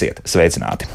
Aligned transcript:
Esiet 0.00 0.22
sveicināti! 0.24 0.86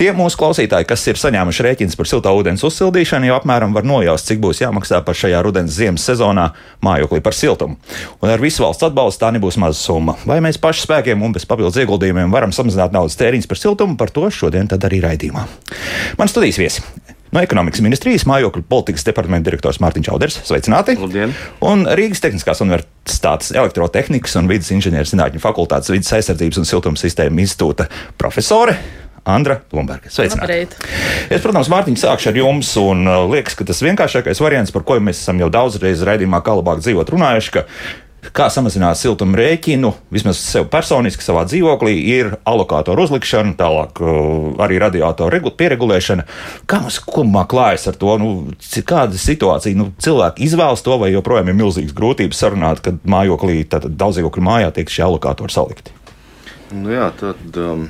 Tie 0.00 0.08
mūsu 0.16 0.38
klausītāji, 0.40 0.86
kas 0.88 1.02
ir 1.10 1.18
saņēmuši 1.20 1.64
rēķinus 1.66 1.96
par 1.98 2.08
siltā 2.08 2.32
ūdens 2.32 2.64
uzsildīšanu, 2.64 3.28
jau 3.28 3.36
apmēram 3.36 3.74
var 3.76 3.84
nojaust, 3.84 4.30
cik 4.30 4.40
būs 4.40 4.62
jāmaksā 4.62 5.02
par 5.04 5.18
šajā 5.18 5.42
rudens 5.44 5.76
ziemas 5.76 6.06
sezonā 6.08 6.46
mājoklī 6.84 7.20
par 7.24 7.36
siltumu. 7.36 7.76
Un 8.24 8.32
ar 8.32 8.40
visu 8.40 8.64
valsts 8.64 8.86
atbalstu 8.88 9.26
tā 9.26 9.32
nebūs 9.36 9.60
maza 9.60 9.76
summa. 9.76 10.16
Vai 10.24 10.38
mēs 10.44 10.56
paši 10.62 10.86
spēkiem 10.86 11.20
un 11.20 11.36
bez 11.36 11.44
papildus 11.48 11.76
ieguldījumiem 11.84 12.32
varam 12.32 12.54
samazināt 12.56 12.96
naudas 12.96 13.18
tēriņus 13.20 13.50
par 13.50 13.60
siltumu, 13.60 13.98
par 14.00 14.14
to 14.16 14.30
šodien 14.32 14.72
arī 14.78 15.02
raidījumā. 15.04 15.44
Man 16.16 16.32
studijas 16.32 16.62
viesi. 16.62 16.86
No 17.34 17.42
ekonomikas 17.42 17.82
ministrijas 17.82 18.26
mājokļu 18.28 18.62
politikas 18.70 19.06
departamenta 19.06 19.48
direktors 19.48 19.80
Mārtiņš 19.82 20.06
Čauders. 20.06 20.36
Sveicināti! 20.46 20.94
Labdien! 21.00 21.34
Un 21.66 21.82
Rīgas 21.98 22.22
Tehniskās 22.22 22.62
Universitātes 22.62 23.50
elektrotehnikas 23.56 24.38
un 24.38 24.50
vidas 24.50 24.70
inženierzinātņu 24.76 25.42
fakultātes 25.42 25.90
vidas 25.90 26.14
aizsardzības 26.16 26.62
un 26.62 26.68
siltuma 26.68 27.00
sistēmu 27.00 27.42
institūta 27.42 27.88
profesore 28.20 28.76
Andra 29.26 29.58
Blūmberga. 29.72 30.12
Sveicināti! 30.12 30.78
Es, 31.26 31.42
protams, 31.42 31.70
Mārtiņš, 31.72 32.04
sākšu 32.04 32.30
ar 32.30 32.40
jums, 32.44 32.70
un 32.78 33.02
uh, 33.10 33.24
liekas, 33.32 33.58
ka 33.58 33.66
tas 33.66 33.82
vienkāršākais 33.82 34.42
variants, 34.44 34.74
par 34.74 34.86
ko 34.86 35.00
mēs 35.02 35.24
esam 35.24 35.42
jau 35.42 35.50
daudzreiz 35.50 36.04
raidījumā, 36.06 36.44
kā 36.46 36.54
labāk 36.54 36.84
dzīvot, 36.84 37.10
runājuši, 37.10 37.56
ka 37.56 37.66
kā 38.36 38.48
samazināt 38.52 38.98
siltuma 39.00 39.38
rēķinu, 39.40 39.92
vismaz 40.14 40.40
sev 40.40 40.68
personiski 40.72 41.24
savā 41.24 41.44
dzīvoklī, 41.48 41.94
ir 42.16 42.32
alokātoru 42.48 43.06
uzlikšana, 43.06 43.54
tālāk 43.58 44.00
uh, 44.02 44.56
arī 44.64 44.80
radiatoru 44.82 45.52
pieregulēšana. 45.56 46.26
Kā 46.70 46.80
mums 46.82 46.98
kopumā 47.04 47.46
klājas 47.50 47.86
ar 47.90 48.00
to? 48.00 48.16
Nu, 48.22 48.32
kāda 48.86 49.20
situācija? 49.20 49.76
Nu, 49.78 49.90
cilvēki 50.02 50.46
izvēlas 50.46 50.84
to, 50.86 50.96
vai 51.02 51.12
joprojām 51.12 51.52
ir 51.52 51.60
milzīgas 51.60 51.94
grūtības 51.96 52.42
sarunāt, 52.42 52.82
kad 52.84 52.98
mājoklī, 53.06 53.62
tātad 53.68 53.94
daudz 53.98 54.18
dzīvokļu 54.18 54.48
mājā 54.48 54.72
tiek 54.76 54.92
šie 54.92 55.06
alokātori 55.06 55.54
salikti? 55.54 55.94
Nu 56.74 56.90
jā, 56.90 57.12
tad 57.14 57.60
um, 57.62 57.86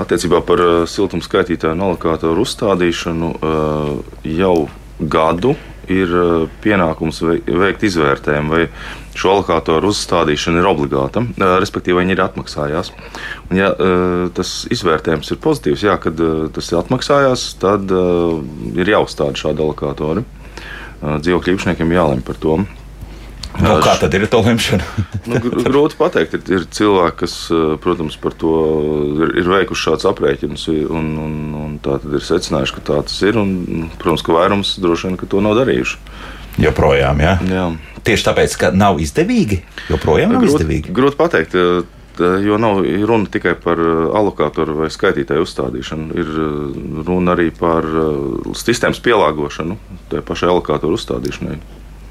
attiecībā 0.00 0.40
par 0.48 0.62
uh, 0.62 0.72
siltuma 0.88 1.24
skaitītāju 1.24 1.76
un 1.76 1.84
alokātoru 1.90 2.46
uzstādīšanu 2.46 3.34
uh, 3.36 4.18
jau 4.24 4.56
gadu 4.98 5.52
ir 5.92 6.12
uh, 6.14 6.44
pienākums 6.64 7.20
veikt 7.24 7.84
izvērtējumu, 7.88 8.52
vai 8.54 8.68
šo 9.14 9.36
alokātoru 9.36 9.90
uzstādīšana 9.92 10.62
ir 10.62 10.68
obligāta, 10.70 11.24
uh, 11.24 11.56
respektīvi 11.62 12.00
viņi 12.00 12.16
ir 12.16 12.22
atmaksājās. 12.24 12.92
Un, 13.48 13.58
ja 13.58 13.72
uh, 13.72 14.28
tas 14.36 14.54
izvērtējums 14.74 15.34
ir 15.34 15.42
pozitīvs, 15.44 15.84
jā, 15.88 15.98
kad 16.02 16.22
tas 16.54 16.70
ir 16.72 16.80
atmaksājās, 16.80 17.48
tad 17.62 17.92
ir 18.74 18.94
jāuzstāda 18.94 19.38
šādi 19.38 19.64
alokātori. 19.64 20.24
Dzīvokļu 21.04 21.52
īpašniekiem 21.52 21.92
jālemj 21.92 22.24
par 22.24 22.38
to. 22.40 22.58
Nu, 23.62 23.76
kā 23.84 23.94
tad 24.00 24.14
ir 24.16 24.24
tā 24.30 24.40
lemšana? 24.42 24.84
nu, 25.30 25.40
grūti 25.62 25.98
pateikt. 25.98 26.34
Ir, 26.34 26.44
ir 26.56 26.66
cilvēki, 26.74 27.16
kas, 27.22 27.34
eh, 27.54 27.74
protams, 27.82 28.16
par 28.20 28.34
to 28.38 28.54
ir, 29.22 29.34
ir 29.42 29.50
veikuši 29.50 29.88
šādus 29.88 30.08
aprēķinus, 30.10 30.66
un, 30.90 31.10
un, 31.22 31.34
un 31.60 31.76
tā 31.82 32.00
tad 32.02 32.16
ir 32.18 32.24
secinājuši, 32.24 32.76
ka 32.78 32.86
tā 32.90 33.00
tas 33.06 33.18
ir. 33.26 33.38
Un, 33.40 33.90
protams, 34.00 34.24
ka 34.26 34.34
vairums 34.34 34.74
droši 34.82 35.12
vien 35.12 35.18
to 35.22 35.42
nav 35.44 35.58
darījuši. 35.60 36.00
Joprojām, 36.64 37.22
jā. 37.22 37.34
jā. 37.50 37.66
Tieši 38.06 38.26
tāpēc, 38.28 38.56
ka 38.58 38.72
nav 38.74 38.98
izdevīgi. 39.02 39.62
Joprojām 39.90 40.34
nav 40.34 40.42
grūti, 40.42 40.58
izdevīgi. 40.58 40.94
Grūti 40.94 41.20
pateikt. 41.20 41.60
Jo 42.14 42.60
nav 42.62 42.84
runa 43.08 43.26
tikai 43.26 43.56
par 43.58 43.80
eh, 43.82 44.02
alokātoru 44.18 44.76
vai 44.82 44.90
skaitītāju 44.90 45.46
uzstādīšanu, 45.46 46.10
ir 46.18 46.34
eh, 46.42 46.58
runa 47.06 47.38
arī 47.38 47.48
par 47.54 47.86
sistēmas 48.58 49.02
pielāgošanu 49.02 49.78
tai 50.10 50.26
pašai 50.26 50.50
alokātoru 50.50 50.98
uzstādīšanai. 50.98 51.58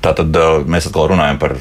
Tātad 0.03 0.35
mēs 0.67 0.89
atkal 0.89 1.13
runājam 1.13 1.39
par 1.41 1.57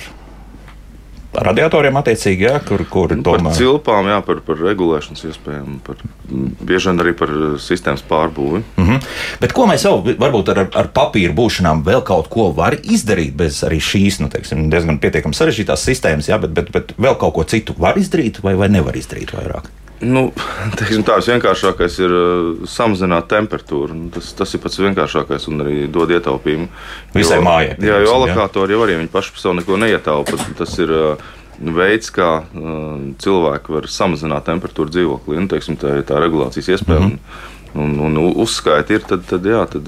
radiatoriem, 1.32 1.96
attiecīgi, 1.96 2.44
jā, 2.44 2.58
kur, 2.66 2.82
kur 2.90 3.12
nu, 3.14 3.24
tomēr... 3.24 3.46
par 3.46 3.56
cilpām, 3.56 4.08
jā, 4.10 4.18
par, 4.26 4.42
par 4.44 4.60
regulēšanas 4.60 5.24
iespējām, 5.30 5.78
par 5.86 6.00
bieži 6.28 6.90
vien 6.90 7.04
arī 7.04 7.14
par 7.16 7.32
sistēmas 7.62 8.04
pārbūvi. 8.08 8.62
Mm 8.76 8.88
-hmm. 8.88 9.10
Bet 9.40 9.54
ko 9.56 9.66
mēs 9.70 9.86
vēl, 9.88 10.16
varbūt 10.20 10.52
ar, 10.52 10.64
ar 10.82 10.90
papīru 10.92 11.34
būšanām, 11.38 11.84
vēl 11.86 12.04
kaut 12.04 12.28
ko 12.32 12.50
var 12.56 12.76
izdarīt 12.82 13.36
bez 13.36 13.62
arī 13.64 13.80
šīs, 13.80 14.20
nu, 14.20 14.28
teiksim, 14.28 14.68
diezgan 14.70 14.98
pietiekami 14.98 15.34
sarežģītās 15.34 15.86
sistēmas, 15.88 16.28
jā, 16.28 16.40
bet, 16.40 16.52
bet, 16.52 16.72
bet 16.72 16.92
vēl 16.98 17.16
kaut 17.16 17.34
ko 17.34 17.44
citu 17.44 17.74
var 17.78 17.96
izdarīt 17.96 18.42
vai, 18.42 18.54
vai 18.54 18.68
nevar 18.68 18.96
izdarīt 18.96 19.32
vairāk? 19.32 19.72
Nu, 20.02 20.24
teiksim, 20.78 21.04
tā 21.06 21.18
visvienkāršākais 21.20 21.98
ir 22.02 22.14
uh, 22.16 22.64
samazināt 22.68 23.28
temperatūru. 23.30 23.94
Nu, 23.96 24.10
tas, 24.14 24.32
tas 24.38 24.54
ir 24.54 24.62
pats 24.62 24.80
vienkāršākais 24.82 25.46
un 25.52 25.64
arī 25.64 25.86
dod 25.92 26.10
ietaupījumu. 26.14 26.68
Visai 27.14 27.38
mājai. 27.44 27.76
Jā, 27.82 28.02
jo 28.02 28.16
alokātori 28.16 28.76
jau 28.76 28.82
arī 28.86 28.98
paši 29.12 29.36
par 29.36 29.44
sevi 29.44 29.60
neko 29.60 29.78
neietaupa. 29.84 30.38
Tas 30.58 30.74
ir 30.82 30.92
uh, 30.96 31.32
veids, 31.78 32.12
kā 32.14 32.30
uh, 32.42 32.92
cilvēki 33.22 33.76
var 33.78 33.90
samazināt 33.90 34.48
temperatūru 34.50 34.92
dzīvoklī. 34.92 35.40
Nu, 35.42 35.50
teiksim, 35.52 35.78
tā 35.80 35.98
ir 36.00 36.06
tā 36.08 36.22
regulācijas 36.22 36.74
iespēja. 36.76 37.06
Mm 37.06 37.16
-hmm. 37.16 37.50
Un, 37.72 37.92
un, 38.04 38.16
un 38.20 38.34
uzskaita 38.36 38.92
ir, 38.92 39.00
tad, 39.08 39.22
tad, 39.24 39.46
jā, 39.48 39.62
tad 39.64 39.86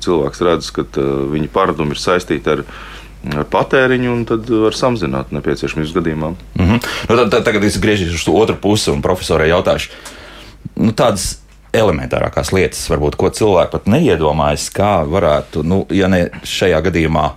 cilvēks 0.00 0.40
redz, 0.40 0.70
ka 0.72 0.86
viņa 1.28 1.50
paradumi 1.52 1.92
ir 1.92 2.00
saistīti 2.00 2.48
ar 2.48 2.62
viņa 2.64 2.96
ar 3.34 3.48
patēriņu, 3.50 4.12
un 4.12 4.26
tad 4.28 4.50
var 4.50 4.76
samazināt 4.76 5.32
nepieciešamības 5.34 5.94
gadījumā. 5.96 6.30
Mm 6.30 6.68
-hmm. 6.68 6.84
nu, 7.08 7.16
tad, 7.16 7.30
tad, 7.30 7.44
tagad 7.48 7.64
es 7.64 7.80
griežos 7.80 8.14
uz 8.14 8.28
otru 8.32 8.56
pusi 8.60 8.90
un 8.90 9.02
profesorai 9.02 9.48
jautāšu. 9.50 9.90
Nu, 10.76 10.92
tādas 10.92 11.38
elementārākās 11.72 12.52
lietas, 12.52 12.84
varbūt, 12.90 13.16
ko 13.16 13.30
cilvēki 13.30 13.72
pat 13.72 13.88
neiedomājas, 13.90 14.70
kā 14.70 15.04
varētu, 15.08 15.62
nu, 15.62 15.86
ja 15.90 16.08
ne 16.08 16.28
šajā 16.42 16.80
gadījumā 16.88 17.30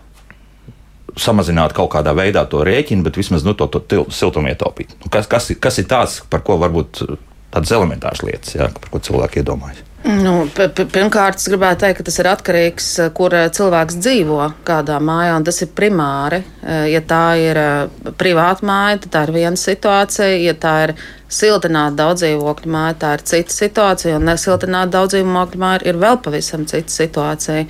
samazināt 1.20 1.74
kaut 1.74 1.92
kādā 1.94 2.14
veidā 2.16 2.46
to 2.50 2.64
rēķinu, 2.64 3.04
bet 3.04 3.18
vismaz 3.18 3.44
nu, 3.44 3.54
to, 3.54 3.68
to 3.68 4.06
siltumu 4.14 4.52
ietaupīt. 4.54 4.96
Nu, 5.04 5.12
kas, 5.12 5.28
kas, 5.28 5.52
kas 5.60 5.82
ir 5.82 5.90
tās, 5.90 6.22
par 6.30 6.44
ko 6.46 6.60
varbūt 6.62 7.04
tādas 7.52 7.72
elementāras 7.76 8.24
lietas, 8.24 8.56
jā, 8.56 8.70
par 8.74 8.94
ko 8.94 9.02
cilvēki 9.04 9.44
iedomājas? 9.44 9.89
Nu, 10.00 10.46
pirmkārt, 10.56 11.42
es 11.42 11.50
gribētu 11.52 11.84
teikt, 11.84 11.98
ka 12.00 12.04
tas 12.08 12.18
ir 12.22 12.28
atkarīgs 12.32 12.86
no 12.88 13.04
tā, 13.04 13.14
kur 13.18 13.34
eh, 13.36 13.50
cilvēks 13.52 13.98
dzīvo, 14.00 14.38
kādā 14.68 14.96
mājā, 15.04 15.34
tas 15.44 15.60
ir 15.66 15.74
primāri. 15.76 16.40
Eh, 16.64 16.86
ja 16.94 17.02
tā 17.04 17.24
ir 17.42 17.60
eh, 17.60 18.12
privāta 18.18 18.64
māja, 18.66 19.02
tad 19.04 19.12
tā 19.16 19.24
ir 19.28 19.34
viena 19.36 19.60
situācija. 19.60 20.38
Ja 20.40 20.54
tā 20.56 20.76
ir 20.86 20.94
siltināta 21.28 21.98
daudzdzīvokļu 22.00 22.72
māja, 22.72 22.96
tā 23.02 23.12
ir 23.18 23.26
cita 23.28 23.58
situācija, 23.58 24.16
un 24.22 24.30
nesiltināta 24.32 24.94
daudzdzīvokļu 24.96 25.62
māja 25.66 25.84
ir 25.92 26.00
vēl 26.00 26.22
pavisam 26.24 26.64
cita 26.70 26.96
situācija. 26.96 27.68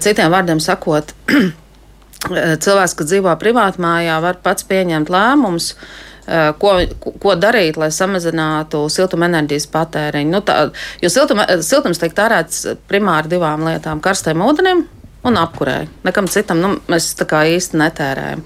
Citiem 0.00 0.32
vārdiem 0.32 0.62
sakot, 0.62 1.12
cilvēks, 2.64 2.96
kas 2.96 3.10
dzīvo 3.10 3.34
privātā 3.42 3.82
mājā, 3.82 4.22
var 4.24 4.40
pats 4.46 4.64
pieņemt 4.70 5.12
lēmumus 5.12 5.72
Eh, 5.74 6.11
ko, 6.58 6.74
ko 7.22 7.34
darīt, 7.38 7.78
lai 7.80 7.90
samazinātu 7.94 8.84
siltumenerģijas 8.92 9.66
patēriņu. 9.72 10.30
Nu, 10.30 10.40
tā, 10.46 10.58
jo 11.02 11.10
siltuma, 11.10 11.46
siltums 11.64 11.98
tiek 12.02 12.14
tērēts 12.14 12.66
primāri 12.90 13.32
divām 13.34 13.66
lietām- 13.66 14.02
karstam 14.04 14.44
ūdenim 14.46 14.84
un 15.24 15.40
apkurei. 15.40 15.88
Nekam 16.04 16.28
citam 16.30 16.62
nu, 16.62 16.76
mēs 16.90 17.12
tā 17.18 17.26
kā 17.26 17.42
īsti 17.46 17.78
netērējam. 17.78 18.44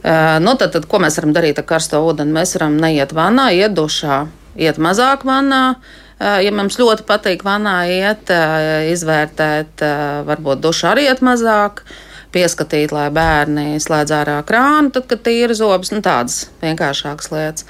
Uh, 0.00 0.38
nu, 0.40 0.54
tad, 0.56 0.72
tad, 0.72 0.86
ko 0.88 0.98
mēs 0.98 1.18
varam 1.20 1.34
darīt 1.36 1.58
ar 1.60 1.64
karsto 1.68 2.00
ūdeni? 2.00 2.32
Mēs 2.32 2.54
varam 2.56 2.78
neiet 2.80 3.12
vannā, 3.12 3.50
iet 3.52 3.74
dušā, 3.76 4.22
iet 4.56 4.78
mazāk 4.80 5.26
vannā. 5.28 5.76
Uh, 6.20 6.38
ja 6.40 6.52
mums 6.52 6.78
ļoti 6.80 7.04
patīk 7.08 7.44
vannā 7.44 7.84
iet, 7.88 8.32
uh, 8.32 8.88
izvērtēt, 8.92 9.84
varbūt 10.24 10.64
dušā 10.64 10.94
arī 10.94 11.04
iet 11.08 11.20
mazāk. 11.20 11.84
Uh, 11.84 12.09
pieskatīt, 12.34 12.92
lai 12.94 13.08
bērni 13.14 13.80
slēdz 13.82 14.14
ārā 14.20 14.36
krānu, 14.46 14.92
tad, 14.94 15.08
kad 15.10 15.24
tīra 15.26 15.56
zobus, 15.56 15.92
nu 15.94 16.02
tādas 16.04 16.44
vienkāršākas 16.62 17.32
lietas. 17.34 17.66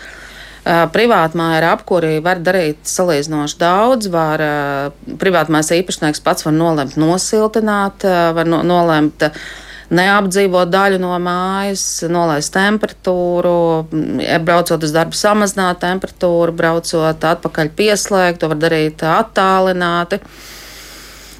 Privātmāja 0.94 1.62
ar 1.62 1.66
apkuri 1.70 2.18
var 2.20 2.42
darīt 2.44 2.84
salīdzinoši 2.84 3.56
daudz. 3.62 4.10
Var, 4.12 4.44
privātmājas 5.22 5.72
īpašnieks 5.78 6.20
pats 6.24 6.44
var 6.44 6.54
nolemt 6.54 6.98
nosiltināt, 7.00 8.04
var 8.36 8.50
no, 8.50 8.60
nolemt 8.66 9.24
neapdzīvot 9.90 10.70
daļu 10.70 11.00
no 11.02 11.16
mājas, 11.24 12.04
nolaist 12.12 12.52
temperatūru, 12.54 13.56
braucot 14.44 14.84
uz 14.86 14.92
darbu, 14.94 15.16
samazināt 15.18 15.80
temperatūru, 15.82 16.54
braucot 16.54 17.26
atpakaļ 17.32 17.72
pieslēgt, 17.80 18.44
to 18.44 18.52
var 18.52 18.60
darīt 18.68 19.02
attālināti. 19.16 20.20
Uh, 20.20 20.59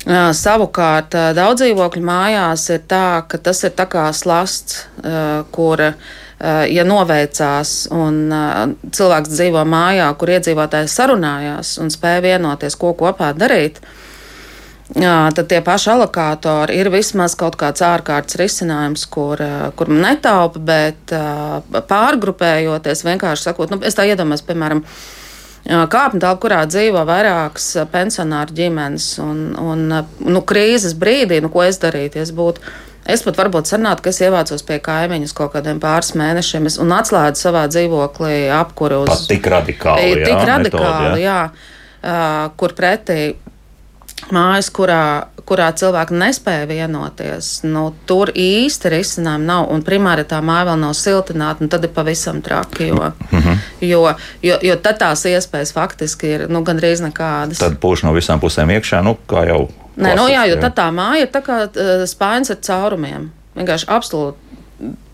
Savukārt, 0.06 1.12
daudz 1.37 1.61
dzīvokļu 1.61 2.02
mājās 2.08 2.62
ir 2.73 2.85
tā, 2.88 3.20
ka 3.29 3.38
tas 3.38 3.61
ir 3.69 3.75
tā 3.76 3.85
kā 3.91 4.06
slasts, 4.17 4.87
kur, 5.52 5.82
ja 6.73 6.85
noveicās 6.88 7.75
un 7.93 8.23
cilvēks 8.97 9.35
dzīvo 9.35 9.67
mājā, 9.69 10.08
kur 10.17 10.32
iedzīvotājs 10.38 10.97
sarunājās 10.97 11.75
un 11.85 11.93
spēja 11.93 12.25
vienoties, 12.25 12.79
ko 12.81 12.94
kopā 12.97 13.35
darīt, 13.37 13.82
Jā, 14.99 15.29
tad 15.31 15.47
tie 15.47 15.61
paši 15.62 15.93
alokātori 15.93 16.81
ir 16.81 16.88
vismaz 16.91 17.37
kaut 17.38 17.55
kāds 17.61 17.82
ārkārtas 17.87 18.35
risinājums, 18.41 19.05
kur, 19.06 19.38
kur 19.79 19.91
netaupa, 19.93 20.58
bet 20.67 21.14
pārgrupējoties, 21.87 23.05
vienkārši 23.06 23.47
sakot, 23.47 23.70
nu, 23.70 23.79
es 23.87 23.94
tā 23.94 24.08
iedomājos, 24.11 24.43
piemēram, 24.49 24.82
kāpņu 25.64 26.20
telpa, 26.22 26.40
kurā 26.42 26.60
dzīvo 26.68 27.02
vairākas 27.08 27.72
pensionāru 27.92 28.56
ģimenes. 28.56 29.10
Un, 29.24 29.42
un, 29.60 29.88
nu, 30.24 30.44
krīzes 30.46 30.96
brīdī, 30.98 31.42
nu, 31.44 31.50
ko 31.52 31.66
es 31.66 31.80
darītu, 31.82 32.22
es 32.22 32.32
būtu 32.36 32.64
Es 33.10 33.24
pat 33.24 33.38
varbūt 33.40 33.66
sanātu, 33.70 34.04
ka 34.04 34.12
es 34.12 34.20
ievācos 34.20 34.62
pie 34.68 34.76
kaimiņus 34.84 35.32
kaut 35.34 35.54
kādiem 35.54 35.80
pāris 35.82 36.12
mēnešiem 36.20 36.68
un 36.84 36.92
atslēdzu 36.94 37.46
savā 37.46 37.64
dzīvoklī 37.72 38.50
apkuru 38.54 39.00
uz. 39.06 39.10
Pat 39.10 39.30
tik 39.32 39.48
radikāli. 39.50 40.10
Jā, 40.12 40.26
tik 40.28 40.42
radikāli, 40.50 40.90
metodi, 41.06 41.22
jā. 41.24 41.38
jā. 41.40 41.78
Uh, 42.00 42.44
kur 42.60 42.72
pretī 42.76 43.18
mājas, 44.34 44.70
kurā, 44.75 45.26
kurā 45.49 45.70
cilvēki 45.76 46.17
nespēja 46.20 46.69
vienoties, 46.70 47.50
nu, 47.67 47.90
tur 48.06 48.32
īsti 48.34 48.93
risinājumu 48.93 49.49
nav. 49.49 49.69
Un 49.72 49.84
primāri 49.87 50.26
tā 50.28 50.43
māja 50.44 50.70
vēl 50.70 50.81
nav 50.82 50.94
siltināta, 50.99 51.69
tad 51.72 51.87
ir 51.88 51.94
pavisam 51.94 52.43
traki. 52.43 52.90
Jo, 52.90 53.12
mm 53.31 53.38
-hmm. 53.38 53.58
jo, 53.81 54.02
jo, 54.43 54.58
jo 54.62 54.76
tad 54.76 54.99
tās 54.99 55.25
iespējas 55.25 55.72
faktiski 55.72 56.26
ir 56.26 56.49
nu, 56.49 56.62
gandrīz 56.62 57.00
nekādas. 57.00 57.58
Tad 57.58 57.78
pūš 57.81 58.05
no 58.05 58.12
visām 58.12 58.40
pusēm 58.40 58.70
iekšā, 58.70 59.02
nu, 59.02 59.17
kā 59.26 59.46
jau 59.46 59.69
Nē, 60.00 60.14
nu, 60.17 60.28
jā, 60.28 60.46
jo 60.49 60.56
tā 60.56 60.87
māja 60.94 61.26
ir 61.26 61.28
tā 61.32 61.43
kā 61.44 61.64
uh, 61.66 62.05
spēns 62.08 62.50
ar 62.50 62.56
caurumiem. 62.56 63.31
Vienkārši 63.56 63.88
absolūti. 63.90 64.50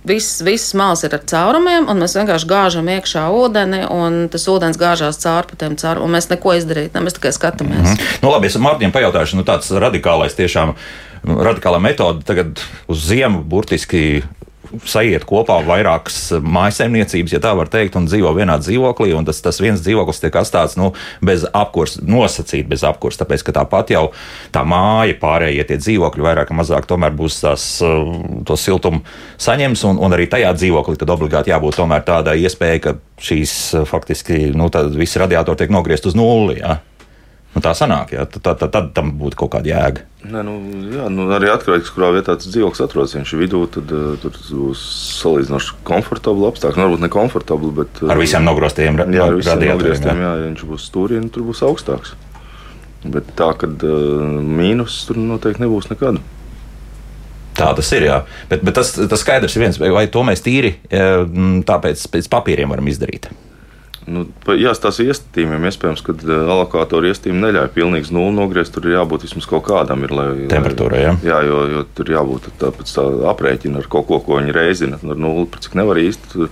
Viss, 0.07 0.41
visas 0.47 0.75
malas 0.79 1.03
ir 1.03 1.15
ar 1.17 1.25
caurumiem, 1.27 1.89
un 1.91 1.99
mēs 1.99 2.15
vienkārši 2.15 2.47
gāžam 2.51 2.87
iekšā 2.95 3.25
ūdeni, 3.35 3.83
un 3.91 4.29
tas 4.31 4.47
ūdens 4.53 4.79
gāžās 4.79 5.19
cauri 5.23 5.51
pa 5.51 5.59
tiem 5.59 5.75
caurumiem. 5.81 6.15
Mēs 6.15 6.31
neko 6.31 6.55
izdarīt, 6.55 6.95
ne, 6.95 7.03
mēs 7.03 7.19
tikai 7.19 7.33
skatāmies. 7.35 7.83
Mm 7.83 7.91
-hmm. 7.91 8.23
nu, 8.23 8.31
labi, 8.31 8.47
es 8.47 8.57
Mārtiņam 8.57 8.95
pajautāšu, 8.95 9.41
nu 9.41 9.43
tāds 9.43 9.71
radikālais 9.71 10.39
tiešām 10.39 10.77
radikālā 11.27 11.81
metode 11.83 12.23
tagad 12.23 12.61
uz 12.87 13.03
ziemu 13.09 13.43
burtiski 13.43 14.23
sajiet 14.89 15.25
kopā 15.29 15.59
vairākas 15.67 16.37
mājsaimniecības, 16.43 17.37
ja 17.37 17.41
tā 17.43 17.53
var 17.59 17.71
teikt, 17.73 17.97
un 17.99 18.09
dzīvo 18.09 18.33
vienā 18.37 18.59
dzīvoklī, 18.63 19.13
un 19.17 19.27
tas, 19.29 19.41
tas 19.45 19.61
viens 19.63 19.83
dzīvoklis 19.85 20.23
tiek 20.23 20.39
atstāts 20.41 20.77
nu, 20.81 20.93
bez 21.25 21.47
apkurs, 21.57 21.99
nosacīt 22.03 22.69
bez 22.71 22.85
apkurs, 22.87 23.19
tāpēc, 23.21 23.45
ka 23.47 23.57
tāpat 23.61 23.95
jau 23.95 24.05
tā 24.55 24.65
māja, 24.69 25.17
pārējie 25.21 25.67
tie 25.69 25.79
dzīvokļi 25.83 26.27
vairāk 26.27 26.53
vai 26.53 26.61
mazāk 26.63 26.89
tomēr 26.89 27.15
būs 27.17 27.41
tās, 27.45 27.69
to 28.47 28.59
siltumu 28.61 29.03
saņems, 29.43 29.87
un, 29.91 30.01
un 30.03 30.17
arī 30.17 30.29
tajā 30.31 30.53
dzīvoklī 30.57 30.99
tad 31.01 31.13
obligāti 31.15 31.53
jābūt 31.53 31.81
tomēr 31.81 32.05
tādai 32.07 32.39
iespējai, 32.45 32.83
ka 32.83 32.97
šīs 33.23 33.57
faktiski, 33.89 34.51
nu, 34.57 34.69
visi 34.97 35.23
radiatori 35.23 35.63
tiek 35.63 35.73
nogriezt 35.73 36.07
uz 36.09 36.17
nulli. 36.19 36.61
Ja? 36.61 36.81
Nu, 37.57 37.63
tā 37.65 37.73
sanāk, 37.77 38.13
ja? 38.13 38.27
tad, 38.29 38.45
tad, 38.61 38.69
tad 38.73 38.93
tam 38.97 39.15
būtu 39.21 39.39
kaut 39.41 39.55
kāda 39.57 39.73
jēga. 39.73 40.07
Nē, 40.27 40.43
nu, 40.47 40.55
jā, 40.91 41.07
nu, 41.13 41.27
arī 41.35 41.51
atkarīgs 41.53 41.91
no 41.91 41.95
kurā 41.95 42.09
vietā 42.17 42.35
tas 42.39 42.49
dzīvoklis 42.51 42.83
atrodas. 42.83 43.15
Ja 43.15 43.21
viņš 43.21 43.33
ir 43.35 43.41
vidū, 43.43 43.63
tad 43.71 43.93
uh, 43.95 44.15
tur 44.21 44.37
būs 44.49 44.83
salīdzinoši 45.21 45.77
komfortabli 45.87 46.49
apstākļi. 46.49 46.81
Nu, 46.81 46.87
varbūt 46.89 47.05
ne 47.05 47.11
komfortabli, 47.13 47.73
bet. 47.81 48.01
Uh, 48.03 48.13
ar 48.15 48.21
visiem 48.21 48.47
nogrostiem 48.47 48.99
ra 48.99 49.07
jā, 49.13 49.29
ar 49.29 49.37
visiem 49.37 49.63
jā. 50.25 50.33
ja 50.41 50.49
viņš 50.49 50.65
būs 50.71 50.89
stūrī, 50.91 51.21
nu, 51.23 51.31
tur 51.33 51.47
būs 51.47 51.63
augstāks. 51.67 52.17
Bet 53.07 53.29
tā, 53.39 53.53
ka 53.61 53.71
uh, 53.71 54.41
mīnus 54.43 55.03
tur 55.09 55.21
noteikti 55.23 55.63
nebūs 55.63 55.91
nekad. 55.93 56.23
Tā 57.57 57.71
tas 57.77 57.93
ir. 57.97 58.09
Jā. 58.09 58.21
Bet, 58.51 58.65
bet 58.67 58.77
tas, 58.77 58.93
tas 58.97 59.23
skaidrs 59.23 59.55
ir 59.57 59.65
viens, 59.65 59.81
vai 59.81 60.07
to 60.13 60.27
mēs 60.29 60.43
tīri 60.45 60.75
tāpēc 60.91 62.03
pēc 62.13 62.29
papīriem 62.33 62.75
varam 62.75 62.91
izdarīt. 62.93 63.31
Nu, 64.07 64.23
jāstāsta 64.55 65.03
iestādījumiem, 65.03 65.65
iespējams, 65.67 66.03
ka 66.07 66.15
eh, 66.15 66.35
alokātori 66.55 67.11
iestādījumi 67.11 67.43
neļauj 67.43 67.71
pilnīgi 67.75 68.15
nulli 68.15 68.37
nogriezt. 68.37 68.75
Tur 68.75 68.87
ir 68.87 68.95
jābūt 69.01 69.27
vismaz 69.27 69.49
kaut 69.51 69.65
kādam. 69.67 70.05
Ir, 70.07 70.15
lai, 70.15 70.27
Temperatūrai, 70.53 71.01
jā. 71.03 71.15
Jā, 71.27 71.41
jo, 71.49 71.63
jo 71.73 71.83
tur 71.99 72.13
jābūt 72.15 72.47
tā, 72.61 72.71
tā 72.79 73.07
aprēķina 73.33 73.83
ar 73.83 73.89
kaut 73.91 74.07
ko, 74.11 74.21
ko 74.23 74.39
viņi 74.39 74.55
reizina. 74.55 75.01
Ar 75.03 75.19
nulli, 75.19 75.49
cik 75.65 75.75
nevar 75.79 75.99
īsti. 76.03 76.47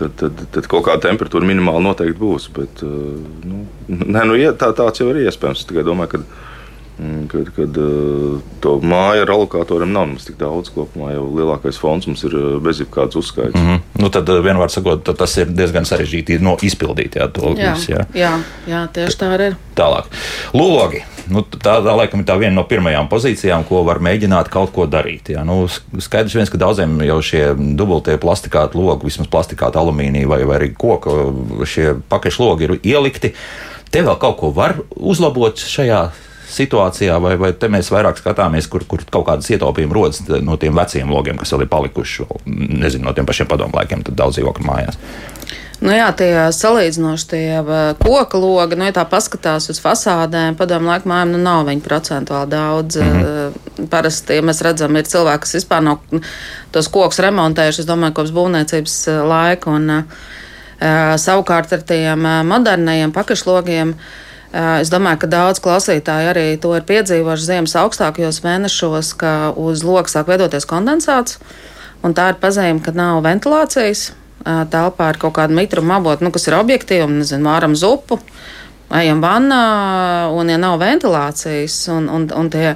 Tad, 0.00 0.16
tad, 0.16 0.42
tad 0.50 0.66
kaut 0.72 0.86
kāda 0.88 1.04
temperatūra 1.04 1.46
minimāli 1.46 1.84
noteikti 1.86 2.18
būs. 2.18 2.50
Bet, 2.58 2.82
eh, 2.82 2.90
nu, 3.46 3.64
nē, 3.86 4.26
nu, 4.26 4.38
tā, 4.58 4.72
tāds 4.74 5.02
jau 5.02 5.12
ir 5.12 5.22
iespējams. 5.28 5.62
Es 5.62 5.70
tikai 5.70 5.86
domāju, 5.86 6.16
ka 6.16 6.49
kad, 7.28 7.50
kad 7.56 7.76
uh, 7.80 8.40
to 8.60 8.74
māju 8.84 9.24
ar 9.24 9.32
alokatoriem 9.34 9.92
nav 9.92 10.08
mums 10.10 10.26
tik 10.28 10.36
daudz 10.40 10.72
kopumā, 10.74 11.14
jau 11.14 11.26
lielākais 11.32 11.78
fonds 11.80 12.08
mums 12.10 12.24
ir 12.28 12.34
uh, 12.36 12.48
bez 12.62 12.82
jebkādas 12.82 13.16
uzskaitas. 13.16 13.56
Mm 13.56 13.68
-hmm. 13.68 14.02
nu, 14.02 14.10
tad 14.10 14.28
uh, 14.28 14.42
vienmēr 14.44 14.68
sakot, 14.68 15.16
tas 15.16 15.36
ir 15.36 15.48
diezgan 15.48 15.84
sarežģīti 15.84 16.40
no 16.40 16.56
izpildīt. 16.62 17.16
Jā, 17.16 17.28
to, 17.32 17.54
jā, 17.56 17.72
visu, 17.74 17.92
jā. 17.92 18.04
jā, 18.14 18.34
jā 18.66 18.86
tieši 18.92 19.18
tā 19.18 19.32
arī 19.36 19.46
ir. 19.52 19.56
Tālāk. 19.76 20.04
Logi. 20.52 21.02
Nu, 21.30 21.42
tā, 21.42 21.78
tā 21.84 21.92
laikam 21.96 22.20
ir 22.20 22.26
tā 22.26 22.36
viena 22.38 22.54
no 22.54 22.64
pirmajām 22.64 23.08
pozīcijām, 23.08 23.64
ko 23.64 23.84
var 23.86 24.00
mēģināt 24.02 24.48
kaut 24.48 24.72
ko 24.72 24.86
darīt. 24.86 25.28
Jā. 25.28 25.44
Nu, 25.44 25.68
skaidrs 25.98 26.34
viens, 26.34 26.50
ka 26.50 26.58
daudziem 26.58 27.00
jau 27.06 27.20
šie 27.22 27.54
dubultie 27.78 28.18
plastikāti 28.18 28.78
logi, 28.78 29.06
vismaz 29.06 29.28
plastikāta 29.30 29.78
alumīnija 29.78 30.28
vai, 30.28 30.44
vai 30.44 30.56
arī 30.56 30.72
koka 30.74 31.10
šie 31.64 31.94
pakaļšlogi 32.08 32.66
ir 32.66 32.78
ielikti. 32.82 33.32
Te 33.90 34.02
vēl 34.02 34.18
kaut 34.18 34.36
ko 34.38 34.50
var 34.54 34.76
uzlabot 34.96 35.58
šajā 35.58 36.10
situācijā, 36.50 37.16
vai, 37.22 37.34
vai 37.40 37.52
te 37.56 37.70
mēs 37.72 37.90
vairāk 37.92 38.20
skatāmies, 38.20 38.68
kur, 38.70 38.84
kur 38.88 39.04
kaut 39.10 39.26
kādas 39.28 39.50
ietaupījumi 39.54 39.96
rodas 39.96 40.22
no 40.44 40.58
tiem 40.60 40.76
veciem 40.76 41.10
logiem, 41.12 41.38
kas 41.40 41.54
vēl 41.54 41.66
ir 41.66 41.72
palikuši, 41.72 42.26
nezinu, 42.46 43.06
no 43.06 43.14
tiem 43.16 43.28
pašiem 43.28 43.50
padomu 43.50 43.78
laikiem, 43.78 44.04
tad 44.06 44.18
daudz 44.18 44.38
dzīvokļu 44.38 44.66
mājās. 44.66 45.00
Nu 45.80 45.94
jā, 45.94 46.10
tie 46.12 46.28
salīdzinoši 46.52 47.26
tie 47.30 47.44
koka 48.02 48.36
logi, 48.36 48.76
nu, 48.76 48.84
ja 48.84 48.92
tā 48.98 49.06
paskatās 49.08 49.70
uz 49.72 49.80
fasādēm, 49.80 50.58
padomu 50.58 50.90
laiku 50.92 51.08
mājām, 51.08 51.32
nu 51.32 51.40
nav 51.40 51.64
viņi 51.70 51.84
procentuāli 51.86 52.52
daudz. 52.52 53.00
Mm 53.00 53.22
-hmm. 53.22 53.86
Parasti, 53.90 54.36
ja 54.36 54.42
mēs 54.44 54.60
redzam, 54.60 54.96
ir 54.96 55.08
cilvēki, 55.08 55.40
kas 55.40 55.54
vispār 55.56 55.80
nav 55.80 55.98
tos 56.70 56.88
kokus 56.88 57.18
remontējuši, 57.24 57.80
es 57.80 57.88
domāju, 57.88 58.12
kopš 58.12 58.30
būvniecības 58.36 58.96
laika, 59.24 59.70
un 59.70 60.04
savukārt 61.16 61.72
ar 61.72 61.80
tiem 61.80 62.28
modernajiem 62.44 63.12
pakašlogiem. 63.12 63.88
Uh, 63.88 64.29
Es 64.50 64.90
domāju, 64.90 65.20
ka 65.22 65.28
daudz 65.30 65.60
klausītāji 65.62 66.30
arī 66.32 66.46
to 66.58 66.72
ir 66.74 66.86
piedzīvojuši 66.88 67.46
ziemas 67.46 67.76
augstākajos 67.78 68.40
mēnešos, 68.42 69.12
ka 69.20 69.34
uz 69.54 69.84
logs 69.86 70.16
sāk 70.16 70.26
veidoties 70.30 70.66
kondensāts. 70.66 71.38
Un 72.02 72.16
tā 72.18 72.32
ir 72.32 72.40
pazīme, 72.42 72.80
ka 72.82 72.90
nav 72.96 73.20
ventilācijas. 73.22 74.08
Telpā 74.42 75.10
ir 75.12 75.20
kaut 75.20 75.36
kāda 75.36 75.54
mitruma 75.54 76.00
avota, 76.00 76.24
nu, 76.24 76.32
kas 76.34 76.48
ir 76.48 76.56
objektīva, 76.56 77.06
nezinu, 77.12 77.44
māram 77.44 77.76
zupu, 77.76 78.16
ejam 78.96 79.20
vannā, 79.22 79.60
un 80.34 80.50
ja 80.50 80.56
nav 80.58 80.78
ventilācijas, 80.80 81.76
un, 81.94 82.08
un, 82.10 82.24
un 82.34 82.48
tie 82.50 82.72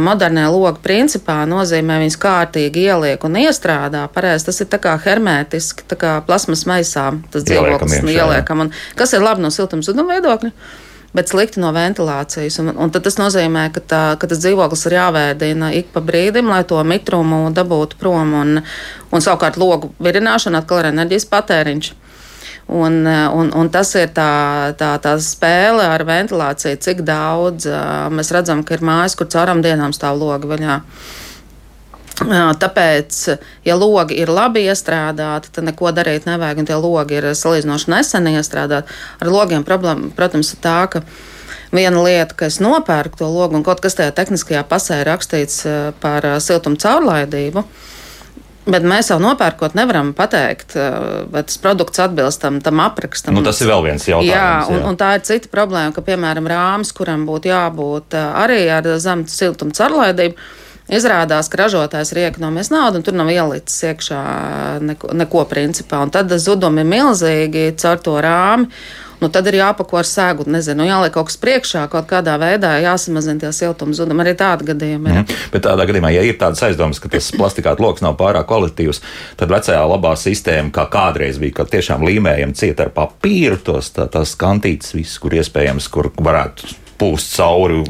modernie 0.00 0.46
logi 0.46 0.78
principā 0.84 1.42
nozīmē, 1.50 1.98
viņas 2.04 2.18
kārtīgi 2.22 2.86
ieliek 2.86 3.26
un 3.26 3.36
iestrādā. 3.42 4.06
Pareizi, 4.14 4.46
tas 4.48 4.62
ir 4.62 4.70
tā 4.72 4.78
kā 4.80 4.94
hermētiski, 5.02 5.84
tā 5.90 5.98
kā 5.98 6.14
plasmas 6.24 6.64
maisā, 6.70 7.10
tas 7.34 7.44
dzīvoklis 7.50 7.98
ieliekam. 8.06 8.64
Un 8.64 8.72
kas 8.96 9.12
ir 9.12 9.26
labi 9.26 9.44
no 9.44 9.50
siltumzuduma 9.52 10.16
viedokļa? 10.16 10.54
Bet 11.16 11.28
slikti 11.28 11.60
no 11.60 11.72
ventilācijas. 11.76 12.58
Un, 12.62 12.72
un 12.72 12.92
tas 12.94 13.18
nozīmē, 13.20 13.66
ka, 13.74 13.82
tā, 13.84 14.02
ka 14.20 14.28
tas 14.30 14.40
dzīvoklis 14.42 14.86
ir 14.88 14.98
jāvēdina 14.98 15.72
ik 15.78 15.92
pa 15.94 16.02
brīdim, 16.04 16.48
lai 16.52 16.62
to 16.68 16.80
mitrumu 16.86 17.44
dabūtu 17.54 17.98
prom. 18.00 18.36
Un, 18.42 18.62
un 19.12 19.24
savukārt 19.24 19.60
logu 19.60 19.92
virināšana 20.02 20.62
atkal 20.62 20.82
ir 20.82 20.92
enerģijas 20.92 21.28
patēriņš. 21.32 21.92
Un, 22.72 23.02
un, 23.04 23.50
un 23.58 23.68
tas 23.74 23.90
ir 23.98 24.12
tā, 24.16 24.72
tā, 24.78 24.94
tā 25.02 25.16
spēle 25.20 25.84
ar 25.92 26.04
ventilāciju, 26.08 26.78
cik 26.80 27.02
daudz 27.04 27.66
mēs 28.14 28.30
redzam, 28.32 28.62
ka 28.64 28.78
ir 28.78 28.84
mājas, 28.86 29.16
kur 29.18 29.28
cauram 29.28 29.60
dienām 29.64 29.92
stāv 29.92 30.22
logi 30.22 30.48
vaļā. 30.48 30.78
Tāpēc, 32.20 33.20
ja 33.64 33.76
logi 33.78 34.18
ir 34.20 34.30
labi 34.32 34.66
iestrādāti, 34.68 35.52
tad 35.54 35.66
neko 35.68 35.92
darīt 35.96 36.26
nevajag, 36.28 36.62
un 36.62 36.68
tie 36.68 36.78
logi 36.78 37.18
ir 37.18 37.30
salīdzinoši 37.38 37.92
nesen 37.92 38.28
iestrādāti. 38.34 38.92
Ar 39.22 39.30
logiem 39.32 39.64
problēma, 39.66 40.12
protams, 40.16 40.52
ir 40.54 40.60
tā, 40.64 40.80
ka 40.92 41.02
viena 41.72 42.02
lieta, 42.04 42.36
ka 42.36 42.50
es 42.50 42.60
nopērku 42.62 43.22
to 43.22 43.30
logu, 43.32 43.56
un 43.56 43.64
kaut 43.66 43.80
kas 43.84 43.96
tajā 43.98 44.12
tehniskajā 44.16 44.62
pasē 44.68 45.00
ir 45.02 45.10
rakstīts 45.12 45.64
par 46.04 46.28
siltumu 46.44 46.80
caurlaidību. 46.82 47.64
Bet 48.62 48.84
mēs 48.86 49.08
jau 49.10 49.16
nopērkot, 49.18 49.72
nevaram 49.74 50.12
pateikt, 50.14 50.76
vai 51.34 51.40
tas 51.42 51.56
produkts 51.58 51.98
atbilst 51.98 52.38
tam, 52.44 52.60
tam 52.62 52.78
aprakstam. 52.84 53.34
Nu, 53.34 53.42
tas 53.42 53.58
ir 53.58 53.72
vēl 53.72 53.88
viens 53.88 54.04
jautājums. 54.06 54.30
Jā, 54.30 54.50
un, 54.68 54.76
jā. 54.78 54.84
un 54.86 54.98
tā 55.00 55.08
ir 55.16 55.24
cita 55.26 55.50
problēma, 55.50 55.90
ka, 55.96 56.04
piemēram, 56.06 56.46
rāmis, 56.46 56.92
kuram 56.94 57.24
būtu 57.26 57.50
jābūt 57.50 58.14
arī 58.20 58.60
ar 58.70 58.86
zemu 59.02 59.26
siltumu 59.32 59.74
caurlaidību, 59.74 60.38
Izrādās, 60.90 61.46
ka 61.46 61.60
ražotājs 61.62 62.10
ir 62.12 62.24
iekonomējis 62.24 62.72
naudu, 62.74 62.98
un 62.98 63.06
tur 63.06 63.14
nav 63.14 63.30
ielicis 63.30 63.84
iekšā 63.92 64.18
neko, 64.82 65.12
neko 65.14 65.46
principā. 65.50 66.02
Un 66.02 66.10
tad 66.14 66.32
zudumi 66.42 66.82
ir 66.82 66.90
milzīgi 66.90 67.70
caur 67.78 68.02
to 68.02 68.18
rāmi. 68.22 68.68
Nu, 69.22 69.28
tad 69.30 69.46
ir 69.46 69.60
jāpako 69.60 70.00
ar 70.00 70.06
sēgu, 70.08 70.48
nezinu, 70.50 70.80
nu, 70.80 70.88
jāliek 70.88 71.12
kaut 71.14 71.28
kas 71.28 71.36
priekšā, 71.38 71.84
kaut 71.92 72.08
kādā 72.10 72.32
veidā 72.42 72.72
jāsamazina 72.82 73.38
tie 73.44 73.52
siltuma 73.54 73.94
zudumi. 73.94 74.24
Arī 74.24 74.32
tāda 74.40 74.66
gadījuma 74.72 75.12
ir. 75.12 75.20
Mm. 75.20 75.36
Bet 75.52 75.62
tādā 75.68 75.86
gadījumā, 75.86 76.10
ja 76.10 76.24
ir 76.26 76.34
tādas 76.40 76.64
aizdomas, 76.66 76.98
ka 76.98 77.12
tas 77.12 77.30
plastikāta 77.36 77.84
lokus 77.84 78.02
nav 78.02 78.16
pārāk 78.18 78.48
kvalitīvs, 78.50 78.98
tad 79.38 79.54
vecajā 79.54 79.84
labā 79.86 80.16
sistēma, 80.18 80.74
kā 80.74 80.88
kādreiz 80.90 81.38
bija, 81.38 81.60
ka 81.60 81.70
tiešām 81.70 82.02
līmējam 82.08 82.56
ciet 82.58 82.82
ar 82.82 82.90
papīru 82.96 83.60
tos 83.62 83.92
tā, 83.94 84.08
tās 84.10 84.34
kantītes, 84.40 84.90
viss, 84.98 85.22
kur 85.22 85.38
iespējams, 85.38 85.86
kur 85.94 86.10
varētu 86.18 86.74
pūst 86.98 87.38
cauri 87.38 87.84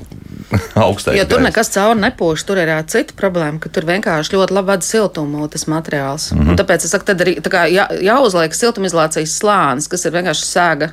augstais. 0.84 1.18
Jo 1.18 1.26
tur 1.28 1.42
nekas 1.44 1.72
cauri 1.74 2.00
nepūš. 2.02 2.46
Tur 2.48 2.62
ir 2.62 2.72
jā, 2.72 2.80
cita 2.94 3.16
problēma, 3.18 3.60
ka 3.62 3.72
tur 3.72 3.86
vienkārši 3.88 4.36
ļoti 4.36 4.56
labi 4.58 4.72
vada 4.72 4.86
siltumu 4.86 5.48
tas 5.52 5.66
materiāls. 5.70 6.32
Mm 6.32 6.40
-hmm. 6.40 6.50
Un 6.50 6.60
tāpēc 6.60 6.84
es 6.84 6.90
saku, 6.90 7.04
tad 7.04 7.20
arī 7.20 7.38
jā, 7.72 7.86
jāuzliek 8.00 8.54
siltumizolācijas 8.54 9.38
slānis, 9.38 9.88
kas 9.88 10.04
ir 10.04 10.12
vienkārši 10.12 10.46
sēga 10.46 10.92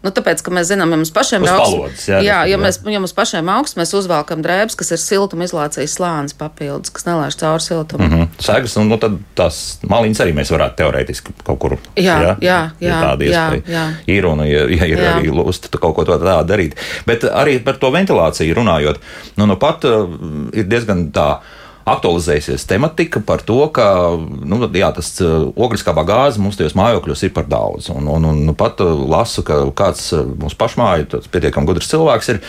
Nu, 0.00 0.08
tāpēc, 0.16 0.40
ka 0.40 0.52
mēs 0.56 0.70
zinām, 0.70 0.94
ja 0.94 0.96
mums 0.96 1.10
pašiem 1.12 1.44
ir 1.44 1.50
augsts, 1.52 2.06
jā, 2.08 2.22
jā, 2.24 2.36
ja, 2.48 2.56
mēs, 2.60 2.78
ja 2.88 3.02
mums 3.02 3.12
pašiem 3.12 3.50
augsts, 3.52 3.76
mēs 3.76 3.90
uzvelkam 3.98 4.40
drēbes, 4.40 4.72
kas 4.80 4.94
ir 4.96 5.00
siltumizolācijas 5.02 5.96
slānis 5.98 6.36
papildus, 6.40 6.92
kas 6.96 7.04
nelaiž 7.04 7.36
cauri 7.42 7.66
siltumam. 7.66 8.08
Mm 8.08 8.22
-hmm. 8.22 8.40
Sēgas, 8.46 8.78
un 8.80 8.88
nu, 8.88 8.96
tad 8.96 9.18
tās 9.36 9.78
maliņas 9.84 10.24
arī 10.24 10.32
mēs 10.40 10.54
varētu 10.56 10.80
teorētiski 10.80 11.36
kaut 11.44 11.58
kur. 11.58 11.76
Jā, 11.96 12.16
jā, 12.24 12.36
jā, 12.40 12.58
jā, 12.80 13.00
tāda 13.04 13.28
iespēja. 13.28 13.62
Jā, 13.66 13.76
jā. 13.76 13.86
Ir 14.06 14.26
un, 14.26 14.44
ja, 14.48 14.64
ja 14.64 14.88
ir 14.88 14.98
jā. 14.98 15.12
arī 15.18 15.36
lūst 15.36 15.68
kaut 15.68 15.94
ko 15.94 16.04
tādu 16.08 16.32
darīt. 16.48 16.80
Bet 17.06 17.24
arī 17.24 17.58
par 17.64 17.76
to 17.76 17.92
ventilāciju 17.92 18.54
runājot, 18.56 19.00
nu, 19.36 19.46
nu 19.46 19.56
pat 19.56 19.84
uh, 19.84 20.08
ir 20.52 20.64
diezgan 20.64 21.10
tā 21.12 21.40
aktualizēsies 21.88 22.66
tematika 22.68 23.22
par 23.24 23.42
to, 23.46 23.58
ka 23.74 23.86
nu, 24.18 24.58
jā, 24.76 24.90
tas 24.96 25.12
uh, 25.24 25.48
ogliskābā 25.56 26.04
gāze 26.08 26.40
mums 26.42 26.58
tajos 26.58 26.76
mājokļos 26.78 27.24
ir 27.26 27.32
par 27.36 27.48
daudz. 27.50 27.90
Un, 27.94 28.08
un, 28.10 28.26
un 28.30 28.42
nu, 28.48 28.54
pat 28.58 28.82
uh, 28.84 28.92
lasu, 29.10 29.44
ka 29.46 29.62
kāds 29.76 30.10
uh, 30.16 30.24
mums 30.40 30.56
pašmāju, 30.60 31.22
pietiekami 31.32 31.70
gudrs 31.70 31.90
cilvēks, 31.90 32.32
ir, 32.34 32.40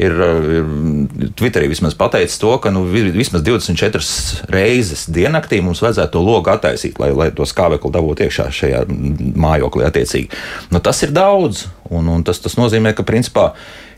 ir, 0.00 0.16
ir 0.58 1.32
Twitterī 1.38 1.68
vismaz 1.70 1.96
pateicis 1.98 2.40
to, 2.40 2.54
ka 2.62 2.72
nu, 2.74 2.84
vismaz 2.88 3.44
24 3.46 4.52
reizes 4.54 5.06
diennaktī 5.12 5.60
mums 5.64 5.82
vajadzētu 5.84 6.16
to 6.16 6.24
logu 6.24 6.52
attaisīt, 6.52 7.00
lai, 7.02 7.12
lai 7.16 7.30
to 7.34 7.46
skābekli 7.48 7.92
dabūtu 7.94 8.26
iekšā 8.26 8.48
šajā 8.60 8.86
mājoklī 9.38 9.88
attiecīgi. 9.88 10.32
Nu, 10.72 10.82
tas 10.84 11.02
ir 11.04 11.12
daudz, 11.16 11.66
un, 11.92 12.08
un 12.16 12.24
tas, 12.26 12.40
tas 12.44 12.56
nozīmē, 12.60 12.94
ka 12.96 13.06
principā 13.06 13.52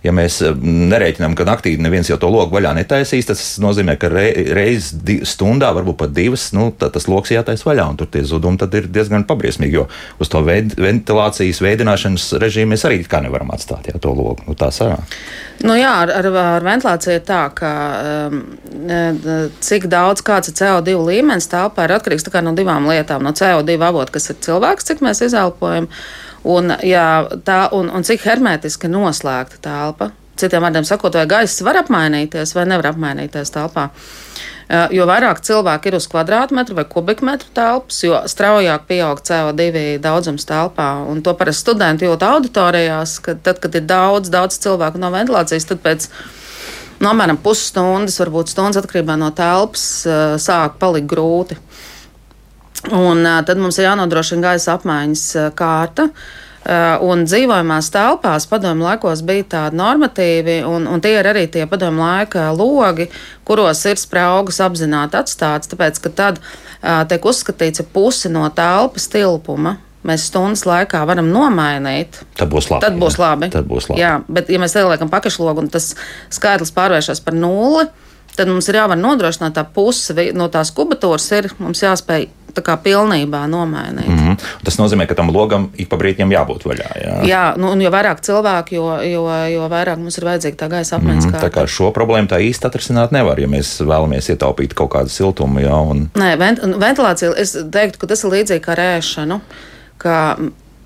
ja 0.04 0.12
mēs 0.16 0.40
eh, 0.44 0.54
nereiķinām, 0.54 1.34
ka 1.38 1.46
naktī 1.48 1.74
neviens 1.80 2.10
jau 2.10 2.18
to 2.20 2.30
loku 2.32 2.56
vaļā 2.56 2.72
netaisīs, 2.80 3.28
tas 3.28 3.42
nozīmē, 3.62 3.96
ka 4.00 4.10
reizes 4.12 4.94
stundā, 5.28 5.72
varbūt 5.76 5.98
pat 6.00 6.14
divas, 6.16 6.50
nu, 6.56 6.70
tas 6.80 7.08
lokus 7.10 7.34
jātaisa 7.34 7.68
vaļā, 7.68 7.86
un 7.92 8.00
tur 8.00 8.10
tie 8.12 8.24
zudumi 8.26 8.60
ir 8.80 8.88
diezgan 8.92 9.26
pabriesmīgi, 9.28 9.78
jo 9.78 9.86
uz 10.20 10.30
to 10.32 10.42
ventilācijas 10.44 11.62
veidināšanas 11.64 12.30
režīmu 12.40 12.74
mēs 12.74 12.86
arī 12.88 13.02
kā 13.08 13.22
nevaram 13.24 13.50
atstāt 13.54 13.90
jā, 13.90 13.98
to 14.00 14.12
loku. 14.14 14.46
Nu, 14.48 14.56
tā 14.58 14.70
sarā. 14.74 15.00
Nu 15.64 15.74
jā, 15.76 15.90
ar, 16.04 16.12
ar, 16.20 16.28
ar 16.40 16.64
ventilāciju 16.64 17.18
ir 17.18 17.24
tā, 17.26 17.42
ka 17.56 17.72
um, 18.30 18.40
cik 19.64 19.90
daudz 19.92 20.24
kāds 20.24 20.52
ir 20.52 20.56
CO2 20.60 20.96
līmenis 21.04 21.50
telpā 21.52 21.84
ir 21.84 21.96
atkarīgs 21.98 22.26
no 22.46 22.54
divām 22.56 22.88
lietām. 22.88 23.24
No 23.26 23.34
CO2 23.36 23.76
avota, 23.76 24.14
kas 24.16 24.30
ir 24.32 24.40
cilvēks, 24.46 24.88
cik 24.88 25.04
mēs 25.04 25.20
izelpojam, 25.26 25.90
Un, 26.48 26.72
jā, 26.86 27.06
tā, 27.44 27.66
un, 27.76 27.90
un 27.92 28.06
cik 28.06 28.24
hermētiski 28.24 28.88
noslēgta 28.88 29.60
telpa. 29.64 30.10
Citiem 30.40 30.64
vārdiem 30.64 30.86
sakot, 30.88 31.18
vai 31.18 31.26
gaiss 31.28 31.60
var 31.66 31.82
apmainīties 31.82 32.54
vai 32.56 32.64
nevar 32.70 32.94
apmainīties 32.94 33.52
telpā. 33.52 33.90
Jo 34.94 35.02
vairāk 35.10 35.40
cilvēku 35.42 35.90
ir 35.90 35.96
uz 35.98 36.06
kvadrātmetru 36.08 36.76
vai 36.78 36.84
kubikmetru 36.86 37.48
telpas, 37.56 37.98
jo 38.06 38.20
straujāk 38.30 38.84
pieaug 38.86 39.18
CO2 39.26 39.98
daudzums 40.02 40.46
telpā. 40.46 40.92
Un 41.10 41.24
to 41.26 41.34
parasti 41.34 41.66
studenti 41.66 42.06
jūt 42.06 42.22
auditorijās, 42.22 43.16
ka 43.24 43.34
tad, 43.34 43.58
kad 43.60 43.74
ir 43.74 43.88
daudz, 43.90 44.30
daudz 44.30 44.60
cilvēku 44.62 45.02
no 45.02 45.10
ventilācijas, 45.10 45.66
tad 45.72 45.82
pēc 45.82 46.06
no, 47.02 47.10
apmēram 47.10 47.40
pusstundas, 47.42 48.20
varbūt 48.22 48.54
stundas 48.54 48.78
atkarībā 48.78 49.18
no 49.18 49.32
telpas, 49.34 49.88
sāk 50.40 50.78
palikt 50.80 51.10
grūti. 51.10 51.58
Un 52.88 53.26
tad 53.44 53.58
mums 53.60 53.76
ir 53.76 53.90
jānodrošina 53.90 54.46
gaisa 54.50 54.78
apmaiņas 54.78 55.24
kārta. 55.58 56.08
Un 57.04 57.24
dzīvojamās 57.24 57.88
telpās 57.92 58.46
padomju 58.48 58.84
laikos 58.84 59.22
bija 59.26 59.46
tādi 59.54 59.78
normatīvi, 59.80 60.58
un, 60.68 60.86
un 60.88 61.00
tie 61.00 61.14
ir 61.16 61.28
arī 61.28 61.46
tie 61.52 61.64
padomju 61.68 62.04
laika 62.04 62.50
logi, 62.56 63.08
kuros 63.48 63.80
ir 63.88 64.00
spraugas 64.00 64.60
apzināti 64.64 65.16
atstāts, 65.20 65.72
tāpēc, 65.72 66.00
ka 66.04 66.12
tad 66.16 66.42
tiek 67.08 67.30
uzskatīts, 67.32 67.80
ka 67.80 67.94
pusi 67.96 68.32
no 68.32 68.44
telpas 68.56 69.08
tilpuma 69.12 69.78
mēs 70.06 70.28
stundas 70.30 70.64
laikā 70.68 71.02
varam 71.08 71.28
nomainīt. 71.32 72.20
Tad 72.38 72.52
būs 72.52 72.70
labi. 72.72 72.84
Tad 72.86 73.00
būs 73.00 73.16
jā. 73.16 73.24
labi. 73.24 73.50
Tad 73.52 73.66
būs 73.68 73.90
labi. 73.90 74.00
Jā, 74.00 74.12
bet 74.32 74.52
ja 74.52 74.60
mēs 74.62 74.76
ieliekam 74.78 75.12
pakašlogu 75.12 75.64
un 75.64 75.72
tas 75.72 75.92
skaitlis 76.32 76.72
pārvēršas 76.76 77.20
par 77.24 77.36
nulli, 77.36 77.86
tad 78.36 78.48
mums 78.48 78.68
ir 78.70 78.80
jāvar 78.80 79.00
nodrošināt 79.00 79.56
tā 79.58 79.66
puse 79.74 80.16
no 80.36 80.48
tās 80.52 80.72
kubatūras, 80.76 81.28
ir 81.36 81.50
mums 81.60 81.82
jāspēj 81.84 82.30
tā 82.54 82.62
kā 82.64 82.76
pilnībā 82.82 83.44
nomainīt. 83.50 84.08
Mm 84.08 84.18
-hmm. 84.18 84.48
Tas 84.64 84.78
nozīmē, 84.78 85.06
ka 85.06 85.14
tam 85.14 85.30
logam 85.34 85.68
ik 85.76 85.88
pa 85.88 85.96
brīdim 85.96 86.32
jābūt 86.32 86.66
vaļā. 86.66 86.88
Jā, 87.04 87.14
jā 87.26 87.44
nu, 87.56 87.72
un 87.72 87.80
jo 87.80 87.90
vairāk 87.90 88.20
cilvēku, 88.20 88.74
jo, 88.74 88.86
jo, 89.02 89.24
jo 89.54 89.68
vairāk 89.68 89.96
mums 89.96 90.18
ir 90.18 90.24
vajadzīga 90.24 90.56
tā 90.56 90.68
gaisa 90.68 90.96
apmaiņas. 90.96 91.24
Mm 91.24 91.32
-hmm. 91.32 91.40
Tā 91.40 91.50
kā 91.50 91.66
šo 91.66 91.90
problēmu 91.92 92.28
tā 92.28 92.40
īsti 92.40 92.66
atrisināt 92.66 93.10
nevar, 93.12 93.40
ja 93.40 93.46
mēs 93.46 93.80
vēlamies 93.80 94.30
ietaupīt 94.30 94.74
kaut 94.74 94.90
kādu 94.90 95.08
siltumu. 95.08 95.60
Jā, 95.60 95.90
un... 95.90 96.10
Nē, 96.14 96.38
vent 96.38 96.60
ventilācija, 96.80 97.32
es 97.36 97.56
teiktu, 97.72 97.98
ka 97.98 98.06
tas 98.06 98.24
ir 98.24 98.30
līdzīgi 98.30 98.60
kā 98.60 98.74
rēšanu, 98.74 99.40
ka 99.98 100.36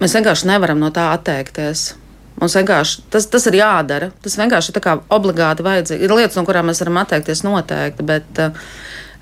mēs 0.01 0.15
vienkārši 0.15 0.47
nevaram 0.47 0.79
no 0.79 0.91
tā 0.91 1.13
atteikties. 1.13 1.95
Mums 2.41 2.57
vienkārši 2.59 3.03
tas, 3.11 3.27
tas 3.31 3.47
ir 3.47 3.55
jādara. 3.61 4.11
Tas 4.23 4.39
vienkārši 4.39 4.75
ir 4.75 5.01
obligāti 5.09 5.63
vajadzīgi. 5.63 6.05
Ir 6.05 6.15
lietas, 6.19 6.37
no 6.37 6.45
kurām 6.45 6.67
mēs 6.67 6.83
varam 6.83 6.97
atteikties 7.05 7.45
noteikti, 7.47 8.03
bet 8.03 8.43
uh, 8.43 8.51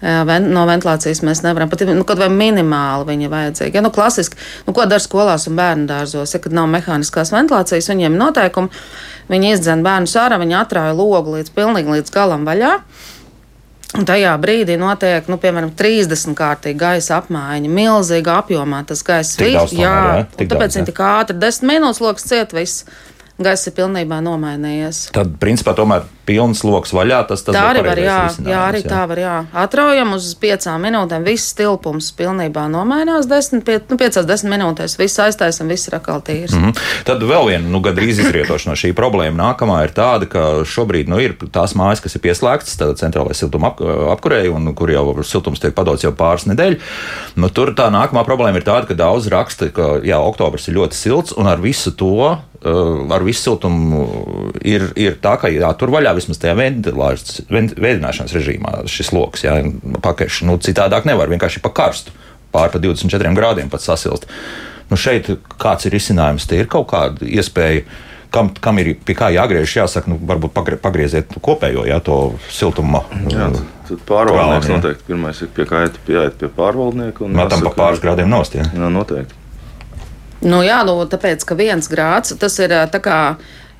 no 0.02 0.64
ventilācijas 0.66 1.22
mēs 1.26 1.44
nevaram. 1.44 1.70
Pat 1.70 1.84
nu, 1.86 2.02
kaut 2.08 2.18
vai 2.18 2.28
minimāli 2.32 3.06
viņa 3.12 3.30
vajadzīga. 3.32 3.78
Ja, 3.78 3.84
nu, 3.84 3.92
klasiski, 3.94 4.38
nu, 4.66 4.74
ko 4.74 4.86
dara 4.90 5.02
skolās 5.02 5.46
un 5.50 5.56
bērnu 5.58 5.86
dārzos, 5.90 6.34
ja 6.34 6.42
kad 6.42 6.54
nav 6.56 6.68
mehāniskās 6.72 7.32
ventilācijas, 7.34 7.90
viņiem 7.92 8.16
ir 8.16 8.22
noteikumi, 8.24 8.84
viņi 9.30 9.54
izdzen 9.54 9.86
bērnu 9.86 10.10
sārā, 10.10 10.40
viņi 10.42 10.58
atrāja 10.58 10.96
logu 10.98 11.38
līdz 11.38 11.54
pilnīgi 11.54 11.98
līdz 11.98 12.14
galam 12.14 12.46
vaļā. 12.48 12.76
Un 13.92 14.06
tajā 14.08 14.32
brīdī 14.40 14.78
notiek, 14.80 15.26
nu, 15.28 15.36
piemēram, 15.36 15.74
30 15.76 16.32
kārtīgi 16.36 16.80
gaisa 16.80 17.18
apmaiņa, 17.18 17.68
milzīga 17.68 18.38
apjomā. 18.40 18.80
Tas 18.88 19.04
gaisa 19.04 19.42
ir 19.44 19.52
jā, 19.52 19.66
jā, 19.76 19.96
tāpēc 20.40 20.78
viņi 20.78 20.88
tik 20.88 21.02
ātri, 21.04 21.36
10 21.42 21.68
minūtes 21.68 22.00
lokus 22.00 22.24
ciet, 22.30 22.54
viss 22.56 22.86
gaiss 23.46 23.68
ir 23.68 23.76
pilnībā 23.76 24.20
nomainījies. 24.24 25.08
Tad, 25.16 25.36
principā, 25.42 25.76
tomēr 25.78 26.06
pilns 26.28 26.62
lokus 26.66 26.92
vaļā. 26.94 27.22
Tas, 27.28 27.42
tas 27.44 27.56
tā 27.56 27.62
arī 27.72 27.82
var, 27.86 28.00
jā, 28.00 28.18
jā, 28.46 28.60
arī 28.68 28.82
jā. 28.82 28.88
tā 28.90 29.02
var, 29.10 29.20
jā. 29.20 29.34
Atraujam 29.64 30.14
uz 30.16 30.28
piecām 30.40 30.84
minūtēm, 30.86 31.24
viss 31.26 31.54
tilpums 31.58 32.12
pilnībā 32.18 32.68
nomainās, 32.70 33.26
desmit, 33.30 33.64
pie, 33.66 33.78
nu, 33.90 33.98
piecās 34.00 34.26
desmit 34.28 34.54
minūtēs, 34.54 34.96
viss 35.00 35.20
aiztaisam, 35.22 35.70
viss 35.72 35.90
ir 35.90 35.98
atkal 35.98 36.22
tīrs. 36.24 36.54
Mm 36.54 36.68
-hmm. 36.68 36.84
Tad 37.08 37.24
vēl 37.26 37.48
viena, 37.50 37.68
nu, 37.68 37.82
gandrīz 37.82 38.22
izrietoša 38.22 38.70
no 38.70 38.76
šī 38.78 38.92
problēma 38.98 39.38
nākamā 39.42 39.82
ir 39.84 39.94
tāda, 39.96 40.28
ka 40.30 40.44
šobrīd, 40.64 41.10
nu, 41.10 41.18
ir 41.18 41.36
tās 41.50 41.74
mājas, 41.74 42.02
kas 42.02 42.14
ir 42.14 42.22
pieslēgtas, 42.22 42.78
tāda 42.78 42.94
centrālais 42.94 43.38
siltuma 43.38 43.72
ap, 43.72 43.80
apkurēji, 44.16 44.54
un 44.54 44.74
kur 44.74 44.90
jau 44.90 45.22
siltums 45.22 45.60
tiek 45.60 45.74
padots 45.74 46.04
jau 46.04 46.12
pāris 46.12 46.46
nedēļas. 46.46 46.78
Nu, 47.36 47.48
tur 47.48 47.74
tā 47.74 47.90
nākamā 47.90 48.24
problēma 48.24 48.56
ir 48.56 48.64
tāda, 48.64 48.86
ka 48.86 48.94
daudz 48.94 49.26
raksta, 49.26 49.72
ka, 49.74 49.98
jā, 50.04 50.18
oktobrs 50.18 50.68
ir 50.68 50.74
ļoti 50.74 50.94
silts, 50.94 51.34
un 51.36 51.46
ar 51.46 51.60
visu 51.60 51.90
to 51.90 52.38
ar 52.62 53.24
visu 53.26 53.42
siltumu 53.42 54.02
ir, 54.62 54.84
ir 54.98 55.16
tā, 55.22 55.34
ka 55.40 55.50
jātur 55.50 55.90
vaļā 55.94 56.14
vismaz 56.14 56.38
tajā 56.42 56.54
veidināšanas 56.58 58.34
režīmā 58.36 58.74
šis 58.90 59.12
lokus, 59.14 59.46
pakaļš. 60.04 60.42
Nu, 60.48 60.58
citādāk 60.62 61.08
nevar 61.08 61.32
vienkārši 61.32 61.62
pa 61.64 61.72
karstu, 61.74 62.14
pār 62.54 62.70
pa 62.72 62.82
24 62.82 63.34
grādiem 63.38 63.72
pat 63.72 63.84
sasilst. 63.84 64.28
Nu, 64.92 64.98
šeit 65.00 65.30
kāds 65.58 65.88
ir 65.88 65.98
izcinājums, 65.98 66.46
tie 66.46 66.62
ir 66.62 66.70
kaut 66.70 66.90
kāda 66.92 67.26
iespēja. 67.26 67.84
Kam, 68.32 68.48
kam 68.64 68.78
ir 68.80 68.94
pie 69.04 69.12
kā 69.12 69.26
jāgriež, 69.28 69.74
jāsaka, 69.76 70.08
nu, 70.08 70.16
varbūt 70.24 70.54
pagrieziet 70.80 71.34
kopējo 71.44 71.82
jā, 71.84 71.98
to 72.00 72.16
siltuma. 72.48 73.02
Jā, 73.28 73.50
tad 73.90 74.06
pārvaldnieks 74.08 74.70
noteikti 74.72 75.04
pirmais 75.10 75.42
ir 75.44 75.50
pie 75.52 75.66
kā 75.68 75.82
iet 75.84 75.98
pie, 76.06 76.48
pārvaldnieka. 76.56 77.28
Man 77.28 77.52
tam 77.52 77.66
pa 77.66 77.74
pāris 77.76 78.00
grādiem 78.00 78.32
nost, 78.32 78.56
jā. 78.56 78.64
Jā, 78.72 78.88
noteikti. 78.88 79.41
Nu, 80.42 80.62
jā, 80.66 80.82
nu, 80.86 80.96
tāpēc, 81.06 81.44
ka 81.46 81.56
viens 81.58 81.88
grāds 81.90 82.34
tas 82.38 82.58
ir 82.62 82.74
tā 82.90 83.00
kā 83.02 83.18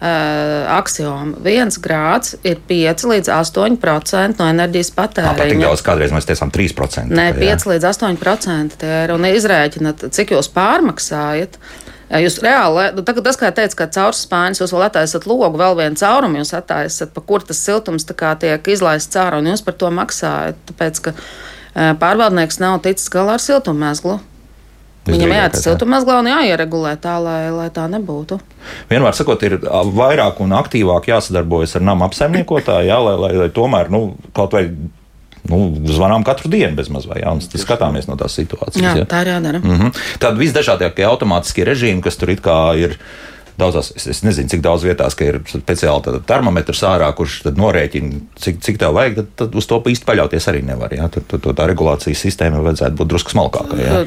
uh, 0.03 0.75
axioma. 0.77 1.39
Viens 1.45 1.79
grāds 1.83 2.37
ir 2.47 2.61
5 2.69 3.07
līdz 3.13 3.31
8% 3.35 4.39
no 4.39 4.51
enerģijas 4.51 4.93
patēriņa. 4.97 5.49
Tik 5.55 5.63
daudz, 5.63 5.85
kādreiz 5.87 6.15
mēs 6.15 6.29
teicām 6.29 6.53
3%. 6.55 7.11
Nē, 7.11 7.31
5 7.39 7.47
jā. 7.47 7.59
līdz 7.75 7.89
8% 7.93 8.79
tie 8.83 8.93
ir. 9.05 9.15
Un 9.15 9.27
izrēķinat, 9.31 10.09
cik 10.15 10.37
jūs 10.37 10.51
pārmaksājat. 10.55 11.59
Jūs 12.13 12.43
reāli, 12.45 12.91
nu, 12.93 13.03
tagad 13.09 13.25
tas, 13.25 13.39
kā 13.41 13.49
teica, 13.57 13.77
ka 13.79 13.87
caur 13.95 14.17
spāņus 14.17 14.61
jūs 14.61 14.75
vēl 14.75 14.83
attaisat 14.85 15.25
logu, 15.25 15.57
vēl 15.57 15.79
vienu 15.79 15.97
caurumu 15.97 16.43
jūs 16.43 16.51
attaisat, 16.59 17.15
pa 17.15 17.23
kur 17.25 17.41
tas 17.47 17.63
siltums 17.65 18.05
tiek 18.05 18.69
izlaists 18.69 19.15
cauri, 19.15 19.39
un 19.41 19.49
jūs 19.49 19.65
par 19.65 19.79
to 19.81 19.89
maksājat. 19.97 20.59
Tāpēc, 20.69 21.01
ka 21.07 21.15
pārvaldnieks 22.03 22.61
nav 22.61 22.83
ticis 22.85 23.09
galā 23.13 23.39
ar 23.39 23.45
siltummezglu. 23.45 24.19
Viņam 25.07 25.33
jāatcer 25.35 25.65
siltumnezglā 25.65 26.21
un 26.23 26.31
jāieregulē 26.31 26.95
tā, 27.03 27.17
lai, 27.23 27.51
lai 27.51 27.69
tā 27.75 27.89
nebūtu. 27.91 28.39
Vienmēr 28.91 29.17
sakot, 29.19 29.43
ir 29.43 29.59
vairāk 29.97 30.39
un 30.45 30.55
aktīvāk 30.55 31.09
jāsadarbojas 31.11 31.75
ar 31.79 31.87
nama 31.89 32.07
apsaimniekotāju, 32.07 32.87
jā, 32.87 32.99
lai, 33.03 33.17
lai, 33.25 33.33
lai 33.41 33.49
tomēr 33.55 33.91
nu, 33.91 34.03
kaut 34.37 34.55
vai 34.55 34.69
nu, 35.51 35.59
zvanām 35.91 36.23
katru 36.27 36.53
dienu, 36.53 36.77
bezmaz 36.79 37.09
vai 37.11 37.19
jā, 37.25 37.35
skatāmies 37.65 38.07
no 38.07 38.17
tās 38.21 38.39
situācijas. 38.39 38.85
Jā, 38.85 38.95
jā. 39.03 39.09
tā 39.11 39.25
ir 39.25 39.33
jādara. 39.35 39.59
Mm 39.59 39.79
-hmm. 39.81 40.03
Tad 40.23 40.39
visdažādākie 40.39 41.07
automātiskie 41.09 41.67
režīmi, 41.67 42.03
kas 42.03 42.17
tur 42.17 42.31
ir 42.31 42.99
daudzās, 43.61 43.93
es, 43.97 44.07
es 44.11 44.23
nezinu, 44.27 44.51
cik 44.53 44.63
daudz 44.65 44.85
vietās, 44.87 45.17
ka 45.19 45.27
ir 45.29 45.41
speciāli 45.49 46.21
termometrs 46.29 46.83
ārā, 46.89 47.11
kurš 47.17 47.41
norēķina, 47.57 48.21
cik, 48.43 48.61
cik 48.65 48.81
tev 48.83 48.97
vajag, 48.97 49.19
tad, 49.21 49.31
tad 49.43 49.57
uz 49.59 49.69
to 49.71 49.81
īsti 49.93 50.09
paļauties 50.09 50.49
arī 50.53 50.63
nevar. 50.67 50.95
Jā. 50.97 51.09
Tur, 51.13 51.27
tur, 51.29 51.43
tur 51.47 51.57
tā 51.59 51.67
regulācijas 51.71 52.25
sistēma 52.27 52.63
vajadzētu 52.65 52.99
būt 53.01 53.13
drusku 53.13 53.35
smalkākai. 53.35 53.81
Jā. 53.83 54.03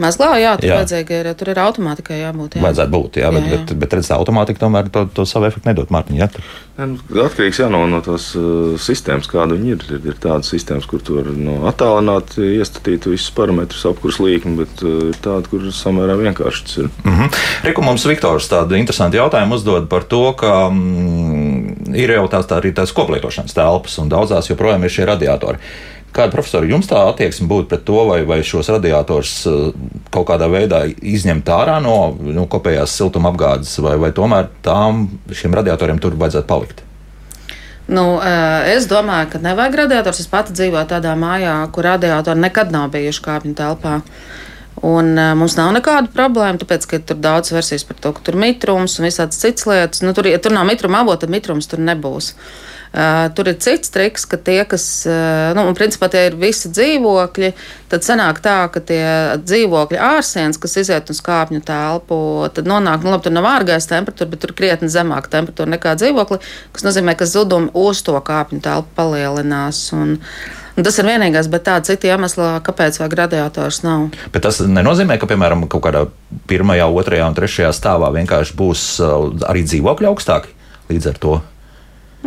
Mazglā, 0.00 0.32
jā, 0.42 0.54
tur, 0.60 0.70
jā. 0.70 1.02
Ir, 1.18 1.32
tur 1.38 1.52
ir 1.52 1.62
automātikai 1.62 2.22
jābūt. 2.22 2.58
Jā. 2.58 2.64
Vajadzētu 2.66 2.94
būt, 2.94 3.20
jā, 3.22 3.32
bet, 3.34 3.44
jā, 3.44 3.52
jā. 3.52 3.60
bet, 3.64 3.76
bet 3.84 3.98
redz, 3.98 4.10
automātika 4.16 4.64
tomēr 4.64 4.90
to, 4.94 5.06
to 5.14 5.26
savu 5.28 5.48
efektu 5.50 5.70
nedod, 5.70 5.92
Mārtiņ. 5.94 6.24
Tur. 6.34 6.48
Nu, 6.78 6.94
atkarīgs 7.24 7.58
jā, 7.58 7.66
no, 7.72 7.80
no 7.90 7.98
tās 8.04 8.28
uh, 8.38 8.76
sistēmas, 8.78 9.26
kāda 9.30 9.56
viņi 9.56 9.72
ir. 9.74 9.86
Ir, 9.96 10.04
ir 10.12 10.18
tādas 10.22 10.50
sistēmas, 10.52 10.86
kur 10.88 11.02
tu 11.02 11.16
vari 11.18 11.34
no, 11.34 11.56
attālināt, 11.70 12.36
iestatīt 12.38 13.08
visus 13.10 13.32
parametrus, 13.34 13.82
apkurss 13.90 14.20
līkni, 14.22 14.54
bet 14.60 14.84
uh, 14.86 15.08
ir 15.10 15.18
tāda, 15.24 15.42
kur 15.50 15.64
samērā 15.74 16.14
vienkārši 16.20 16.66
tas 16.68 16.78
ir. 16.84 16.90
Mm 17.02 17.16
-hmm. 17.16 17.40
Reku 17.66 17.82
mums 17.82 18.06
Viktors 18.06 18.48
tādu 18.50 18.78
interesantu 18.88 19.18
jautājumu 19.20 19.58
uzdod 19.58 19.88
par 19.92 20.06
to, 20.08 20.32
ka 20.32 20.70
mm, 20.72 21.92
ir 21.92 22.14
jau 22.16 22.24
tās, 22.32 22.48
tā, 22.48 22.56
arī 22.56 22.72
tās 22.72 22.94
koplietošanas 22.96 23.52
telpas 23.52 23.98
un 24.00 24.08
daudzās 24.08 24.48
joprojām 24.48 24.84
ir 24.84 24.94
šie 24.94 25.04
radiatori. 25.10 25.60
Kāda 26.08 26.32
profesora 26.32 26.64
jums 26.64 26.88
tā 26.88 27.02
attieksme 27.04 27.44
būtu 27.50 27.68
pret 27.68 27.84
to, 27.84 27.98
vai, 28.08 28.22
vai 28.24 28.40
šos 28.40 28.70
radiatorus 28.72 29.32
uh, 29.44 29.68
kaut 30.08 30.30
kādā 30.30 30.48
veidā 30.48 30.86
izņemt 30.88 31.52
ārā 31.52 31.76
no 31.84 32.14
nu, 32.16 32.46
kopējās 32.48 32.96
siltuma 32.96 33.28
apgādes, 33.28 33.74
vai, 33.84 33.98
vai 34.00 34.08
tomēr 34.16 34.48
tām 34.64 35.04
šiem 35.28 35.60
radiatoriem 35.60 36.00
tur 36.00 36.16
vajadzētu 36.16 36.48
palikt? 36.48 36.80
Nu, 37.88 38.18
es 38.68 38.84
domāju, 38.88 39.30
ka 39.32 39.38
nevajag 39.40 39.78
radiators. 39.84 40.18
Es 40.20 40.28
pati 40.28 40.52
dzīvoju 40.56 40.88
tādā 40.90 41.14
mājā, 41.16 41.54
kur 41.72 41.86
radiatori 41.88 42.40
nekad 42.40 42.72
nav 42.72 42.90
bijuši 42.92 43.22
kāpņu 43.24 43.54
telpā. 43.56 43.94
Un, 44.84 45.12
uh, 45.16 45.34
mums 45.38 45.56
nav 45.58 45.72
nekāda 45.74 46.12
problēma, 46.14 46.60
tāpēc, 46.60 46.86
ka 46.90 47.02
tur 47.10 47.18
daudz 47.22 47.52
versijas 47.54 47.86
par 47.88 47.98
to, 47.98 48.14
ka 48.14 48.24
tur 48.24 48.38
ir 48.38 48.42
mitrums 48.44 48.98
un 49.00 49.08
visādas 49.08 49.40
citas 49.42 49.66
lietas. 49.68 50.04
Nu, 50.06 50.14
tur, 50.14 50.30
ja 50.30 50.38
tur 50.42 50.54
nav 50.54 50.68
mitruma 50.68 51.02
avota, 51.02 51.26
tad 51.26 51.34
mitrums 51.34 51.70
tur 51.70 51.82
nebūs. 51.82 52.34
Uh, 52.34 52.78
Uh, 52.88 53.26
tur 53.36 53.50
ir 53.50 53.58
cits 53.60 53.90
triks, 53.92 54.22
ka 54.24 54.38
tie, 54.40 54.62
kas, 54.64 54.84
uh, 55.04 55.50
nu, 55.52 55.66
un 55.68 55.74
principā 55.76 56.08
tie 56.08 56.22
ir 56.30 56.36
visi 56.40 56.70
dzīvokļi, 56.72 57.50
tad 57.92 58.06
sanāk 58.06 58.40
tā, 58.40 58.62
ka 58.72 58.80
tie 58.80 59.02
dzīvokļi 59.42 60.00
ārsienas, 60.00 60.56
kas 60.60 60.78
iziet 60.80 61.12
uz 61.12 61.20
kāpņu 61.24 61.60
telpu, 61.68 62.20
tad 62.56 62.70
nonāk, 62.70 63.04
nu, 63.04 63.12
labi, 63.12 63.26
tur 63.26 63.34
nav 63.36 63.48
ārgais 63.50 63.90
temperatūra, 63.90 64.32
bet 64.32 64.40
tur 64.40 64.54
krietni 64.56 64.88
zemāka 64.88 65.28
temperatūra 65.36 65.74
nekā 65.74 65.98
dzīvokli, 66.00 66.40
kas 66.72 66.88
nozīmē, 66.88 67.12
ka 67.18 67.28
zudumi 67.28 67.68
uz 67.76 68.00
to 68.06 68.16
kāpņu 68.16 68.64
telpu 68.64 68.96
palielinās. 68.96 69.82
Un, 69.92 70.16
Un 70.78 70.86
tas 70.86 70.94
ir 71.00 71.08
vienīgais, 71.08 71.48
bet 71.50 71.66
tāda 71.66 71.82
cita 71.90 72.12
iemesla, 72.12 72.52
kāpēc 72.62 73.00
vajag 73.00 73.18
radiators 73.18 73.82
nav. 73.82 74.12
Bet 74.30 74.44
tas 74.46 74.60
nenozīmē, 74.62 75.18
ka, 75.18 75.26
piemēram, 75.26 75.66
kaut 75.66 75.82
kādā 75.88 76.04
pirmajā, 76.50 76.86
otrajā 76.86 77.26
un 77.26 77.34
trešajā 77.34 77.72
stāvā 77.74 78.12
vienkārši 78.14 78.54
būs 78.58 78.88
arī 79.50 79.66
dzīvokļi 79.66 80.10
augstāki 80.12 80.54
līdz 80.92 81.10
ar 81.10 81.22
to. 81.24 81.38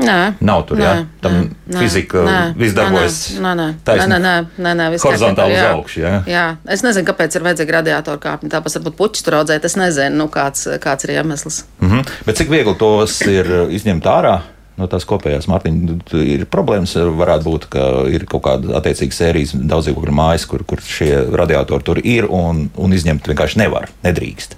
Nē, 0.01 0.17
nav 0.39 0.61
tur. 0.67 0.79
Nē, 0.79 0.85
jā, 0.87 0.91
tam 1.23 1.33
nē, 1.67 1.79
fizika 1.81 2.21
nē, 2.23 2.35
viss 2.59 2.75
darbojas. 2.75 3.17
Nē, 3.43 3.51
nē, 3.59 3.65
nē, 3.83 4.05
nē, 4.07 4.19
nē, 4.23 4.35
nē, 4.55 4.75
nē 4.79 4.85
horizontāli 5.03 5.57
uz 5.57 5.65
augšu. 5.67 5.99
Jā. 5.99 6.13
jā, 6.31 6.45
es 6.75 6.83
nezinu, 6.85 7.07
kāpēc 7.09 7.35
ir 7.35 7.45
vajadzīga 7.47 7.75
radiatora 7.79 8.21
kāpņa. 8.23 8.51
Tāpēc 8.53 8.77
varbūt 8.79 8.97
puķis 9.01 9.27
tur 9.27 9.41
audzēt. 9.41 9.67
Es 9.67 9.75
nezinu, 9.79 10.15
nu, 10.23 10.29
kāds, 10.31 10.63
kāds 10.83 11.07
ir 11.07 11.17
iemesls. 11.17 11.65
Mm 11.83 11.91
-hmm. 11.91 12.15
Bet 12.25 12.39
cik 12.39 12.49
viegli 12.49 12.75
tos 12.79 13.19
ir 13.27 13.51
izņemt 13.67 14.07
ārā? 14.07 14.39
No 14.81 14.87
tās 14.89 15.05
kopējās 15.05 15.45
Mārtiņa 15.51 16.23
ir 16.25 16.47
problēmas. 16.49 16.95
Varētu 16.97 17.45
būt, 17.45 17.67
ka 17.73 17.83
ir 18.09 18.25
kaut 18.29 18.45
kāda 18.47 18.79
attiecīga 18.79 19.13
sērijas 19.13 19.53
daudzdzīvokļu 19.53 20.15
mājas, 20.17 20.47
kur, 20.49 20.65
kur 20.65 20.81
šie 20.81 21.11
radiatori 21.37 21.85
tur 21.85 22.01
ir 22.01 22.25
un, 22.25 22.65
un 22.81 22.97
izņemt 22.97 23.29
vienkārši 23.29 23.61
nevar, 23.61 23.91
nedrīkst. 24.05 24.57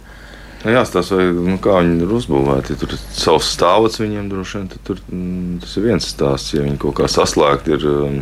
Nu, 0.64 0.72
jāstāsta, 0.72 1.20
nu, 1.36 1.58
kā 1.60 1.82
viņi 1.82 2.06
ir 2.06 2.12
uzbūvēti. 2.16 2.78
Tur 2.80 2.94
ir 2.96 3.02
savs 3.12 3.50
stāvots 3.52 4.00
viņiem 4.00 4.30
droši 4.32 4.62
vien, 4.62 4.70
tur, 4.88 5.02
mm, 5.12 5.58
tas 5.66 5.74
ir 5.76 5.88
viens 5.90 6.08
stāsts. 6.08 6.54
Ja 6.56 6.64
viņi 6.64 6.80
kaut 6.80 6.96
kā 7.02 7.10
saslēgti 7.12 7.76
ir 7.76 7.88
um, 7.92 8.22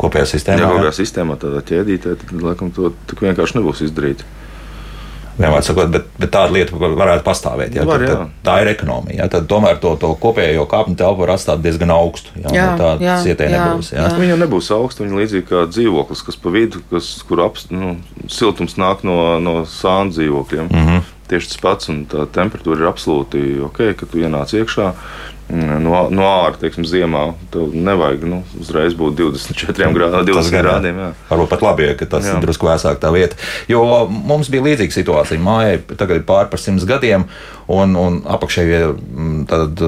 kopējā 0.00 0.30
sistēmā, 0.30 0.62
jā, 0.64 0.70
kopējā 0.72 0.94
sistēmā 1.02 1.36
tādā 1.42 1.60
ķēdītē, 1.68 2.14
tad 2.22 2.32
laikam 2.40 2.72
to 2.72 2.94
vienkārši 3.20 3.58
nebūs 3.58 3.84
izdarīt. 3.90 4.24
Vienmēr 5.38 5.64
sakot, 5.64 5.88
bet, 5.92 6.08
bet 6.20 6.32
tāda 6.34 6.52
lieta 6.52 6.76
varētu 6.76 7.24
pastāvēt. 7.24 7.76
Jā, 7.78 7.86
Var, 7.88 8.04
jā. 8.04 8.16
Tad, 8.16 8.34
tā 8.44 8.56
ir 8.62 8.72
ekonomija. 8.74 9.22
Jā, 9.22 9.28
tad 9.32 9.46
tomēr 9.48 9.78
to, 9.80 9.94
to 10.00 10.12
kopējo 10.20 10.66
kāpņu 10.68 10.98
telpu 11.00 11.24
var 11.24 11.34
atstāt 11.36 11.62
diezgan 11.64 11.94
augstu. 11.94 12.34
Jā, 12.36 12.52
jā, 12.52 12.66
no 12.68 12.82
tā 12.82 13.16
cietē 13.24 13.48
nebūs. 13.52 13.94
Jā. 13.94 14.10
Jā. 14.10 14.18
Viņa 14.20 14.36
nebūs 14.44 14.68
augsta. 14.76 15.06
Viņa 15.06 15.22
līdzīgi 15.22 15.48
kā 15.48 15.64
dzīvoklis, 15.70 16.26
kas 16.28 16.38
pa 16.42 16.52
vidu, 16.52 16.84
kas, 16.92 17.14
kur 17.28 17.46
ap, 17.46 17.56
nu, 17.72 17.96
siltums 18.28 18.76
nāk 18.80 19.06
no, 19.08 19.18
no 19.42 19.62
sānu 19.68 20.16
dzīvokļiem. 20.18 20.68
Mm 20.68 20.86
-hmm 20.90 21.10
tieši 21.32 21.48
tas 21.48 21.60
pats, 21.64 21.88
un 21.88 22.04
tā 22.10 22.26
temperatūra 22.28 22.84
ir 22.84 22.90
absolūti 22.90 23.42
ok, 23.64 23.80
ka 23.96 24.08
tu 24.10 24.20
ienāc 24.20 24.52
iekšā. 24.52 24.92
No, 25.52 26.06
no 26.08 26.24
ārā, 26.24 26.54
teiksim, 26.60 26.86
ziemā 26.88 27.26
tev 27.52 27.74
nevajag 27.76 28.24
nu, 28.28 28.38
uzreiz 28.62 28.94
būt 28.96 29.18
24 29.18 29.90
grādiem. 29.92 30.30
20 30.30 30.56
grādiem 30.64 31.00
jā. 31.02 31.08
Varbūt 31.28 31.52
pat 31.52 31.64
labi, 31.66 31.90
ka 31.98 32.08
tas 32.14 32.24
jā. 32.24 32.38
ir 32.38 32.46
drusku 32.46 32.70
vēsāk 32.70 33.02
tā 33.02 33.10
vieta. 33.12 33.36
Jo 33.68 33.84
mums 34.08 34.48
bija 34.52 34.64
līdzīga 34.70 34.96
situācija. 34.96 35.42
Mājai 35.42 35.76
tagad 35.92 36.22
ir 36.22 36.26
pār 36.28 36.48
par 36.52 36.62
simts 36.62 36.88
gadiem, 36.88 37.26
un, 37.68 37.96
un 38.00 38.22
apakšējie 38.32 38.80
mm, 38.94 39.44
tad 39.52 39.84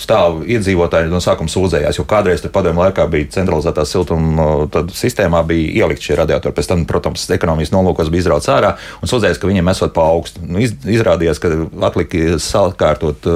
stāv 0.00 0.42
iedzīvotāji 0.48 1.10
no 1.12 1.20
sākuma 1.24 1.52
sūdzējās, 1.52 1.98
jo 2.00 2.06
kādreiz 2.08 2.44
padomju 2.52 2.84
laikā 2.84 3.08
bija 3.10 3.30
centralizētā 3.38 3.84
siltuma 3.88 4.68
sistēmā, 4.94 5.42
bija 5.48 5.84
ielikt 5.84 6.04
šie 6.04 6.18
radiatori. 6.20 6.56
Pēc 6.56 6.70
tam, 6.70 6.86
protams, 6.88 7.26
ekonomijas 7.34 7.74
nolūkos 7.74 8.12
bija 8.12 8.26
izrauts 8.26 8.50
ārā 8.52 8.76
un 9.02 9.10
sūdzējās, 9.10 9.40
ka 9.40 9.50
viņiem 9.50 9.72
esot 9.74 9.94
pa 9.96 10.06
augstu. 10.12 10.44
Nu, 10.46 10.62
iz, 10.62 10.76
izrādījās, 10.86 11.42
ka 11.42 11.52
atlika 11.90 12.38
sakārtot 12.42 13.28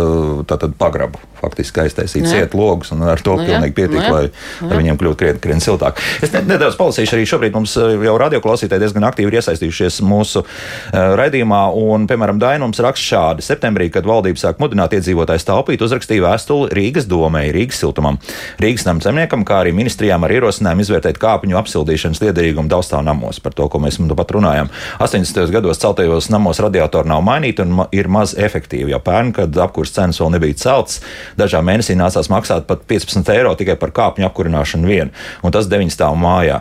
tātad 0.48 0.78
pagrabu 0.80 1.20
faktiski 1.42 1.82
aiztaisīt 1.84 2.28
ciet 2.30 2.54
logus, 2.54 2.92
un 2.94 3.02
ar 3.10 3.20
to 3.22 3.34
nu, 3.38 3.46
pilnīgi 3.46 3.74
pietika, 3.76 4.04
nu, 4.06 4.14
lai, 4.14 4.26
nu, 4.62 4.70
lai 4.70 4.78
viņiem 4.78 4.98
kļūtu 5.00 5.18
krietni, 5.18 5.42
krietni 5.42 5.64
siltāk. 5.64 5.98
Es 6.22 6.32
ne, 6.34 6.44
nedaudz 6.46 6.76
palasīšu 6.78 7.16
arī 7.16 7.26
šobrīd 7.28 7.56
mums 7.56 7.74
eh, 7.80 7.96
jau 8.06 8.14
radioklausītāji 8.22 8.84
diezgan 8.84 9.06
aktīvi 9.08 9.32
ir 9.32 9.38
iesaistījušies 9.40 10.00
mūsu 10.06 10.44
uh, 10.44 11.00
raidījumā, 11.18 11.62
un, 11.78 12.06
piemēram, 12.10 12.38
Dainums 12.42 12.82
raksta 12.84 13.08
šādi. 13.08 13.46
Septembrī, 13.46 13.88
kad 13.92 14.06
valdība 14.08 14.40
sāk 14.40 14.62
mudināt 14.62 14.94
iedzīvotājus 14.98 15.48
taupīt, 15.48 15.82
uzrakstīja 15.82 16.26
vēstuli 16.28 16.51
Rīgas 16.72 17.08
domai, 17.10 17.46
Rīgas 17.54 17.82
siltumam, 17.82 18.18
Rīgas 18.62 18.86
namu 18.88 19.04
zemniekam, 19.04 19.46
kā 19.48 19.62
arī 19.62 19.74
ministrijām 19.76 20.24
ar 20.26 20.34
ierosinājumu 20.36 20.86
izvērtēt 20.86 21.20
kāpņu 21.22 21.58
apsildīšanas 21.62 22.22
liederīgumu 22.24 22.70
Daustāv 22.72 23.04
namos, 23.06 23.40
par 23.42 23.56
to, 23.56 23.68
ko 23.72 23.80
mēs 23.82 24.00
nu 24.02 24.16
pat 24.18 24.34
runājam. 24.34 24.70
80. 25.02 25.50
gados 25.54 25.80
celtajos 25.82 26.30
namos 26.32 26.60
radiatori 26.62 27.10
nav 27.10 27.22
mainīti 27.26 27.64
un 27.64 27.76
ma 27.80 27.88
ir 27.94 28.10
maz 28.12 28.36
efektīvi, 28.38 28.92
jo 28.92 29.00
pērn, 29.02 29.32
kad 29.36 29.62
apkurs 29.64 29.94
cenas 29.96 30.20
vēl 30.22 30.34
nebija 30.36 30.60
celtas, 30.62 31.00
Dažā 31.38 31.62
mēnesī 31.64 31.96
nācās 31.98 32.28
maksāt 32.32 32.66
pat 32.68 32.84
15 32.90 33.30
eiro 33.34 33.52
tikai 33.58 33.76
par 33.80 33.92
kāpņu 33.94 34.26
apkurināšanu 34.28 34.88
vien. 34.88 35.12
Un 35.42 35.54
tas 35.54 35.68
9 35.70 35.92
stāvu 35.92 36.18
mājā, 36.20 36.60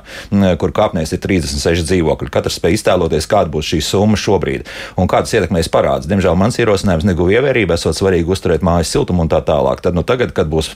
kur 0.62 0.74
kāpnēs 0.76 1.14
ir 1.16 1.22
36 1.24 1.86
dzīvokļi. 1.90 2.32
Katrs 2.34 2.60
spēj 2.60 2.78
iztēloties, 2.80 3.30
kāda 3.32 3.52
būs 3.54 3.72
šī 3.74 3.82
summa 3.86 4.20
šobrīd 4.20 4.68
un 5.00 5.10
kādas 5.12 5.34
ietekmēs 5.36 5.72
parāds. 5.72 6.10
Diemžēl 6.10 6.38
mans 6.40 6.60
ierosinājums 6.62 7.08
neguva 7.08 7.38
ievērību, 7.38 7.76
esot 7.76 7.98
svarīgi 7.98 8.32
uzturēt 8.32 8.66
mājas 8.66 8.92
siltumu 8.94 9.26
un 9.26 9.32
tā 9.32 9.42
tālāk. 9.46 9.81
Tad, 9.82 9.98
nu, 9.98 10.04
tagad, 10.08 10.34
kad 10.38 10.50
būs 10.52 10.74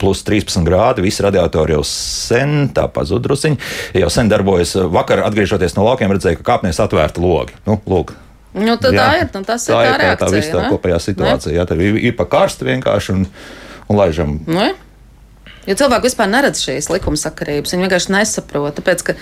plus 0.00 0.24
13 0.26 0.66
grādi, 0.66 1.04
visi 1.04 1.24
radiatori 1.24 1.76
jau 1.76 1.84
sen 1.86 2.70
tā 2.76 2.88
pazudrusiņi, 2.92 3.60
jau 4.02 4.10
sen 4.12 4.32
darbojas. 4.32 4.74
Vakar, 4.90 5.24
atgriežoties 5.28 5.78
no 5.78 5.86
laukiem, 5.86 6.12
redzēju, 6.16 6.40
ka 6.40 6.50
kāpnēs 6.54 6.82
atvērta 6.82 7.22
logi. 7.22 7.56
Nu, 7.68 7.80
lūk, 7.90 8.16
Nu, 8.50 8.74
tā 8.82 8.90
jā, 8.90 9.06
ir, 9.20 9.28
nu, 9.30 9.44
tā 9.46 9.54
ir 9.54 9.62
tā, 9.62 9.74
tā 9.78 9.96
reakcija. 10.00 10.26
Tā 10.26 10.28
viss 10.34 10.50
tā 10.50 10.62
kopējā 10.72 10.96
situācija. 11.04 11.52
Ne? 11.52 11.58
Jā, 11.60 11.66
tev 11.70 11.82
ir, 11.86 11.98
ir 12.10 12.14
pa 12.18 12.26
karstu 12.26 12.66
vienkārši 12.66 13.12
un, 13.14 13.26
un 13.86 14.00
laižam. 14.00 14.40
Ne? 14.50 14.72
Jo 15.68 15.76
cilvēki 15.78 16.08
vispār 16.08 16.30
neredz 16.32 16.62
šīs 16.64 16.88
likumsakarības. 16.90 17.74
Viņi 17.74 17.86
vienkārši 17.86 18.14
nesaprot. 18.14 18.74
Tāpēc, 18.80 19.04
ka, 19.06 19.14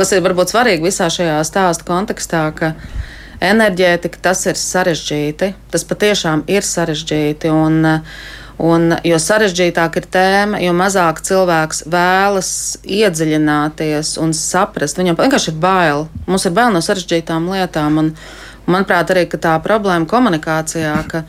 kas 0.00 0.14
ir 0.16 0.24
varbūt 0.24 0.50
svarīgi 0.50 0.88
visā 0.88 1.06
šajā 1.12 1.36
stāsta 1.46 1.86
kontekstā, 1.86 2.48
ka 2.56 2.72
enerģētika 3.44 4.22
tas 4.24 4.42
ir 4.50 4.58
sarežģīti. 4.58 5.52
Tas 5.70 5.86
patiešām 5.86 6.46
ir 6.50 6.66
sarežģīti. 6.66 7.52
Un, 7.54 7.78
Un, 8.62 8.94
jo 9.02 9.16
sarežģītāka 9.18 9.98
ir 9.98 10.06
tēma, 10.14 10.60
jo 10.62 10.74
mazāk 10.78 11.18
cilvēks 11.26 11.84
vēlas 11.90 12.50
iedziļināties 12.86 14.14
un 14.22 14.30
saprast. 14.36 15.00
Viņam 15.00 15.18
vienkārši 15.18 15.50
ir 15.50 15.58
bail. 15.58 16.06
Mums 16.30 16.46
ir 16.46 16.54
bail 16.54 16.70
no 16.74 16.82
sarežģītām 16.84 17.50
lietām. 17.54 18.02
Un, 18.02 18.14
Manuprāt, 18.64 19.10
arī 19.12 19.26
tā 19.28 19.58
problēma 19.60 20.08
komunikācijā, 20.08 20.94
ka 21.10 21.26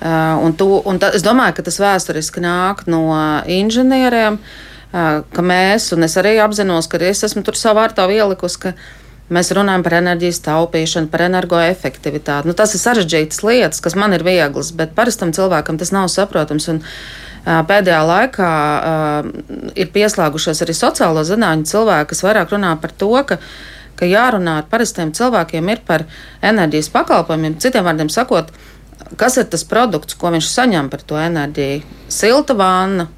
Uh, 0.00 0.44
un 0.44 0.54
tu, 0.56 0.64
un 0.88 0.96
ta, 0.96 1.10
es 1.12 1.20
domāju, 1.20 1.58
ka 1.58 1.62
tas 1.66 1.76
vēsturiski 1.76 2.40
nāk 2.40 2.86
no 2.88 3.02
inženieriem, 3.44 4.38
uh, 4.40 5.18
ka 5.28 5.42
mēs, 5.44 5.90
un 5.92 6.06
es 6.06 6.14
arī 6.16 6.38
apzinos, 6.40 6.88
ka 6.88 6.96
es 7.04 7.20
esmu 7.26 7.42
tur 7.44 7.58
savā 7.60 7.82
vārtā 7.82 8.06
ielikusi, 8.08 8.62
ka 8.62 8.72
mēs 9.32 9.52
runājam 9.56 9.86
par 9.86 9.98
enerģijas 10.00 10.42
taupīšanu, 10.46 11.10
par 11.12 11.24
energoefektivitāti. 11.28 12.50
Nu, 12.50 12.56
tas 12.58 12.74
ir 12.74 12.82
sarežģītas 12.82 13.42
lietas, 13.46 13.82
kas 13.84 13.96
man 13.98 14.14
ir 14.16 14.26
vieglas, 14.26 14.74
bet 14.76 14.94
parastam 14.98 15.34
cilvēkam 15.36 15.80
tas 15.80 15.94
nav 15.94 16.10
saprotams. 16.12 16.68
Un, 16.74 16.80
uh, 16.84 17.60
Pēdējā 17.66 18.00
laikā 18.04 18.52
uh, 18.52 19.28
ir 19.78 19.92
pieslēgušies 19.94 20.60
arī 20.60 20.74
sociālo 20.76 21.22
zinātņu 21.24 21.70
cilvēki, 21.70 22.10
kas 22.12 22.24
vairāk 22.26 22.52
runā 22.52 22.74
par 22.82 22.92
to, 22.92 23.14
ka 23.24 23.40
ka 24.00 24.08
jārunā 24.08 24.56
ar 24.62 24.68
parastiem 24.72 25.12
cilvēkiem 25.12 25.68
ir 25.74 25.82
par 25.84 26.06
enerģijas 26.40 26.88
pakalpojumiem. 26.94 27.58
Citiem 27.60 27.84
vārdiem 27.84 28.08
sakot, 28.12 28.48
kas 29.20 29.36
ir 29.40 29.48
tas 29.52 29.66
produkts, 29.68 30.16
ko 30.16 30.32
viņš 30.32 30.48
saņem 30.48 30.88
par 30.92 31.04
to 31.04 31.20
enerģiju? 31.20 31.82
Silta 32.08 32.56
vanna, 32.56 33.10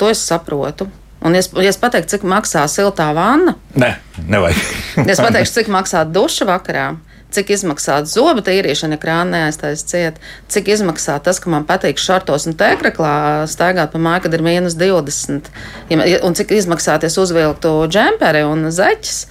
to 0.00 0.08
es 0.08 0.24
saprotu. 0.24 0.88
Un, 1.24 1.32
ja 1.32 1.40
es, 1.40 1.48
ja 1.56 1.70
es 1.72 1.80
pateiktu, 1.80 2.16
cik 2.16 2.28
maksā 2.28 2.66
siltā 2.68 3.08
vanna, 3.16 3.56
Nē, 3.80 3.94
nevajag. 4.28 4.62
ja 5.00 5.10
es 5.14 5.22
pateikšu, 5.24 5.54
cik 5.60 5.70
maksā 5.72 6.04
duša 6.04 6.46
vakarā, 6.50 6.88
cik 7.34 7.50
izmaksā 7.56 7.96
zobu 8.08 8.44
tīrīšana, 8.46 8.94
ja 8.96 9.02
krāna 9.02 9.38
neaiztais 9.38 9.82
ciet, 9.88 10.20
cik 10.52 10.68
izmaksā 10.76 11.16
tas, 11.24 11.40
ka 11.42 11.50
man 11.52 11.66
patīk 11.68 11.98
šartos 11.98 12.46
un 12.50 12.56
tēkraklā 12.60 13.14
staigāt 13.50 13.94
pa 13.94 14.02
māju, 14.02 14.26
kad 14.26 14.36
ir 14.36 14.44
mīnus 14.46 14.76
20, 14.78 15.50
ja, 15.90 16.20
un 16.26 16.36
cik 16.38 16.54
izmaksāties 16.54 17.18
uzvilktu 17.24 17.74
džemperi 17.90 18.44
un 18.46 18.68
zeķis. 18.74 19.24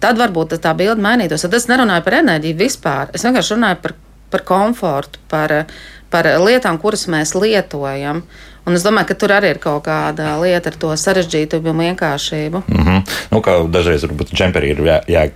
Tad 0.00 0.18
varbūt 0.20 0.56
tā 0.64 0.72
bilde 0.76 1.00
mainītos. 1.04 1.44
Tad 1.46 1.54
es 1.56 1.68
nerunāju 1.70 2.04
par 2.04 2.16
enerģiju 2.18 2.58
vispār. 2.58 3.12
Es 3.14 3.24
vienkārši 3.24 3.54
runāju 3.54 3.78
par, 3.84 3.94
par 4.32 4.44
komfortu, 4.48 5.20
par, 5.30 5.54
par 6.12 6.28
lietām, 6.42 6.80
kuras 6.82 7.06
mēs 7.12 7.36
lietojam. 7.38 8.24
Un 8.68 8.76
es 8.76 8.84
domāju, 8.84 9.08
ka 9.10 9.16
tur 9.22 9.32
arī 9.32 9.54
ir 9.54 9.60
kaut 9.62 9.84
kāda 9.86 10.34
lieta 10.42 10.70
ar 10.70 10.76
to 10.80 10.90
sarežģītību 11.00 11.72
un 11.72 11.82
vienkāršību. 11.84 12.62
Mm 12.66 12.82
-hmm. 12.86 13.14
nu, 13.30 13.68
dažreiz 13.72 14.04
varbūt 14.04 14.34
džemperi 14.34 14.70
ir 14.70 14.82
jā, 14.84 14.98
jēga 15.08 15.32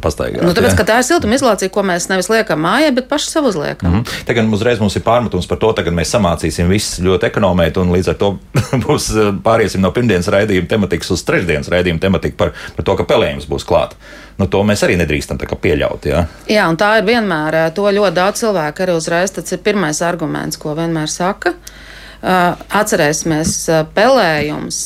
pastaigāt. 0.00 0.42
Nu, 0.42 0.52
tāpēc, 0.52 0.72
jā. 0.72 0.76
ka 0.76 0.84
tā 0.90 0.98
ir 0.98 1.06
siltumizolācija, 1.06 1.70
ko 1.70 1.82
mēs 1.82 2.08
nevis 2.10 2.28
liekam 2.28 2.60
mājā, 2.60 2.90
bet 2.94 3.08
paši 3.08 3.30
sev 3.30 3.44
uzliekam. 3.44 3.90
Mm 3.90 4.00
-hmm. 4.00 4.24
Tagad 4.26 4.52
uzreiz 4.52 4.80
mums 4.80 4.96
ir 4.96 5.02
pārmetums 5.02 5.48
par 5.48 5.58
to, 5.58 5.72
tagad 5.72 5.94
mēs 5.94 6.14
samācīsim 6.14 6.68
visus 6.68 7.00
ļoti 7.00 7.26
ekonomēt, 7.30 7.78
un 7.80 7.92
līdz 7.92 8.08
ar 8.08 8.14
to 8.14 8.38
būs 8.86 9.10
pāriesim 9.44 9.80
no 9.80 9.90
pirmdienas 9.90 10.28
raidījuma 10.28 10.68
tematikas 10.68 11.10
uz 11.10 11.24
trešdienas 11.24 11.68
raidījuma 11.68 12.00
tematiku 12.00 12.36
par, 12.36 12.52
par 12.76 12.84
to, 12.84 12.96
ka 12.96 13.04
pelējums 13.04 13.48
būs 13.48 13.64
klāt. 13.64 13.94
Nu, 14.38 14.46
to 14.46 14.62
mēs 14.66 14.82
arī 14.82 14.96
nedrīkstam 14.98 15.38
pieļaut. 15.38 16.06
Jā? 16.06 16.26
jā, 16.50 16.68
un 16.68 16.76
tā 16.76 16.98
ir 16.98 17.04
vienmēr, 17.04 17.70
to 17.74 17.86
ļoti 17.86 18.14
daudz 18.14 18.42
cilvēku 18.42 18.82
arī 18.82 18.96
uzreiz, 18.98 19.30
tas 19.30 19.52
ir 19.52 19.58
pirmais 19.58 20.02
arguments, 20.02 20.56
ko 20.56 20.74
vienmēr 20.74 21.10
saka. 21.10 21.54
Atcerēsimies, 22.24 23.50
pelējums. 23.92 24.76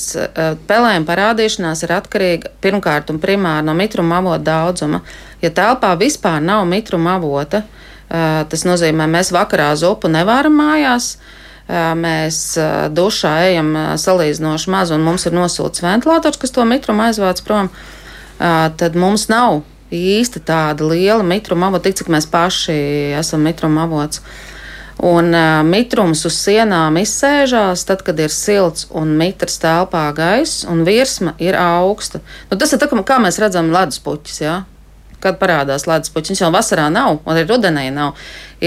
Pelējuma 0.66 1.06
parādīšanās 1.06 1.84
ir 1.86 1.92
atkarīga 1.94 2.50
pirmkārt 2.64 3.12
un 3.12 3.20
primāri 3.22 3.62
no 3.68 3.76
mitruma 3.78 4.18
avota 4.18 4.42
daudzuma. 4.48 5.04
Ja 5.38 5.52
telpā 5.54 5.92
vispār 6.00 6.42
nav 6.42 6.64
mitruma 6.66 7.14
avota, 7.14 7.62
tas 8.08 8.64
nozīmē, 8.66 9.06
mēs 9.06 9.30
vakarā 9.36 9.70
zupu 9.78 10.10
nevaram 10.10 10.58
mājās. 10.58 11.12
Mēs 11.68 12.40
dušā 12.96 13.34
ejam 13.52 13.70
salīdzinoši 14.02 14.74
maz, 14.74 14.90
un 14.90 15.06
mums 15.06 15.28
ir 15.28 15.36
nosūtīts 15.36 15.84
ventilators, 15.84 16.40
kas 16.42 16.54
to 16.56 16.66
mitrumu 16.66 17.06
aizvāc 17.06 17.44
prom. 17.46 17.70
Tad 18.40 18.98
mums 18.98 19.28
nav 19.30 19.60
īsti 19.94 20.42
tāda 20.48 20.90
liela 20.90 21.22
mitruma 21.22 21.70
avota, 21.70 21.86
tik 21.86 22.02
cik 22.02 22.10
mēs 22.12 22.26
paši 22.28 22.78
esam 23.20 23.46
mitruma 23.46 23.86
avots. 23.86 24.24
Un 24.98 25.30
uh, 25.30 25.60
mitrums 25.62 26.24
uz 26.26 26.34
sienām 26.40 26.96
izsēžās, 26.98 27.84
tad, 27.86 28.02
kad 28.06 28.18
ir 28.18 28.32
silts 28.34 28.88
un 28.90 29.12
mitrs 29.20 29.60
telpā 29.62 30.08
gaiss, 30.16 30.64
un 30.66 30.82
virsma 30.86 31.36
ir 31.38 31.54
augsta. 31.58 32.18
Nu, 32.50 32.58
tas 32.58 32.74
ir 32.74 32.82
tā, 32.82 32.90
kā 32.90 33.20
mēs 33.22 33.38
redzam 33.38 33.70
leduspuķis. 33.74 34.40
Ja? 34.42 34.56
Kad 35.22 35.38
parādās 35.38 35.86
leduspuķis, 35.86 36.34
viņš 36.34 36.42
jau 36.42 36.50
vasarā 36.54 36.88
nav, 36.90 37.20
un 37.22 37.34
arī 37.34 37.46
rudenī 37.46 37.88
nav. 37.94 38.18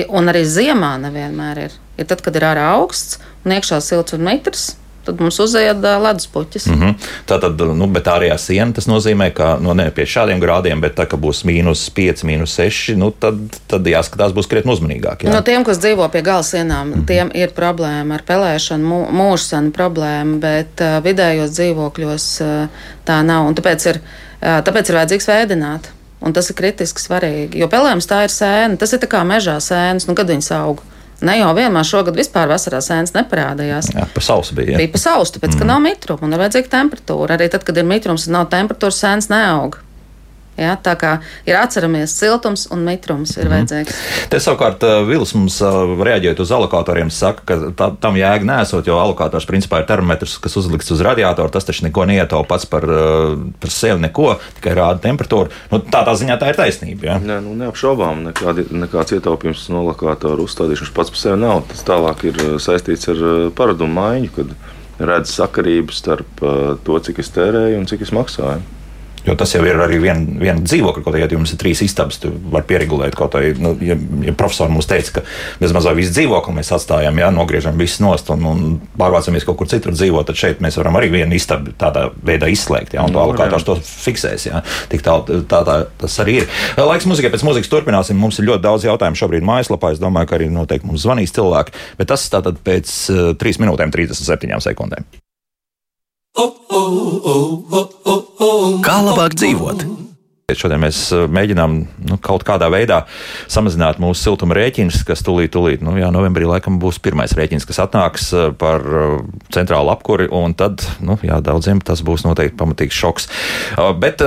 Un 0.08 0.32
arī 0.32 0.46
ziemā 0.48 0.96
nevienmēr 1.04 1.65
ir. 1.65 1.76
Ir 2.00 2.08
tad, 2.08 2.24
kad 2.24 2.39
ir 2.39 2.48
ārā 2.48 2.70
augsts 2.78 3.20
un 3.44 3.58
iekšā 3.58 3.82
silts 3.84 4.15
un 4.15 4.24
mitrs, 4.24 4.70
tad 5.05 5.21
mums 5.21 5.39
uzēja 5.41 5.73
ledus 6.01 6.27
puķis. 6.31 6.67
Mm 6.69 6.81
-hmm. 6.81 7.09
Tā 7.27 7.39
tad, 7.41 7.61
nu, 7.77 7.87
bet 7.87 8.07
ārējā 8.07 8.37
siena 8.37 8.73
tas 8.73 8.87
nozīmē, 8.87 9.31
ka 9.33 9.57
nu, 9.61 9.73
ne 9.73 9.89
pie 9.91 10.05
šādiem 10.05 10.41
grādiem, 10.41 10.81
bet 10.81 10.95
tā, 10.95 11.05
ka 11.09 11.17
būs 11.17 11.43
mīnus 11.45 11.89
5, 11.95 12.23
mīnus 12.27 12.55
6, 12.59 12.95
nu, 12.95 13.11
tad, 13.11 13.39
tad 13.67 13.87
jāskatās, 13.87 14.33
būs 14.33 14.49
krietni 14.49 14.73
uzmanīgāk. 14.73 15.23
Jā. 15.23 15.33
No 15.33 15.41
tiem, 15.41 15.63
kas 15.63 15.79
dzīvo 15.79 16.09
pie 16.11 16.21
gala 16.21 16.43
sienām, 16.43 16.87
mm 16.87 16.93
-hmm. 16.93 17.05
tiem 17.05 17.31
ir 17.33 17.49
problēma 17.49 18.13
ar 18.13 18.23
pelēšanu, 18.27 19.07
mūžsanu 19.11 19.71
problēma, 19.71 20.39
bet 20.39 20.81
uh, 20.81 21.03
vidējos 21.03 21.49
dzīvokļos 21.49 22.27
uh, 22.41 22.67
tā 23.05 23.21
nav. 23.23 23.47
Un 23.47 23.55
tāpēc 23.55 23.89
ir, 23.89 23.99
uh, 23.99 24.61
tāpēc 24.65 24.89
ir 24.89 24.95
vajadzīgs 24.95 25.27
vēdināt. 25.27 25.91
Un 26.21 26.33
tas 26.33 26.49
ir 26.49 26.55
kritiski 26.55 27.01
svarīgi. 27.01 27.57
Jo 27.57 27.67
pelējums 27.67 28.05
tā 28.05 28.23
ir 28.23 28.29
sēna, 28.29 28.77
tas 28.77 28.93
ir 28.93 28.99
kā 28.99 29.23
mežā 29.25 29.57
sēnes, 29.57 30.07
nu, 30.07 30.13
kad 30.15 30.29
viņas 30.29 30.51
aug. 30.51 30.83
Ne 31.27 31.38
jau 31.38 31.51
vienmēr 31.53 31.86
šogad 31.86 32.17
vispār 32.17 32.49
vasarā 32.49 32.79
sēnes 32.81 33.13
neparādījās. 33.13 33.91
Jā, 33.93 34.07
pa 34.10 34.23
sausu 34.25 34.57
bija. 34.57 34.73
Jā. 34.73 34.81
Bija 34.81 34.93
pa 34.95 35.01
sausu, 35.01 35.36
tāpēc, 35.36 35.53
mm. 35.53 35.62
ka 35.62 35.69
nav 35.69 35.84
mitruma 35.84 36.25
un 36.25 36.34
ir 36.34 36.41
vajadzīga 36.41 36.71
temperatūra. 36.73 37.38
Arī 37.38 37.49
tad, 37.53 37.65
kad 37.67 37.77
ir 37.77 37.86
mitrums 37.88 38.25
un 38.27 38.38
nav 38.39 38.49
temperatūras, 38.53 39.01
sēnes 39.03 39.29
neaug. 39.29 39.77
Ja, 40.62 40.76
tā 40.78 40.93
kā 41.00 41.15
ir 41.47 41.58
atceramies, 41.58 42.13
siltums 42.13 42.67
un 42.74 42.84
mitrums 42.86 43.34
ir 43.38 43.47
mm. 43.47 43.54
vajadzīgs. 43.56 44.00
Te 44.30 44.39
savukārt 44.43 44.84
uh, 44.86 45.00
Vils 45.08 45.34
mums 45.34 45.58
uh, 45.65 45.95
reaģējot 46.06 46.41
uz 46.43 46.52
alokatoriem, 46.54 47.10
saka, 47.13 47.45
ka 47.47 47.71
tā, 47.78 47.88
tam 48.04 48.19
jēga 48.19 48.45
nesot, 48.45 48.86
jo 48.86 49.00
alokators 49.02 49.47
principā 49.50 49.82
ir 49.82 49.88
termometrs, 49.89 50.38
kas 50.43 50.58
uzlikts 50.62 50.93
uz 50.93 51.02
radiatoru. 51.06 51.50
Tas 51.54 51.65
taču 51.65 51.88
neko 51.88 52.06
neietaupa 52.10 52.52
pats 52.52 52.67
par, 52.69 52.86
uh, 52.86 53.34
par 53.62 53.74
sevi, 53.74 53.97
neko, 54.04 54.36
tikai 54.60 54.76
rāda 54.78 55.02
temperatūru. 55.02 55.50
Nu, 55.71 55.80
tādā 55.93 56.13
ziņā 56.19 56.38
tā 56.41 56.52
ir 56.52 56.60
taisnība. 56.60 57.10
Ja? 57.10 57.15
Nē, 57.24 57.39
nu, 57.45 57.56
neapšaubām, 57.63 58.21
nekādi, 58.30 58.67
nekāds 58.84 59.15
ietaupījums 59.17 59.65
no 59.74 59.82
alokatoru 59.86 60.45
uzstādīšanas 60.45 60.93
pats 60.97 61.15
par 61.15 61.24
sevi 61.24 61.39
nav. 61.41 61.63
Tas 61.71 61.82
tālāk 61.88 62.28
ir 62.30 62.43
saistīts 62.62 63.10
ar 63.15 63.24
paradumu 63.58 63.97
maiņu, 63.97 64.36
kad 64.38 64.54
redz 65.02 65.34
sakarību 65.39 65.95
starp 65.95 66.45
to, 66.86 67.02
cik 67.08 67.24
es 67.24 67.34
tērēju 67.34 67.82
un 67.82 67.89
cik 67.89 68.06
es 68.06 68.13
maksāju. 68.13 68.81
Jo 69.27 69.36
tas 69.38 69.53
jau 69.53 69.62
ir 69.65 69.77
arī 69.77 69.99
viena 70.01 70.39
vien 70.41 70.62
dzīvokļa, 70.65 71.03
kaut 71.03 71.13
kādā 71.13 71.25
ja 71.25 71.29
jums 71.29 71.53
ir 71.53 71.60
trīs 71.62 71.84
istabas, 71.86 72.17
tu 72.21 72.31
vari 72.53 72.65
pieregulēt 72.69 73.15
kaut 73.17 73.36
ko. 73.36 73.41
Nu, 73.62 73.73
ja, 73.86 73.97
ja 74.25 74.34
profesori 74.38 74.73
mums 74.73 74.89
teica, 74.89 75.19
ka 75.19 75.23
bez 75.62 75.75
mazā 75.75 75.93
visu 75.97 76.13
dzīvokli 76.15 76.55
mēs 76.57 76.73
atstājam, 76.73 77.19
jā, 77.21 77.29
nogriežam 77.36 77.77
visu 77.77 78.01
nost 78.05 78.31
un, 78.34 78.47
un 78.49 78.63
pārvācamies 78.97 79.45
kaut 79.45 79.60
kur 79.62 79.69
citur 79.69 79.93
dzīvot, 79.93 80.25
tad 80.29 80.39
šeit 80.41 80.63
mēs 80.65 80.79
varam 80.81 80.97
arī 80.97 81.12
vienu 81.13 81.38
istabu 81.38 81.75
tādā 81.77 82.07
veidā 82.25 82.49
izslēgt, 82.51 82.97
jā, 82.97 83.05
un 83.05 83.13
to 83.13 83.21
alokātors 83.21 83.67
to 83.67 83.77
fiksēs, 83.86 84.49
jā. 84.49 84.63
Tik 84.91 85.05
tā, 85.05 85.17
tā, 85.29 85.63
tā 85.67 85.77
tas 86.01 86.19
arī 86.23 86.41
ir. 86.41 86.51
Laiks 86.81 87.07
muzikai, 87.10 87.31
pēc 87.34 87.45
muzikas 87.47 87.71
turpināsim. 87.71 88.19
Mums 88.21 88.41
ir 88.41 88.49
ļoti 88.49 88.65
daudz 88.65 88.88
jautājumu 88.89 89.19
šobrīd 89.21 89.45
mājaslapā. 89.47 89.93
Es 89.93 90.01
domāju, 90.01 90.29
ka 90.29 90.38
arī 90.39 90.49
noteikti 90.51 90.89
mums 90.89 91.05
zvanīs 91.05 91.34
cilvēki, 91.36 91.75
bet 91.99 92.12
tas 92.12 92.27
tātad 92.34 92.62
pēc 92.65 92.93
uh, 93.13 93.25
eh, 93.31 93.36
3 93.41 93.65
minūtēm 93.65 93.93
37 93.93 94.65
sekundēm. 94.65 95.07
Kā 98.86 98.96
labāk 99.04 99.36
dzīvot? 99.36 100.02
Šodien 100.58 100.82
mēs 100.84 100.98
eh, 101.15 101.28
mēģinām 101.32 101.76
nu, 102.10 102.17
kaut 102.24 102.44
kādā 102.48 102.67
veidā 102.72 103.02
samazināt 103.52 104.02
mūsu 104.02 104.20
siltuma 104.26 104.56
rēķinus, 104.58 105.02
kas 105.08 105.24
tūlīt, 105.26 105.54
tūlīt, 105.54 105.84
nu, 105.86 105.94
jā, 106.00 106.10
novembrī 106.13 106.48
laikam 106.50 106.80
būs 106.82 107.00
pirmais 107.04 107.32
rēķins, 107.38 107.67
kas 107.67 107.82
atnāks 107.86 108.30
eh, 108.36 108.50
par 108.60 108.84
eh, 108.84 109.15
centrālu 109.54 109.94
apkuri, 109.94 110.28
un 110.36 110.56
tad, 110.58 110.84
nu, 111.04 111.17
jā, 111.24 111.39
daudziem 111.46 111.82
tas 111.86 112.04
būs 112.06 112.26
noteikti 112.28 112.58
pamatīgs 112.60 113.00
šoks. 113.02 113.30
Bet, 114.02 114.22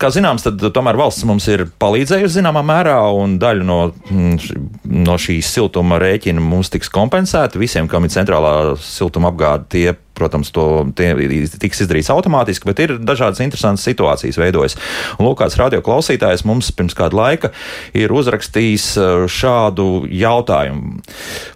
kā 0.00 0.10
zināms, 0.14 0.46
tad 0.46 0.62
tomēr 0.74 0.98
valsts 0.98 1.26
mums 1.28 1.46
ir 1.50 1.66
palīdzējusi 1.82 2.38
zināmā 2.38 2.62
mērā, 2.66 2.98
un 3.18 3.36
daļa 3.42 3.66
no, 3.66 3.80
mm, 4.10 4.62
no 5.06 5.18
šīs 5.20 5.50
siltuma 5.56 5.98
rēķina 6.02 6.42
mums 6.42 6.70
tiks 6.72 6.90
kompensēta. 6.92 7.60
Visiem, 7.60 7.90
kam 7.90 8.06
ir 8.06 8.14
centrālā 8.14 8.76
siltuma 8.82 9.32
apgāde, 9.32 9.70
tie 9.74 9.86
protams, 10.16 10.52
to 10.54 10.86
tiks 10.96 11.84
izdarīts 11.84 12.10
automātiski, 12.12 12.68
bet 12.70 12.82
ir 12.84 12.96
dažādas 12.98 13.42
interesantas 13.44 13.86
situācijas 13.86 14.40
veidojas. 14.40 14.76
Un 15.18 15.28
lūk, 15.28 15.38
kāds 15.42 15.58
radio 15.60 15.82
klausītājs 15.84 16.46
mums 16.48 16.72
pirms 16.76 16.96
kāda 16.96 17.16
laika 17.16 17.52
ir 17.96 18.12
uzrakstījis 18.14 18.86
uh, 19.00 19.26
šādu 19.30 20.06
jautājumu. 20.10 21.00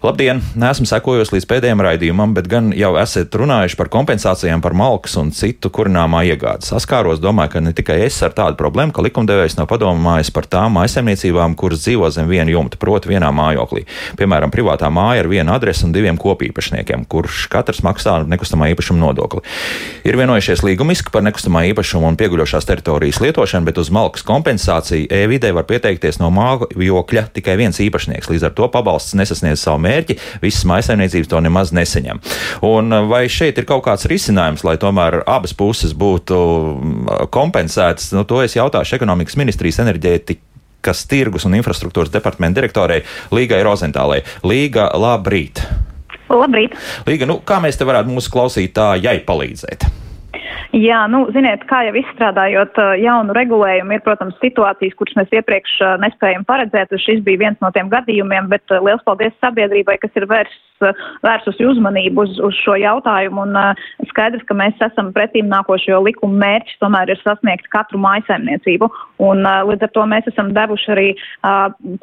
Labdien! 0.05 0.41
Nesmu 0.61 0.87
sekojos 0.89 1.33
līdz 1.33 1.47
pēdējiem 1.49 1.83
raidījumam, 1.85 2.35
bet 2.37 2.49
gan 2.51 2.71
jau 2.75 2.93
esat 3.01 3.33
runājuši 3.37 3.77
par 3.79 3.89
kompensācijām 3.93 4.63
par 4.63 4.75
malkas 4.77 5.17
un 5.21 5.31
citu 5.35 5.71
kurināmā 5.73 6.23
iegādi. 6.29 6.67
Saskāros, 6.69 7.21
domāju, 7.23 7.55
ka 7.55 7.63
ne 7.63 7.73
tikai 7.77 7.99
es 8.05 8.19
ar 8.25 8.35
tādu 8.37 8.59
problēmu, 8.59 8.93
ka 8.95 9.05
likumdevējs 9.05 9.57
nav 9.59 9.69
padomājis 9.71 10.33
par 10.35 10.47
tām 10.51 10.77
maisaimniecībām, 10.77 11.55
kuras 11.59 11.85
dzīvo 11.85 12.09
zem 12.13 12.29
viena 12.29 12.51
jumta, 12.53 12.79
proti, 12.81 13.11
vienā 13.11 13.31
mājoklī. 13.35 13.85
Piemēram, 14.19 14.53
privātā 14.53 14.91
māja 14.93 15.25
ar 15.25 15.31
vienu 15.31 15.55
adresi 15.55 15.85
un 15.87 15.95
diviem 15.95 16.19
kopīpašniekiem, 16.21 17.07
kurš 17.11 17.47
katrs 17.51 17.81
maksā 17.85 18.21
nekustamā 18.29 18.50
nekustamā 18.51 18.71
īpašuma 18.73 18.99
nodokli. 18.99 19.41
Ir 20.03 20.17
vienojušies 20.19 20.63
līgumiski 20.65 21.11
par 21.11 21.23
nekustamā 21.23 21.63
īpašuma 21.71 22.09
un 22.11 22.17
pieguļošās 22.19 22.67
teritorijas 22.67 23.21
lietošanu, 23.21 23.65
bet 23.65 23.77
uz 23.77 23.91
malkas 23.91 24.23
kompensāciju 24.27 25.07
e-vidē 25.09 25.53
var 25.53 25.65
pieteikties 25.69 26.19
no 26.19 26.31
mājokļa 26.31 27.27
tikai 27.33 27.57
viens 27.57 27.79
īpašnieks. 27.79 28.29
Līdz 28.31 28.49
ar 28.49 28.55
to 28.57 28.67
pabalsts 28.71 29.15
nesasniedz 29.15 29.61
savu 29.63 29.81
mērķi, 29.85 30.17
visas 30.41 30.65
maisaimniecības 30.69 31.31
to 31.31 31.41
nemaz 31.41 31.71
neseņem. 31.75 32.21
Un 32.67 32.91
vai 33.09 33.27
šeit 33.31 33.57
ir 33.57 33.67
kaut 33.69 33.85
kāds 33.85 34.07
risinājums, 34.09 34.65
lai 34.67 34.77
tomēr 34.81 35.21
abas 35.25 35.55
puses 35.55 35.95
būtu 35.95 36.39
kompensētas? 37.31 38.11
Nu, 38.15 38.25
to 38.27 38.41
es 38.43 38.57
jautāšu 38.57 38.97
ekonomikas 38.99 39.39
ministrijas 39.39 39.83
enerģētikas 39.85 40.49
kas 40.81 41.03
tirgus 41.05 41.43
un 41.45 41.53
infrastruktūras 41.59 42.09
departamenta 42.09 42.57
direktorei 42.57 43.03
Līgai 43.29 43.61
Rozentālei. 43.61 44.23
Līga, 44.41 44.89
labrīt! 44.97 45.61
Labrīt! 46.39 46.77
Līga, 47.09 47.27
nu, 47.29 47.39
kā 47.45 47.59
mēs 47.63 47.79
te 47.79 47.87
varētu 47.87 48.13
mūsu 48.13 48.31
klausītājai 48.33 49.19
palīdzēt? 49.27 50.00
Jā, 50.71 51.01
nu, 51.11 51.25
ziniet, 51.35 51.65
kā 51.67 51.81
jau 51.83 51.95
izstrādājot 51.99 52.77
jaunu 53.01 53.33
regulējumu, 53.35 53.91
ir, 53.91 54.03
protams, 54.05 54.37
situācijas, 54.39 54.95
kuras 54.95 55.17
mēs 55.19 55.33
iepriekš 55.35 55.73
nespējam 55.99 56.45
paredzēt. 56.47 56.95
Šis 56.95 57.19
bija 57.25 57.41
viens 57.43 57.59
no 57.63 57.73
tiem 57.75 57.91
gadījumiem, 57.91 58.47
bet 58.53 58.71
liels 58.79 59.03
paldies 59.03 59.35
sabiedrībai, 59.43 59.97
kas 59.99 60.15
ir 60.15 60.29
vērsts 60.31 60.71
vērsusi 61.25 61.65
uzmanību 61.67 62.25
uz, 62.25 62.37
uz 62.43 62.57
šo 62.63 62.75
jautājumu. 62.79 63.45
Un, 63.45 63.57
skaidrs, 64.11 64.43
ka 64.47 64.57
mēs 64.57 64.79
esam 64.83 65.11
pretīm 65.15 65.49
nākošo 65.51 66.01
likumu 66.05 66.39
mērķis 66.41 66.79
tomēr 66.81 67.11
ir 67.13 67.21
sasniegt 67.21 67.69
katru 67.73 68.01
maisaimniecību. 68.01 68.89
Un, 69.23 69.45
līdz 69.69 69.87
ar 69.87 69.93
to 69.95 70.05
mēs 70.09 70.29
esam 70.31 70.51
devuši 70.55 70.91
arī 70.95 71.07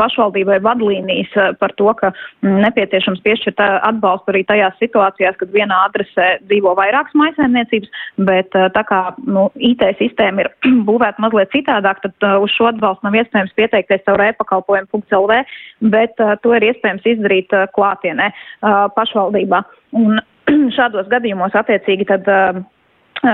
pašvaldībai 0.00 0.61
vadlīnijas 0.66 1.35
par 1.61 1.74
to, 1.81 1.90
ka 1.98 2.12
nepieciešams 2.46 3.22
piešķirt 3.24 3.62
atbalstu 3.64 4.35
arī 4.35 4.44
tajās 4.48 4.78
situācijās, 4.83 5.38
kad 5.40 5.54
vienā 5.54 5.83
adresē 5.88 6.31
dzīvo 6.46 6.74
vairākas 6.78 7.16
maisaimniecības, 7.18 8.04
bet 8.28 8.57
tā 8.74 8.82
kā 8.88 9.00
nu, 9.26 9.48
IT 9.54 9.84
sistēma 10.00 10.44
ir 10.44 10.50
būvēta 10.88 11.22
mazliet 11.24 11.52
citādāk, 11.54 12.00
tad 12.04 12.26
uh, 12.26 12.38
uz 12.44 12.54
šo 12.56 12.70
atbalstu 12.72 13.06
nav 13.06 13.18
iespējams 13.20 13.54
pieteikties 13.58 14.06
caur 14.06 14.24
e-pakalpojumu.lv, 14.28 15.42
bet 15.94 16.24
uh, 16.24 16.34
to 16.42 16.54
ir 16.56 16.70
iespējams 16.70 17.06
izdarīt 17.14 17.54
klātienē 17.76 18.32
pašvaldībā. 18.96 19.62
Un 19.98 20.18
šādos 20.76 21.08
gadījumos 21.12 21.56
attiecīgi 21.58 22.08
tad. 22.12 22.28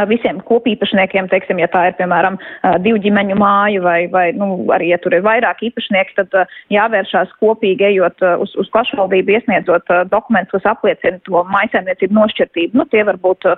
Visiem 0.08 0.38
kopīpašniekiem, 0.48 1.28
teiksim, 1.28 1.58
ja 1.60 1.68
tā 1.68 1.82
ir, 1.90 1.96
piemēram, 1.98 2.38
divu 2.84 3.00
ģimeņu 3.04 3.36
māja 3.36 3.82
vai, 3.84 3.98
vai 4.12 4.24
nu, 4.36 4.64
arī, 4.72 4.90
ja 4.94 4.98
tur 5.02 5.16
ir 5.16 5.24
vairāk 5.26 5.60
īpašnieki, 5.68 6.16
tad 6.16 6.36
jāvēršās 6.72 7.34
kopīgi, 7.42 7.84
ejot 7.90 8.24
uz, 8.40 8.54
uz 8.60 8.70
pašvaldību, 8.72 9.36
iesniedzot 9.36 9.92
dokumentus, 10.12 10.56
kas 10.56 10.70
apliecina 10.72 11.20
to 11.28 11.44
maisēmniecību 11.52 12.16
nošķirtību. 12.16 12.80
Nu, 12.80 12.88
tie 12.88 13.04
var 13.04 13.20
būt, 13.20 13.48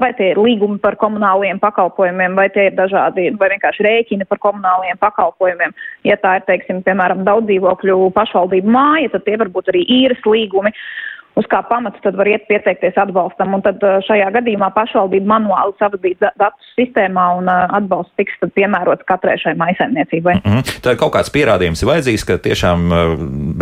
vai 0.00 0.12
tie 0.16 0.32
ir 0.32 0.40
līgumi 0.40 0.80
par 0.82 0.96
komunāliem 1.00 1.60
pakalpojumiem, 1.62 2.36
vai 2.38 2.48
tie 2.54 2.70
ir 2.70 2.78
dažādi, 2.80 3.28
vai 3.40 3.52
vienkārši 3.52 3.84
rēķini 3.84 4.28
par 4.30 4.40
komunāliem 4.44 5.00
pakalpojumiem. 5.04 5.76
Ja 6.08 6.16
tā 6.20 6.38
ir, 6.40 6.48
teiksim, 6.48 6.80
piemēram, 6.86 7.26
daudz 7.28 7.50
dzīvokļu 7.50 8.08
pašvaldību 8.16 8.72
māja, 8.72 9.12
tad 9.12 9.28
tie 9.28 9.36
var 9.40 9.52
būt 9.52 9.74
arī 9.74 9.84
īres 10.00 10.24
līgumi. 10.24 10.72
Uh, 10.72 11.13
uz 11.38 11.46
kā 11.50 11.60
pamata 11.68 11.98
tad 12.02 12.16
var 12.18 12.28
iet 12.30 12.46
pieteikties 12.48 12.96
atbalstam. 13.00 13.54
Un 13.56 13.62
tad 13.64 13.82
uh, 13.84 13.98
šajā 14.06 14.30
gadījumā 14.36 14.70
pašvaldība 14.74 15.28
manuāli 15.34 15.74
savadīs 15.80 16.18
datus 16.22 16.70
sistēmā 16.78 17.26
un 17.38 17.50
uh, 17.50 17.64
atbalsts 17.78 18.14
tiks 18.20 18.36
piemērots 18.56 19.06
katrai 19.08 19.36
šai 19.42 19.56
maisaimniecībai. 19.60 20.36
Mm 20.40 20.54
-hmm. 20.54 20.82
Tad 20.84 20.98
kaut 21.00 21.14
kāds 21.16 21.32
pierādījums 21.34 21.82
ir 21.82 21.90
vajadzīgs, 21.90 22.26
ka 22.28 22.38
tiešām 22.46 22.86
uh, 22.90 23.14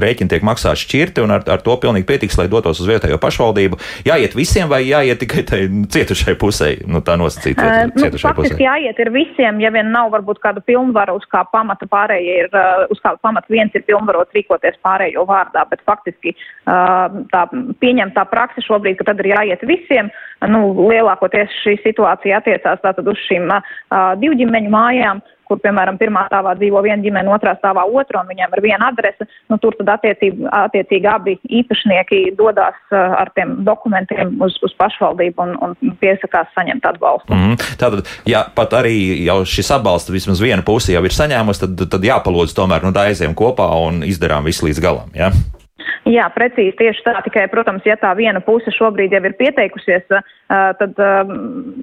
rēķini 0.05 0.33
tiek 0.35 0.45
maksāti 0.47 0.85
šķirti 0.85 1.25
un 1.25 1.37
ar, 1.39 1.47
ar 1.47 1.65
to 1.65 1.77
pilnīgi 1.77 2.09
pietiks, 2.09 2.39
lai 2.39 2.49
dotos 2.53 2.81
uz 2.81 2.89
vietējo 2.89 3.19
pašvaldību. 3.19 3.81
Jāiet 4.09 4.37
visiem 4.37 4.69
vai 4.69 4.83
jāiet 4.85 5.19
tikai 5.25 5.43
tai 5.49 5.63
cietušai 5.69 6.37
pusē? 6.37 6.73
Nu, 6.87 7.01
tā 7.01 7.17
nosacīt 7.17 7.57
uh, 7.59 7.89
nu, 7.97 8.11
faktiski 8.19 8.69
jāiet 8.69 8.99
ir 8.99 9.13
visiem, 9.13 9.61
ja 9.61 9.71
vien 9.71 9.93
nav 9.93 10.13
varbūt 10.13 10.43
kāda 10.45 10.61
pilnvara, 10.61 11.13
uz 11.13 11.25
kā 11.33 11.45
pamata 11.53 11.87
pārējie 11.87 12.39
ir, 12.45 12.49
uz 12.91 13.01
kā 13.01 13.17
pamata 13.23 13.47
viens 13.49 13.73
ir 13.75 13.83
pilnvarots 13.89 14.35
rīkoties 14.37 14.77
pārējo 14.85 15.25
vārdā, 15.27 15.65
bet 15.71 15.81
faktiski 15.87 16.35
uh, 16.35 17.23
tā 17.33 17.47
pieņemtā 17.83 18.25
praksa 18.31 18.65
šobrīd, 18.67 18.99
ka 18.99 19.11
tad 19.11 19.21
ir 19.23 19.33
jāiet 19.35 19.67
visiem. 19.69 20.11
Nu, 20.51 20.73
lielākoties 20.91 21.53
šī 21.63 21.77
situācija 21.85 22.41
attiecās 22.41 22.83
tātad 22.83 23.07
uz 23.09 23.21
šīm 23.29 23.47
uh, 23.53 23.63
divģimeņu 24.19 24.73
mājām, 24.73 25.23
kur, 25.53 25.61
piemēram, 25.63 25.99
pirmā 26.01 26.25
stāvā 26.31 26.55
dzīvo 26.59 26.81
viena 26.85 27.03
ģimene, 27.05 27.31
otrā 27.33 27.55
stāvā 27.59 27.85
otra, 27.85 28.23
un 28.23 28.31
viņiem 28.33 28.57
ir 28.57 28.63
viena 28.65 28.89
adrese. 28.93 29.29
Nu, 29.53 29.59
tur 29.63 29.77
tad 29.79 29.93
attiecīgi, 29.99 30.49
attiecīgi 30.49 31.11
abi 31.11 31.37
īpašnieki 31.61 32.23
dodas 32.39 32.79
uh, 32.91 33.17
ar 33.21 33.33
tiem 33.37 33.59
dokumentiem 33.67 34.35
uz, 34.43 34.57
uz 34.65 34.75
pašvaldību 34.81 35.47
un, 35.47 35.57
un 35.63 35.97
piesakās 36.03 36.51
saņemt 36.57 36.91
atbalstu. 36.95 37.33
Mm 37.35 37.53
-hmm. 37.53 37.79
Tātad, 37.79 38.13
ja 38.27 38.45
pat 38.55 38.79
arī 38.83 38.97
jau 39.27 39.43
šis 39.47 39.75
atbalsts 39.79 40.13
vismaz 40.13 40.43
viena 40.43 40.63
puse 40.67 40.93
jau 40.93 41.05
ir 41.05 41.15
saņēmusi, 41.15 41.67
tad, 41.67 41.89
tad 41.97 42.11
jāpalūdz 42.11 42.57
tomēr, 42.57 42.83
nu, 42.83 42.95
tā 42.97 43.11
aizējām 43.11 43.37
kopā 43.39 43.69
un 43.87 44.03
izdarām 44.03 44.45
visu 44.45 44.67
līdz 44.67 44.81
galam. 44.83 45.11
Ja? 45.15 45.31
Jā, 46.09 46.27
precīzi 46.35 46.75
tieši 46.79 47.05
tā. 47.07 47.17
Tikai, 47.27 47.47
protams, 47.53 47.85
ja 47.87 47.97
tā 48.01 48.11
viena 48.19 48.41
puse 48.43 48.73
šobrīd 48.75 49.15
jau 49.15 49.23
ir 49.23 49.37
pieteikusies, 49.39 50.09
tad 50.49 50.99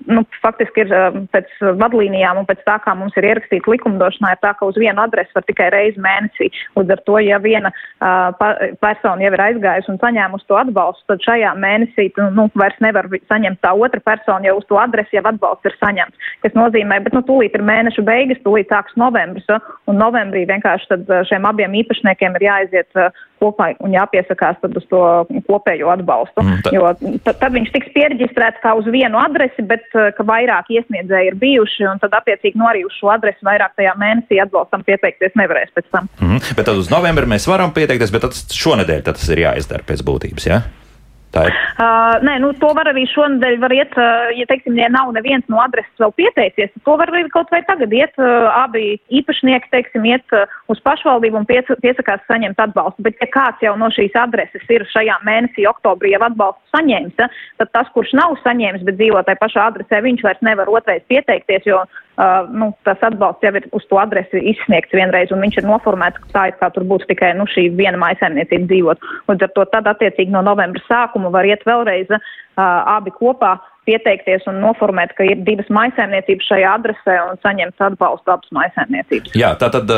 nu, 0.10 0.24
faktiski 0.44 0.84
ir 0.84 0.92
pēc 1.34 1.54
vadlīnijām 1.80 2.42
un 2.42 2.48
pēc 2.50 2.62
tā, 2.68 2.78
kā 2.84 2.94
mums 2.98 3.16
ir 3.18 3.30
ierakstīts 3.30 3.70
likumdošanā, 3.72 4.34
ir 4.36 4.42
tā, 4.44 4.54
ka 4.60 4.68
uz 4.70 4.78
vienu 4.80 5.02
adresi 5.02 5.34
var 5.36 5.46
tikai 5.48 5.70
reizi 5.74 6.04
mēnesī. 6.04 6.50
Līdz 6.78 6.96
ar 6.96 7.04
to, 7.08 7.18
ja 7.24 7.40
viena 7.42 7.72
persona 8.84 9.26
jau 9.26 9.34
ir 9.34 9.46
aizgājusi 9.48 9.94
un 9.94 10.02
saņēmusi 10.04 10.48
to 10.52 10.60
atbalstu, 10.60 11.06
tad 11.10 11.26
šajā 11.26 11.56
mēnesī 11.60 12.10
nu, 12.36 12.50
vairs 12.60 12.78
nevar 12.84 13.10
saņemt 13.32 13.62
tā 13.66 13.74
otra 13.74 14.04
persona, 14.06 14.46
jo 14.48 14.60
uz 14.60 14.68
to 14.70 14.78
adresi 14.82 15.18
jau 15.18 15.26
atbalsts 15.32 15.72
ir 15.72 15.78
saņemts. 15.80 16.30
Tas 16.46 16.56
nozīmē, 16.58 17.00
bet 17.08 17.18
nu, 17.18 17.24
tūlīt 17.26 17.58
ir 17.58 17.66
mēneša 17.66 18.06
beigas, 18.06 18.44
tūlīt 18.46 18.70
sāks 18.72 18.96
novembris, 19.00 19.48
un 19.90 20.00
novembrī 20.00 20.46
vienkārši 20.50 21.02
šiem 21.32 21.48
abiem 21.50 21.80
īpašniekiem 21.82 22.38
ir 22.38 22.48
jāaiziet 22.50 23.02
kopā 23.40 23.72
un 23.80 23.89
jāpiesakās 23.96 24.64
uz 24.70 24.86
to 24.92 25.04
kopējo 25.48 25.92
atbalstu. 25.94 26.44
Mm, 26.44 26.62
tā. 26.66 26.74
jo 26.76 27.20
tad, 27.26 27.40
tad 27.42 27.56
viņš 27.56 27.72
tiks 27.76 27.94
pierģistrēts 27.96 28.64
kā 28.64 28.74
uz 28.80 28.90
vienu 28.92 29.22
adresi, 29.22 29.66
bet 29.66 29.86
eh, 29.94 30.12
ka 30.18 30.26
vairāk 30.28 30.72
iesniedzēji 30.76 31.34
ir 31.34 31.40
bijuši, 31.40 31.88
un 31.92 32.04
tad 32.04 32.18
attiecīgi 32.22 32.60
no 32.60 32.70
arī 32.72 32.86
uz 32.88 32.96
šo 33.00 33.14
adresi 33.16 33.46
vairāk 33.46 33.78
tajā 33.80 33.96
mēnesī 34.00 34.42
atbalstam 34.44 34.86
pieteikties 34.88 35.38
nevarēs 35.40 35.74
pēc 35.76 35.90
tam. 35.94 36.12
Mm, 36.22 36.44
bet 36.58 36.70
tad 36.70 36.82
uz 36.82 36.92
novembri 36.94 37.30
mēs 37.30 37.48
varam 37.50 37.74
pieteikties, 37.76 38.14
bet 38.16 38.28
tad 38.28 38.38
šonadēļ 38.60 39.08
tad 39.08 39.20
tas 39.20 39.34
ir 39.34 39.46
jāizdara 39.48 39.88
pēc 39.88 40.06
būtības, 40.06 40.50
jā? 40.50 40.62
Ja? 40.62 40.89
Uh, 41.80 42.18
nē, 42.26 42.40
nu, 42.42 42.50
to 42.58 42.72
var 42.74 42.90
arī 42.90 43.04
šonadēļ 43.12 43.58
var 43.62 43.74
iet, 43.76 43.94
uh, 44.02 44.32
ja, 44.34 44.48
teiksim, 44.50 44.78
ja 44.82 44.90
nav 44.90 45.12
neviens 45.14 45.46
no 45.52 45.60
adreses 45.62 46.02
vēl 46.02 46.14
pieteicies, 46.18 46.72
to 46.88 46.96
var 46.98 47.12
arī 47.14 47.28
kaut 47.30 47.52
vai 47.54 47.62
tagad 47.68 47.94
iet, 47.94 48.16
uh, 48.18 48.50
abi 48.64 48.98
īpašnieki, 49.20 49.70
teiksim, 49.76 50.08
iet 50.10 50.36
uh, 50.36 50.50
uz 50.74 50.82
pašvaldību 50.86 51.42
un 51.42 51.48
pies, 51.50 51.70
piesakās 51.84 52.26
saņemt 52.26 52.60
atbalstu. 52.66 53.06
Bet, 53.06 53.22
ja 53.22 53.30
kāds 53.30 53.62
jau 53.64 53.76
no 53.78 53.92
šīs 53.94 54.18
adreses 54.18 54.74
ir 54.74 54.88
šajā 54.90 55.20
mēnesī, 55.28 55.68
oktobrī 55.70 56.16
jau 56.16 56.24
atbalstu 56.26 56.78
saņēmis, 56.78 57.22
ja, 57.22 57.30
tad 57.62 57.74
tas, 57.78 57.94
kurš 57.94 58.16
nav 58.18 58.34
saņēmis, 58.42 58.86
bet 58.90 58.98
dzīvo 58.98 59.22
tajā 59.28 59.44
pašā 59.44 59.70
adresē, 59.70 60.02
viņš 60.06 60.26
vairs 60.26 60.46
nevar 60.50 60.74
otrais 60.74 61.06
pieteikties, 61.14 61.70
jo 61.70 61.84
uh, 62.20 62.50
nu, 62.52 62.70
tas 62.88 63.02
atbalsts 63.06 63.46
jau 63.46 63.54
ir 63.56 63.68
uz 63.76 63.86
to 63.90 64.00
adresi 64.02 64.42
izsniegts 64.52 64.96
vienreiz, 64.96 65.32
un 65.34 65.44
viņš 65.46 65.62
ir 65.62 65.70
noformēts, 65.70 66.22
tā 66.36 66.50
ir 66.52 66.60
kā 66.60 66.72
tur 66.76 66.86
būtu 66.90 67.10
tikai 67.12 67.32
nu, 67.40 67.48
šī 67.50 67.70
viena 67.80 68.00
maisaimniecība 68.02 68.70
dzīvot. 68.70 69.10
Līdz 69.32 69.48
ar 69.48 69.56
to 69.56 69.66
tad 69.74 69.90
attiecīgi 69.94 70.36
no 70.36 70.44
novembra 70.46 70.84
sākuma 70.88 71.32
var 71.34 71.48
iet 71.50 71.66
vēlreiz 71.70 72.12
abi 72.60 73.14
kopā 73.16 73.58
pieteikties 73.90 74.46
un 74.50 74.60
noformēt, 74.64 75.14
ka 75.18 75.26
ir 75.26 75.42
divas 75.48 75.70
maisaimniecības 75.74 76.50
šajā 76.52 76.74
adresē 76.78 77.16
un 77.26 77.40
saņemt 77.44 77.84
atbalstu 77.90 78.34
abas 78.34 78.52
maisaimniecības. 78.56 79.36
Jā, 79.40 79.54
tātad, 79.62 79.90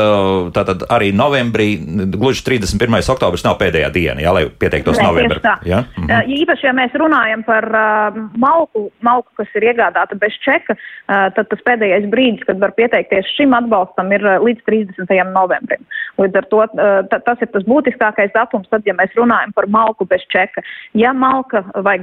tātad 0.56 0.86
arī 0.92 1.10
novembrī, 1.16 1.68
gluži 2.14 2.44
31. 2.46 3.00
oktobris 3.14 3.44
nav 3.46 3.58
pēdējā 3.60 3.90
diena, 3.94 4.24
jā, 4.24 4.34
lai 4.34 4.44
pieteiktos 4.48 5.00
Nē, 5.00 5.08
novembrī. 5.08 5.40
Jā? 5.68 5.82
Mhm. 5.98 6.32
Īpaši, 6.38 6.68
ja 6.68 6.74
mēs 6.76 6.96
runājam 6.98 7.44
par 7.46 7.68
uh, 7.68 8.20
malku, 8.40 8.86
malku, 9.04 9.28
kas 9.40 9.58
ir 9.58 9.68
iegādāta 9.72 10.16
bez 10.20 10.36
čeka, 10.44 10.76
uh, 10.76 11.28
tad 11.36 11.50
tas 11.52 11.64
pēdējais 11.66 12.08
brīdis, 12.12 12.46
kad 12.48 12.62
var 12.62 12.74
pieteikties 12.78 13.28
šim 13.36 13.56
atbalstam, 13.58 14.12
ir 14.14 14.24
uh, 14.26 14.38
līdz 14.42 14.64
30. 14.68 15.12
novembrim. 15.34 15.84
Līdz 16.20 16.40
ar 16.40 16.48
to 16.52 16.62
uh, 16.64 17.02
tas 17.12 17.44
ir 17.44 17.50
tas 17.52 17.66
būtiskākais 17.68 18.32
datums, 18.36 18.70
tad, 18.72 18.86
ja 18.88 18.96
mēs 18.96 19.12
runājam 19.18 19.52
par 19.56 19.68
malku 19.72 20.06
bez 20.08 20.24
čeka. 20.32 20.64
Ja 20.98 21.12
malka 21.16 21.64
vai 21.84 21.98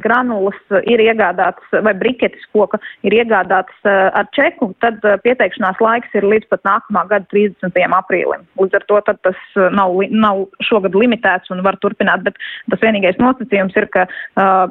granulas 0.50 0.86
ir 0.88 1.00
iegādātas 1.00 1.84
vai 1.84 1.94
briketes 1.94 2.44
koka 2.54 2.80
ir 3.04 3.14
iegādātas 3.14 3.76
eh, 3.86 4.10
ar 4.14 4.28
čeku, 4.34 4.74
tad 4.82 5.00
eh, 5.04 5.18
pieteikšanās 5.24 5.80
laiks 5.80 6.14
ir 6.14 6.24
līdz 6.24 6.50
pat 6.50 6.62
nākamā 6.64 7.08
gada 7.10 7.26
30. 7.32 7.74
aprīlim. 7.74 8.46
Līdz 8.60 8.76
ar 8.76 8.86
to 8.88 9.02
tas 9.08 9.36
eh, 9.56 9.70
nav, 9.72 9.96
nav 10.12 10.48
šogad 10.62 10.96
limitēts 10.96 11.50
un 11.52 11.64
var 11.64 11.78
turpināt, 11.82 12.24
bet 12.24 12.36
tas 12.70 12.80
vienīgais 12.82 13.20
nosacījums 13.20 13.76
ir, 13.76 13.88
ka 13.90 14.06
uh, 14.08 14.68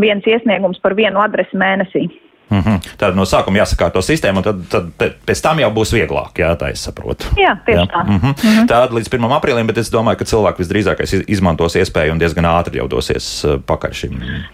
viens 0.00 0.24
iesniegums 0.26 0.78
par 0.82 0.94
vienu 0.94 1.20
adresi 1.20 1.56
mēnesī. 1.58 2.08
Mm 2.50 2.60
-hmm. 2.60 2.96
Tad 2.98 3.16
no 3.16 3.24
sākuma 3.28 3.60
jāsakārto 3.60 4.00
sistēma, 4.02 4.40
un 4.40 4.42
tad, 4.42 4.88
tad 4.98 5.14
pēc 5.26 5.42
tam 5.42 5.60
jau 5.60 5.70
būs 5.70 5.92
vieglāk. 5.92 6.38
Jā, 6.38 6.54
tā 6.56 6.70
es 6.72 6.84
saprotu. 6.84 7.26
Jā, 7.36 7.56
tieši 7.66 7.78
jā. 7.78 7.86
tā. 7.92 8.02
Mm 8.04 8.18
-hmm. 8.18 8.34
Mm 8.44 8.50
-hmm. 8.54 8.66
Tāda 8.68 8.92
līdz 8.96 9.08
1. 9.14 9.32
aprīlim, 9.38 9.66
bet 9.66 9.78
es 9.78 9.92
domāju, 9.92 10.16
ka 10.16 10.24
cilvēki 10.24 10.60
visdrīzāk 10.62 11.24
izmantos 11.28 11.76
iespēju 11.76 12.12
un 12.12 12.18
diezgan 12.18 12.44
ātri 12.44 12.76
jau 12.76 12.88
dosies 12.88 13.44
uh, 13.44 13.60
pakaļ 13.66 13.92
šim. 13.92 14.12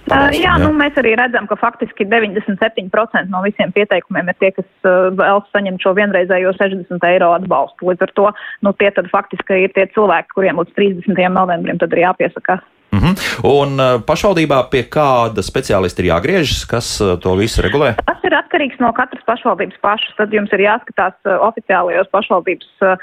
Pabalstam, 0.09 0.43
jā, 0.43 0.59
jā. 0.59 0.59
Nu, 0.59 0.73
mēs 0.73 0.95
arī 0.97 1.15
redzam, 1.17 1.47
ka 1.47 1.57
faktiski 1.57 2.05
97% 2.05 3.29
no 3.29 3.43
visiem 3.43 3.73
pieteikumiem 3.73 4.29
ir 4.29 4.35
tie, 4.39 4.51
kas 4.51 4.67
uh, 4.85 4.91
vēlas 5.21 5.47
saņemt 5.53 5.83
šo 5.83 5.95
vienreizējo 5.95 6.53
60 6.53 7.05
eiro 7.09 7.33
atbalstu. 7.33 7.91
Līdz 7.91 8.03
ar 8.03 8.11
to 8.15 8.33
nu, 8.63 8.73
tie 8.73 8.91
faktiski 9.13 9.65
ir 9.65 9.71
tie 9.75 9.87
cilvēki, 9.95 10.29
kuriem 10.35 10.59
līdz 10.59 10.73
30. 10.75 11.29
novembrim 11.29 11.79
ir 11.81 11.99
jāpiesakās. 11.99 12.61
Mm 12.95 13.01
-hmm. 13.03 13.15
Un 13.43 13.71
pašvaldībā 14.07 14.59
pie 14.71 14.83
kāda 14.97 15.43
speciālista 15.43 15.99
ir 16.03 16.11
jāgriežas, 16.13 16.63
kas 16.71 16.89
to 17.23 17.35
visu 17.35 17.63
regulē? 17.63 17.95
Tas 18.07 18.23
ir 18.23 18.35
atkarīgs 18.39 18.79
no 18.79 18.93
katras 18.93 19.25
pašvaldības 19.27 19.79
pašas. 19.83 20.15
Tad 20.17 20.33
jums 20.33 20.53
ir 20.53 20.61
jāskatās 20.61 21.17
oficiālajos 21.49 22.09
pašvaldības 22.15 22.71
uh, 22.81 22.97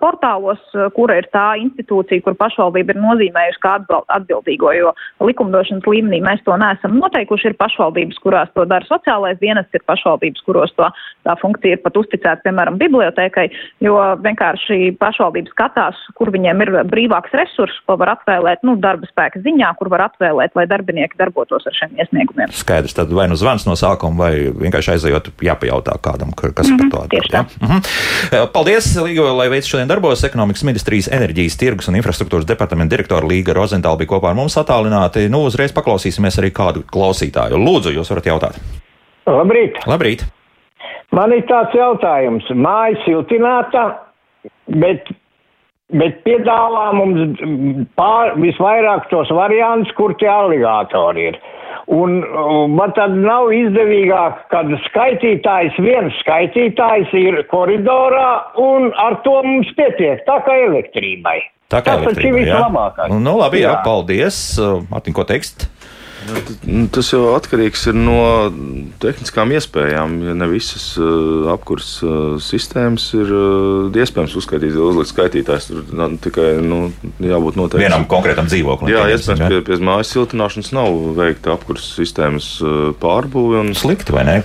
portālos, 0.00 0.62
kura 0.94 1.18
ir 1.18 1.26
tā 1.32 1.56
institūcija, 1.58 2.22
kur 2.22 2.36
pašvaldība 2.38 2.94
ir 2.94 3.00
nozīmējusi 3.02 3.62
kā 3.62 3.74
atbildīgo, 4.18 4.72
jo 4.76 4.92
likumdošanas 5.20 5.88
līmenī 5.90 6.20
mēs 6.22 6.44
to 6.44 6.56
neesam 6.56 6.98
noteikuši. 7.00 7.48
Ir 7.50 7.58
pašvaldības, 7.58 8.18
kurās 8.22 8.50
to 8.54 8.64
dara 8.64 8.86
sociālais 8.88 9.38
dienests, 9.40 9.74
ir 9.74 9.84
pašvaldības, 9.86 10.42
kuros 10.46 10.72
to, 10.76 10.88
tā 11.26 11.36
funkcija 11.40 11.76
ir 11.76 11.82
pat 11.84 11.96
uzticēta, 11.96 12.42
piemēram, 12.44 12.78
bibliotekai, 12.78 13.48
jo 13.80 13.96
vienkārši 14.22 14.96
pašvaldības 15.00 15.54
skatās, 15.54 16.00
kur 16.18 16.32
viņiem 16.34 16.64
ir 16.64 16.72
brīvāks 16.90 17.34
resurss, 17.38 17.82
ko 17.86 17.98
var 18.00 18.16
atvēlēt 18.16 18.64
nu, 18.66 18.76
darba 18.82 19.08
spēka 19.16 19.40
ziņā, 19.40 19.72
kur 19.78 19.88
var 19.92 20.06
atvēlēt, 20.10 20.52
lai 20.58 20.66
darbinieki 20.68 21.16
darbotos 21.16 21.64
ar 21.66 21.74
šiem 21.76 21.96
iesniegumiem. 21.96 22.52
Skaidrs, 22.52 22.94
tad 22.96 23.12
vai 23.16 23.26
nu 23.30 23.38
zvans 23.40 23.64
no 23.66 23.76
sākuma, 23.78 24.26
vai 24.26 24.52
vienkārši 24.52 24.92
aizejot, 24.96 25.32
jāpajautā 25.40 25.96
kādam, 26.04 26.34
kas 26.36 26.68
mm 26.68 26.76
-hmm, 26.76 26.78
par 26.78 26.90
to 26.92 27.02
atbild. 27.04 27.32
Ja? 27.32 27.42
Mm 27.42 27.68
-hmm. 27.68 28.52
Paldies, 28.52 28.92
Līgo, 28.96 29.26
lai 29.36 29.48
veids 29.48 29.66
šodien 29.66 29.88
darbojas. 29.88 30.24
Ekonomikas 30.24 30.64
ministrijas 30.64 31.08
enerģijas, 31.08 31.56
tirgus 31.56 31.88
un 31.88 31.94
infrastruktūras 31.94 32.46
departamenta 32.46 32.96
direktora 32.96 33.26
Līga 33.26 33.52
Rozentāla 33.54 33.96
bija 33.96 34.08
kopā 34.08 34.28
ar 34.28 34.34
mums 34.34 34.56
attālināti. 34.56 35.28
Nu, 35.28 35.44
uzreiz 35.44 35.72
paklausīsimies 35.72 36.38
arī 36.38 36.50
kādu 36.50 36.82
klausītāju. 36.82 37.56
Lūdzu, 37.56 37.90
jūs 37.96 38.10
varat 38.10 38.26
jautāt. 38.26 38.54
Labrīt! 39.26 39.86
Labrīt. 39.86 40.24
Man 41.12 41.32
ir 41.32 41.44
tāds 41.46 41.74
jautājums. 41.74 42.44
Māja 42.50 42.96
siltināta, 43.04 43.96
bet 44.66 45.08
Bet 45.94 46.24
piedāvā 46.26 46.88
mums 46.98 47.38
pār, 47.94 48.32
visvairāk 48.42 49.06
tos 49.12 49.30
variantus, 49.30 49.92
kur 49.94 50.16
tie 50.18 50.26
aligātori 50.32 51.28
ir. 51.30 51.38
Un 51.94 52.16
man 52.74 52.90
tad 52.96 53.14
nav 53.14 53.52
izdevīgāk, 53.54 54.40
kad 54.50 54.72
skaitītājs, 54.88 55.78
viens 55.78 56.16
skaitītājs 56.24 57.14
ir 57.14 57.38
koridorā, 57.52 58.30
un 58.58 58.90
ar 58.98 59.20
to 59.22 59.36
mums 59.46 59.70
pietiek, 59.78 60.24
tā 60.26 60.40
kā 60.42 60.58
elektrībai. 60.64 61.38
Tā 61.70 61.84
kā 61.86 61.94
Tas 62.00 62.10
taču 62.10 62.32
ir 62.32 62.36
vislabākais. 62.40 63.14
Nu, 63.14 63.22
nu, 63.22 63.38
labi, 63.38 63.62
jā, 63.62 63.70
jā 63.70 63.86
paldies. 63.86 64.42
Mārtiņ, 64.90 65.14
ko 65.14 65.26
tekst? 65.30 65.68
Nu, 66.66 66.86
tas 66.92 67.08
jau 67.12 67.22
atkarīgs 67.34 67.86
no 67.94 68.18
tehniskām 69.02 69.52
iespējām. 69.56 70.16
Ja 70.26 70.34
ne 70.38 70.48
visas 70.50 70.84
uh, 71.00 71.46
apkurses 71.52 72.00
uh, 72.06 72.36
sistēmas 72.42 73.08
ir 73.16 73.30
uh, 73.30 73.96
iespējams 73.96 74.36
uzskaitīt, 74.40 74.76
uzlikt 74.80 75.12
skaitītājs. 75.12 75.68
Tur 75.70 75.84
nu, 75.96 76.08
tikai 76.22 76.48
nu, 76.64 76.80
jābūt 77.22 77.58
noteikti. 77.60 77.84
Vienam 77.84 78.06
konkrētam 78.10 78.50
dzīvoklim. 78.50 78.92
Jā, 78.92 79.04
iespējams, 79.14 79.44
pie, 79.52 79.60
pie 79.68 79.78
mājas 79.86 80.14
siltināšanas 80.14 80.72
nav 80.76 80.98
veikta 81.18 81.54
apkurses 81.54 81.94
sistēmas 82.00 82.50
pārbūve. 83.02 83.62
Un... 83.62 83.74
Slikti 83.78 84.16
vai 84.16 84.26
ne? 84.28 84.38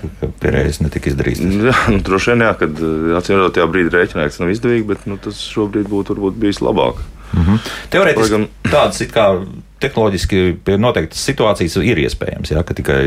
Pierreiz 0.43 0.81
netika 0.83 1.11
izdarīts. 1.13 1.41
Jā, 1.41 1.77
nu, 1.93 2.01
droši 2.05 2.33
vien 2.33 2.45
jā, 2.47 2.53
kad 2.59 2.85
atcīmredzot 3.21 3.57
tajā 3.57 3.71
brīdī 3.71 3.95
rēķināt, 3.95 4.33
tas 4.33 4.43
nav 4.43 4.53
izdevīgi, 4.53 4.87
bet 4.93 5.09
nu, 5.09 5.17
tas 5.21 5.41
šobrīd 5.51 5.89
būtu 5.91 6.15
varbūt 6.15 6.39
bijis 6.41 6.61
labāk. 6.63 7.01
Mm 7.31 7.43
-hmm. 7.45 7.59
Teorētiski 7.91 8.31
gan... 8.31 8.47
tādas 8.67 9.01
it 9.01 9.13
kā 9.15 9.27
tehnoloģiski 9.81 10.41
pie 10.65 10.77
noteiktas 10.81 11.23
situācijas 11.27 11.77
ir 11.83 12.01
iespējams, 12.05 12.53
jā, 12.55 12.63
ka 12.65 12.77
tikai. 12.77 13.01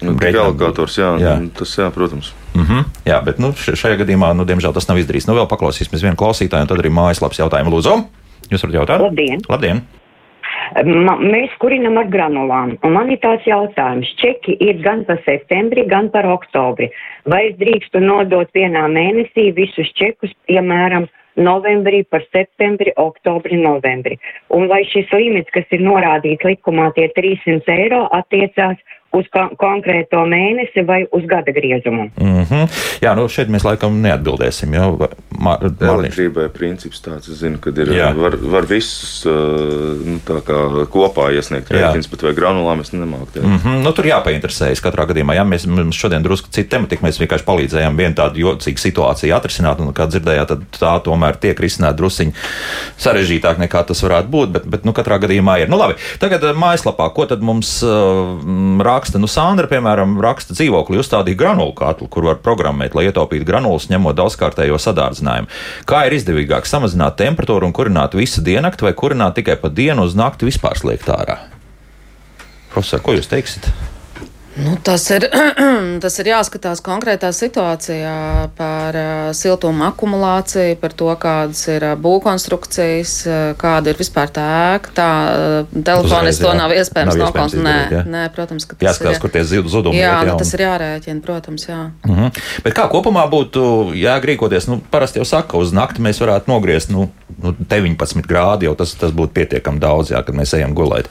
Nu, 0.00 0.14
Reģionālgators, 0.16 0.94
jā, 0.96 1.10
jā. 1.20 1.34
Tas, 1.58 1.74
jā, 1.76 1.90
protams. 1.92 2.32
Mm 2.54 2.64
-hmm, 2.64 2.84
jā, 3.04 3.18
bet 3.24 3.38
nu, 3.38 3.52
šajā 3.52 3.98
gadījumā, 4.00 4.32
nu, 4.32 4.46
diemžēl 4.48 4.72
tas 4.72 4.88
nav 4.88 4.96
izdarīts. 4.96 5.28
Nu, 5.28 5.36
vēl 5.36 5.48
paklausīsimies 5.50 6.02
vienu 6.02 6.16
klausītāju, 6.16 6.64
un 6.64 6.70
tad 6.72 6.80
arī 6.80 6.88
mājaslapas 6.88 7.38
jautājumu 7.38 7.74
lūdzu. 7.74 8.04
Jūs 8.50 8.64
varat 8.64 8.74
jautāt? 8.74 9.00
Labdien! 9.00 9.42
Labdien. 9.48 9.82
Ma, 10.86 11.16
mēs 11.18 11.50
kurinam 11.58 11.98
ar 11.98 12.06
granulām, 12.06 12.76
un 12.86 12.92
man 12.94 13.10
ir 13.10 13.18
tāds 13.18 13.46
jautājums. 13.48 14.06
Čeki 14.22 14.54
ir 14.62 14.78
gan 14.84 15.02
par 15.04 15.18
septembri, 15.24 15.82
gan 15.90 16.10
par 16.14 16.28
oktobri. 16.30 16.90
Vai 17.26 17.48
es 17.50 17.56
drīkstu 17.58 18.02
nodot 18.04 18.50
vienā 18.54 18.84
mēnesī 18.92 19.50
visus 19.56 19.90
čekus, 19.98 20.30
piemēram, 20.46 21.08
novembrī, 21.36 22.02
par 22.08 22.24
septembri, 22.30 22.92
oktobri, 22.96 23.58
novembri. 23.60 24.18
Un 24.56 24.68
vai 24.70 24.82
šis 24.88 25.10
limits, 25.14 25.50
kas 25.54 25.68
ir 25.74 25.84
norādīts 25.84 26.46
likumā, 26.46 26.90
tie 26.96 27.08
300 27.16 27.76
eiro 27.76 28.06
attiecās 28.16 28.80
uz 29.16 29.26
konkrēto 29.58 30.22
mēnesi 30.28 30.84
vai 30.86 31.02
uz 31.10 31.24
gada 31.26 31.52
griezumu. 31.52 32.10
Mm 32.20 32.44
-hmm. 32.44 32.68
Jā, 33.02 33.14
nu 33.16 33.28
šeit 33.28 33.48
mēs 33.48 33.64
laikam 33.64 34.02
neatbildēsim. 34.02 34.74
Jo 34.74 35.08
elektrībai 35.40 36.48
princips 36.52 37.00
tāds, 37.00 37.30
es 37.32 37.40
zinu, 37.40 37.58
ka 37.58 37.70
ir, 37.70 37.92
Jā. 37.94 38.10
var, 38.16 38.36
var 38.36 38.66
visus 38.68 39.24
nu, 39.24 40.18
kā, 40.26 40.40
kopā 40.92 41.30
iesniegt 41.32 41.70
rēķins, 41.70 42.10
bet 42.10 42.22
vai 42.22 42.32
granulām 42.36 42.80
es 42.80 42.92
nemāku. 42.92 43.40
Mm 43.42 43.56
-hmm. 43.56 43.82
nu, 43.84 43.92
tur 43.92 44.04
jāpainteresējas 44.04 44.82
katrā 44.84 45.06
gadījumā. 45.06 45.34
Jā, 45.34 45.44
mēs 45.44 45.66
šodien 45.96 46.22
drusku 46.22 46.48
citu 46.50 46.70
tematiku, 46.70 47.06
mēs 47.06 47.20
vienkārši 47.20 47.44
palīdzējām 47.44 47.96
vienu 47.96 48.14
tādu 48.14 48.38
jocīgu 48.38 48.78
situāciju 48.78 49.36
atrisināt, 49.36 49.80
un 49.80 49.92
kā 49.92 50.06
dzirdējāt, 50.06 50.46
tad 50.46 50.60
tā 50.80 50.94
tomēr 51.04 51.36
tiek 51.36 51.60
risināta 51.60 51.96
drusiņi 51.96 52.32
sarežģītāk 52.98 53.58
nekā 53.58 53.84
tas 53.86 54.02
varētu 54.02 54.28
būt, 54.28 54.48
bet, 54.52 54.66
bet 54.66 54.84
nu, 54.84 54.92
katrā 54.92 55.18
gadījumā 55.18 55.60
ir. 55.62 55.68
Nu, 55.68 55.78
labi, 55.78 55.94
tagad 56.18 56.42
mājaslapā, 56.56 57.10
ko 57.14 57.26
tad 57.26 57.40
mums 57.42 57.82
uh, 57.82 58.36
rāk 58.84 58.99
raksta, 59.00 59.20
nu, 59.20 59.28
Sandra, 59.30 59.68
piemēram, 59.70 60.18
raksta 60.20 60.54
dzīvokli, 60.56 61.00
uzstādīja 61.00 61.38
granulu 61.40 61.72
katlu, 61.76 62.08
kur 62.12 62.28
var 62.28 62.40
programmēt, 62.44 62.94
lai 62.94 63.06
ietaupītu 63.08 63.46
granulas, 63.48 63.88
ņemot 63.90 64.18
daudzkārtējo 64.18 64.76
sadārdzinājumu. 64.80 65.48
Kā 65.88 66.04
ir 66.08 66.18
izdevīgāk 66.18 66.68
samazināt 66.68 67.16
temperatūru 67.20 67.70
un 67.70 67.76
kurināt 67.76 68.16
visu 68.18 68.44
diennakti, 68.44 68.84
vai 68.84 68.92
kurināt 68.96 69.38
tikai 69.40 69.56
pa 69.60 69.72
dienu 69.72 70.04
uz 70.04 70.18
nakti 70.18 70.48
vispār 70.50 70.76
slēgt 70.78 71.08
ārā? 71.14 71.40
Profesor, 72.74 73.00
ko 73.02 73.16
jūs 73.16 73.30
teiksiet? 73.30 73.72
Nu, 74.60 74.76
tas, 74.84 75.04
ir, 75.14 75.26
tas 76.04 76.18
ir 76.20 76.30
jāskatās 76.30 76.82
konkrētā 76.84 77.30
situācijā 77.34 78.14
par 78.58 78.98
siltuma 79.36 79.90
akumulāciju, 79.90 80.76
par 80.80 80.94
to, 80.96 81.08
kādas 81.20 81.62
ir 81.72 81.86
būvkonstrukcijas, 82.02 83.14
kāda 83.60 83.92
ir 83.92 84.00
vispār 84.00 84.32
tā 84.34 84.46
ēka. 84.74 84.94
Tā 84.96 85.08
telefoniski 85.72 86.44
to 86.44 86.54
nav 86.58 86.74
iespējams 86.76 87.18
nokonstatēt. 87.20 87.94
Nē, 87.96 88.04
nē, 88.10 88.24
protams, 88.36 88.66
ka 88.68 88.76
tas 88.76 88.92
jāskatās, 88.92 89.18
ir. 89.18 89.22
kur 89.24 89.34
tie 89.34 89.44
zudumi 89.46 90.00
jā, 90.00 90.12
ir. 90.12 90.30
Jā, 90.30 90.32
nu, 90.32 90.38
tas 90.42 90.54
ir 90.56 90.64
jārēķina, 90.66 91.24
protams, 91.24 91.68
jā. 91.68 91.80
Uh 92.04 92.10
mhm. 92.10 92.26
-huh. 92.26 92.42
Bet 92.64 92.76
kā 92.76 92.88
kopumā 92.92 93.26
būtu 93.30 93.94
jāgrīkoties? 93.96 94.68
Nu, 94.70 94.80
parasti 94.90 95.20
jau 95.22 95.28
saka, 95.28 95.56
uz 95.56 95.72
nakti 95.72 96.02
mēs 96.02 96.20
varētu 96.20 96.50
nogriezt 96.52 96.90
nu, 96.90 97.10
nu, 97.42 97.54
19 97.60 98.26
grādi, 98.26 98.68
jau 98.68 98.74
tas, 98.74 98.94
tas 98.94 99.12
būtu 99.12 99.32
pietiekami 99.34 99.80
daudz, 99.80 100.10
jā, 100.10 100.22
kad 100.24 100.34
mēs 100.34 100.54
ejam 100.56 100.74
gulēt. 100.74 101.08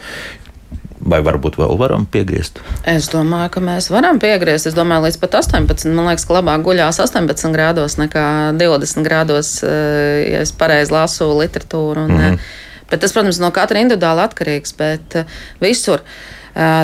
Vai 0.99 1.21
varbūt 1.23 1.55
vēl 1.55 1.77
varam 1.79 2.03
piegriezt? 2.11 2.57
Es 2.87 3.07
domāju, 3.11 3.53
ka 3.55 3.61
mēs 3.63 3.87
varam 3.91 4.17
piegriezt. 4.19 4.67
Es 4.67 4.75
domāju, 4.75 5.05
līdz 5.07 5.19
pat 5.21 5.37
18. 5.39 5.93
Man 5.95 6.09
liekas, 6.09 6.25
ka 6.27 6.35
labāk 6.35 6.65
guļās 6.65 6.99
18 7.05 7.53
grādos 7.55 7.95
nekā 8.01 8.25
20 8.59 9.07
grādos, 9.07 9.53
eh, 9.63 10.25
ja 10.33 10.41
es 10.43 10.51
pareizi 10.51 10.91
lasu 10.91 11.29
literatūru. 11.39 12.03
Un, 12.03 12.11
mm 12.11 12.19
-hmm. 12.19 12.39
Bet 12.89 12.99
tas, 12.99 13.13
protams, 13.13 13.39
no 13.39 13.51
katra 13.51 13.79
individuāli 13.79 14.25
atkarīgs, 14.25 14.75
bet 14.77 15.15
eh, 15.15 15.25
visur. 15.61 16.03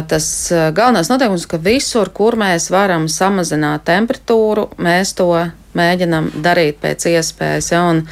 Tas 0.07 0.53
galvenais 0.73 1.09
noteikums, 1.09 1.45
ka 1.47 1.57
visur, 1.57 2.09
kur 2.09 2.35
mēs 2.35 2.69
varam 2.71 3.07
samazināt 3.07 3.83
temperatūru, 3.83 4.69
mēs 4.77 5.13
to 5.15 5.49
mēģinam 5.73 6.31
darīt 6.43 6.77
pēc 6.81 7.05
iespējas. 7.05 7.71
Ja, 7.71 7.81
un, 7.89 8.07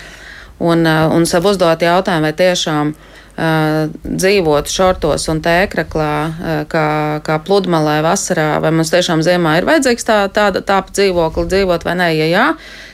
un, 0.60 0.88
un 0.88 1.26
sev 1.26 1.46
uzdot 1.46 1.82
jautājumu, 1.82 2.22
vai 2.22 2.34
tiešām 2.34 2.94
Uh, 2.94 3.12
dzīvot 3.34 4.69
šortos 4.69 5.26
un 5.32 5.39
tēkraklā, 5.41 6.13
kā, 6.69 6.88
kā 7.26 7.38
pludmalē 7.41 7.98
vasarā, 8.06 8.60
vai 8.62 8.69
mums 8.76 8.93
tiešām 8.93 9.24
ziemā 9.26 9.56
ir 9.58 9.65
vajadzīgs 9.65 10.06
tā, 10.06 10.17
tāda 10.34 10.62
tāpa 10.62 10.93
dzīvokli 10.93 11.48
dzīvot 11.50 11.86
vai 11.88 11.96
nē. 11.98 12.10
Ja 12.13 12.28
jā, 12.30 12.46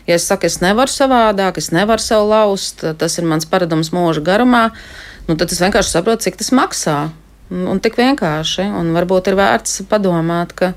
ja 0.08 0.16
es 0.16 0.28
saku, 0.30 0.48
es 0.48 0.62
nevaru 0.64 0.92
savādāk, 0.94 1.60
es 1.60 1.74
nevaru 1.76 2.04
sev 2.04 2.24
laust, 2.32 2.86
tas 3.02 3.20
ir 3.20 3.28
mans 3.28 3.50
paradums 3.50 3.92
mūža 3.92 4.24
garumā, 4.24 4.70
nu, 5.28 5.36
tad 5.36 5.52
es 5.52 5.60
vienkārši 5.60 5.98
saprotu, 5.98 6.30
cik 6.30 6.40
tas 6.40 6.54
maksā. 6.56 6.98
Un, 7.50 7.68
un 7.74 7.84
tik 7.84 7.98
vienkārši, 8.00 8.70
un 8.80 8.94
varbūt 8.96 9.32
ir 9.32 9.38
vērts 9.40 9.84
padomāt, 9.90 10.56
ka 10.56 10.72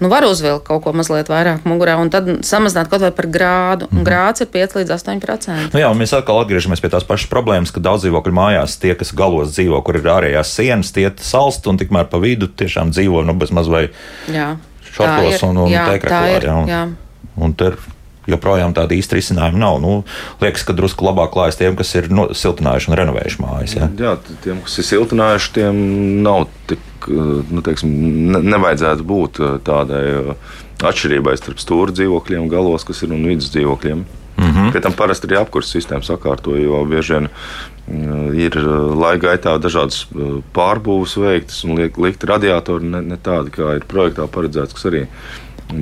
nu, 0.00 0.08
var 0.08 0.24
uzvilkt 0.24 0.64
kaut 0.66 0.82
ko 0.84 0.92
mazliet 0.96 1.28
vairāk 1.30 1.66
mugurā 1.68 1.96
un 2.00 2.10
tad 2.12 2.28
samazināt 2.46 2.90
kaut 2.90 3.04
vai 3.04 3.12
par 3.14 3.26
grādu. 3.26 3.88
Mm 3.90 3.98
-hmm. 3.98 4.06
Grāds 4.08 4.42
ir 4.42 4.46
5 4.46 4.76
līdz 4.78 4.90
8%. 4.96 5.68
Nu, 5.72 5.80
jā, 5.80 5.92
mēs 5.94 6.16
atkal 6.16 6.40
atgriežamies 6.40 6.80
pie 6.80 6.90
tās 6.90 7.04
pašas 7.04 7.30
problēmas, 7.30 7.72
ka 7.72 7.80
daudz 7.80 8.04
dzīvokļu 8.04 8.32
mājās 8.32 8.78
tie, 8.80 8.94
kas 8.94 9.12
galos 9.14 9.52
dzīvo, 9.56 9.82
kur 9.82 9.96
ir 9.96 10.02
ārējās 10.02 10.54
sienas, 10.54 10.92
tie 10.92 11.12
salst 11.16 11.66
un 11.66 11.78
tikmēr 11.78 12.04
pa 12.04 12.18
vidu 12.18 12.46
tiešām 12.46 12.90
dzīvo 12.90 13.24
nu, 13.24 13.34
bez 13.34 13.50
maz 13.50 13.68
vai 13.68 13.90
šortos 14.92 15.42
un, 15.42 15.56
un 15.56 15.72
teikraklā. 15.72 16.42
Jā, 16.42 16.54
un, 16.54 16.68
jā. 16.68 16.88
Un 17.36 17.54
tur 17.54 17.76
joprojām 18.34 18.74
tāda 18.76 18.96
īsta 18.96 19.18
risinājuma 19.18 19.60
nav. 19.60 19.80
Nu, 19.82 19.92
liekas, 20.42 20.64
ka 20.66 20.76
drusku 20.76 21.06
labāk 21.06 21.32
klājas 21.34 21.60
tiem, 21.60 21.76
kas 21.78 21.92
ir 21.98 22.10
no, 22.12 22.28
siltinājuši 22.36 22.90
un 22.90 22.98
renovējuši 23.00 23.42
mājas. 23.42 23.76
Ja? 23.78 23.90
Jā, 23.98 24.14
tiem, 24.44 24.62
kas 24.66 24.78
ir 24.80 24.88
siltinājuši, 24.90 25.52
tiem 25.58 25.82
nav 26.26 26.46
tik, 26.70 27.10
nu, 27.10 27.64
teiksim, 27.66 27.92
ne, 28.34 28.44
nevajadzētu 28.54 29.06
būt 29.10 29.42
tādai 29.66 30.04
atšķirībai 30.80 31.36
starp 31.36 31.60
stūra 31.60 31.94
dzīvokļiem, 31.96 32.48
galos, 32.52 32.86
kas 32.88 33.04
ir 33.04 33.12
un 33.16 33.28
vidus 33.28 33.52
dzīvokļiem. 33.54 34.06
Mm 34.40 34.52
-hmm. 34.52 34.72
Pie 34.72 34.80
tam 34.80 34.92
parasti 34.96 35.28
arī 35.28 35.36
apkurss 35.36 35.74
sistēma 35.74 36.06
sakārto, 36.06 36.54
jo 36.56 36.84
bieži 36.88 37.18
vien 37.18 37.28
ir 38.38 38.56
laika 38.96 39.26
gaitā 39.26 39.56
dažādas 39.58 40.04
pārbūves 40.54 41.16
veiktas 41.18 41.64
un 41.66 41.78
liek, 41.80 41.98
likt 41.98 42.24
radiatori 42.24 42.86
ne, 42.86 43.02
ne 43.02 43.16
tādi, 43.16 43.50
kā 43.50 43.74
ir 43.76 43.86
projektā 43.90 44.28
paredzēts, 44.30 44.76
kas 44.76 44.86
arī 44.90 45.06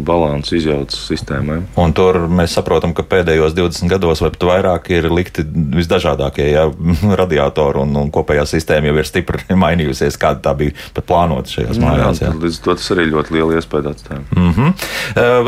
balansu 0.07 0.57
izjautas 0.59 1.01
sistēmai. 1.09 1.61
Un 1.80 1.95
tur 1.97 2.20
mēs 2.30 2.55
saprotam, 2.59 2.95
ka 2.97 3.05
pēdējos 3.09 3.57
20 3.57 3.91
gados 3.93 4.22
vai 4.22 4.30
pat 4.34 4.47
vairāk 4.51 4.91
ir 4.95 5.09
likti 5.12 5.45
visdažādākie 5.78 6.51
ja, 6.51 6.66
radiatori 7.20 7.82
un, 7.82 7.97
un 8.03 8.12
kopējā 8.14 8.47
sistēma 8.49 8.91
jau 8.91 8.97
ir 9.01 9.09
stipri 9.09 9.43
mainījusies, 9.64 10.18
kāda 10.20 10.45
tā 10.49 10.55
bija 10.59 10.76
pat 10.97 11.09
plānota 11.09 11.57
šajās 11.57 11.82
mājās. 11.82 12.22
Jā, 12.24 12.32
līdz 12.39 12.62
to 12.64 12.78
tas 12.78 12.89
arī 12.95 13.09
ļoti 13.12 13.36
liela 13.36 13.59
iespēja 13.59 13.95
atstāja. 13.95 14.22
Mm 14.36 14.55
-hmm. 14.57 14.89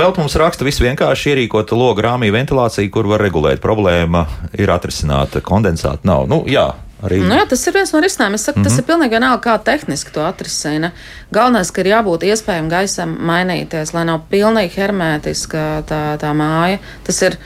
Vēl 0.00 0.14
mums 0.18 0.36
raksta 0.40 0.66
visvienkārši 0.66 1.34
ierīkota 1.34 1.78
loga 1.78 2.08
rāmī 2.10 2.32
ventilācija, 2.32 2.90
kur 2.90 3.08
var 3.10 3.22
regulēt. 3.22 3.60
Problēma 3.60 4.26
ir 4.58 4.70
atrisināta, 4.70 5.40
kondensāta 5.40 6.06
nav. 6.08 6.28
Nu, 6.28 6.44
jā, 6.46 6.70
Arī... 7.00 7.20
Nu, 7.24 7.32
jā, 7.38 7.46
tas 7.48 7.62
ir 7.66 7.76
viens 7.76 7.92
no 7.94 8.02
risinājumiem. 8.04 8.36
Es 8.36 8.44
saku, 8.44 8.58
mm 8.58 8.62
-hmm. 8.62 8.68
tas 8.68 8.78
ir 8.78 8.84
mhm. 8.84 8.90
pilnīgi 8.90 9.16
vienalga, 9.16 9.40
kā 9.46 9.64
tehniski 9.64 10.12
to 10.12 10.20
atrisina. 10.26 10.90
Galvenais, 11.32 11.70
ka 11.70 11.80
ir 11.80 11.92
jābūt 11.94 12.28
iespējam 12.28 12.68
gaisam 12.68 13.16
mainīties, 13.30 13.94
lai 13.94 14.04
nav 14.04 14.20
pilnīgi 14.30 14.76
hermētiska 14.76 15.82
tā, 15.88 16.18
tā 16.20 16.32
māja. 16.34 16.78
Tas 17.04 17.22
ir 17.22 17.36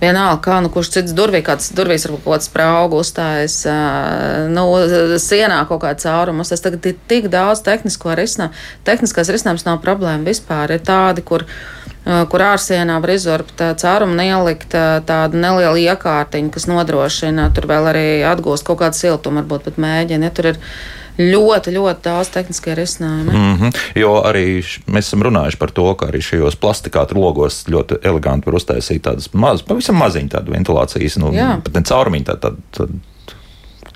vienalga, 0.00 0.40
kā 0.44 0.60
nu 0.62 0.68
kurš 0.68 0.90
cits 0.90 1.14
durvī, 1.16 1.42
kāds 1.42 1.72
durvīs 1.76 2.06
varbūt 2.06 2.24
kaut 2.24 2.34
kāds 2.34 2.48
spraugu 2.50 3.00
uzstājas, 3.00 3.56
nu, 4.52 4.66
sienā 5.18 5.62
kaut 5.68 5.82
kāda 5.82 6.02
caurumus. 6.02 6.48
Tas 6.48 6.60
tagad 6.60 6.86
ir 6.86 6.96
tik 7.08 7.28
daudz 7.32 7.62
tehnisko 7.66 8.14
risinājumu. 8.14 8.54
Tehniskais 8.84 9.32
risinājums 9.32 9.66
nav 9.66 9.80
problēma 9.80 10.24
vispār. 10.24 10.76
Ir 10.76 10.84
tādi, 10.84 11.22
kur 11.22 11.46
kur 12.30 12.44
ārsienā 12.46 13.00
var 13.02 13.14
izurbt 13.16 13.62
caurumu 13.80 14.14
un 14.14 14.22
ielikt 14.22 14.76
tādu 15.08 15.40
nelielu 15.42 15.82
iekārtiņu, 15.88 16.52
kas 16.54 16.68
nodrošina 16.70 17.48
tur 17.56 17.66
vēl 17.70 17.90
arī 17.90 18.06
atgūst 18.30 18.66
kaut 18.66 18.80
kādu 18.84 18.98
siltumu, 18.98 19.42
varbūt 19.42 19.66
pat 19.70 19.80
mēģina. 19.82 20.28
Ja 20.28 20.34
tur 20.34 20.52
ir 20.52 20.60
ļoti, 21.18 21.72
ļoti 21.74 22.04
daudz 22.04 22.30
tehniskie 22.34 22.74
risinājumi. 22.76 23.32
Mm 23.32 23.56
-hmm. 23.56 23.82
Jo 23.96 24.20
arī 24.28 24.62
mēs 24.86 25.08
esam 25.08 25.22
runājuši 25.22 25.58
par 25.58 25.70
to, 25.70 25.94
ka 25.94 26.06
arī 26.06 26.20
šajos 26.22 26.56
plastikāta 26.56 27.16
logos 27.16 27.64
ļoti 27.68 27.98
eleganti 28.02 28.46
var 28.46 28.60
uztaisīt 28.60 29.02
tādas 29.02 29.32
mazas, 29.32 29.66
pavisam 29.66 29.96
maziņas 29.96 30.48
ventilācijas, 30.48 31.18
nu, 31.18 31.32
Jā. 31.32 31.60
pat 31.64 31.74
ne 31.74 31.82
caurumiņu, 31.82 32.24
tādu. 32.24 32.56
Tā, 32.72 32.86
tā, 32.86 32.88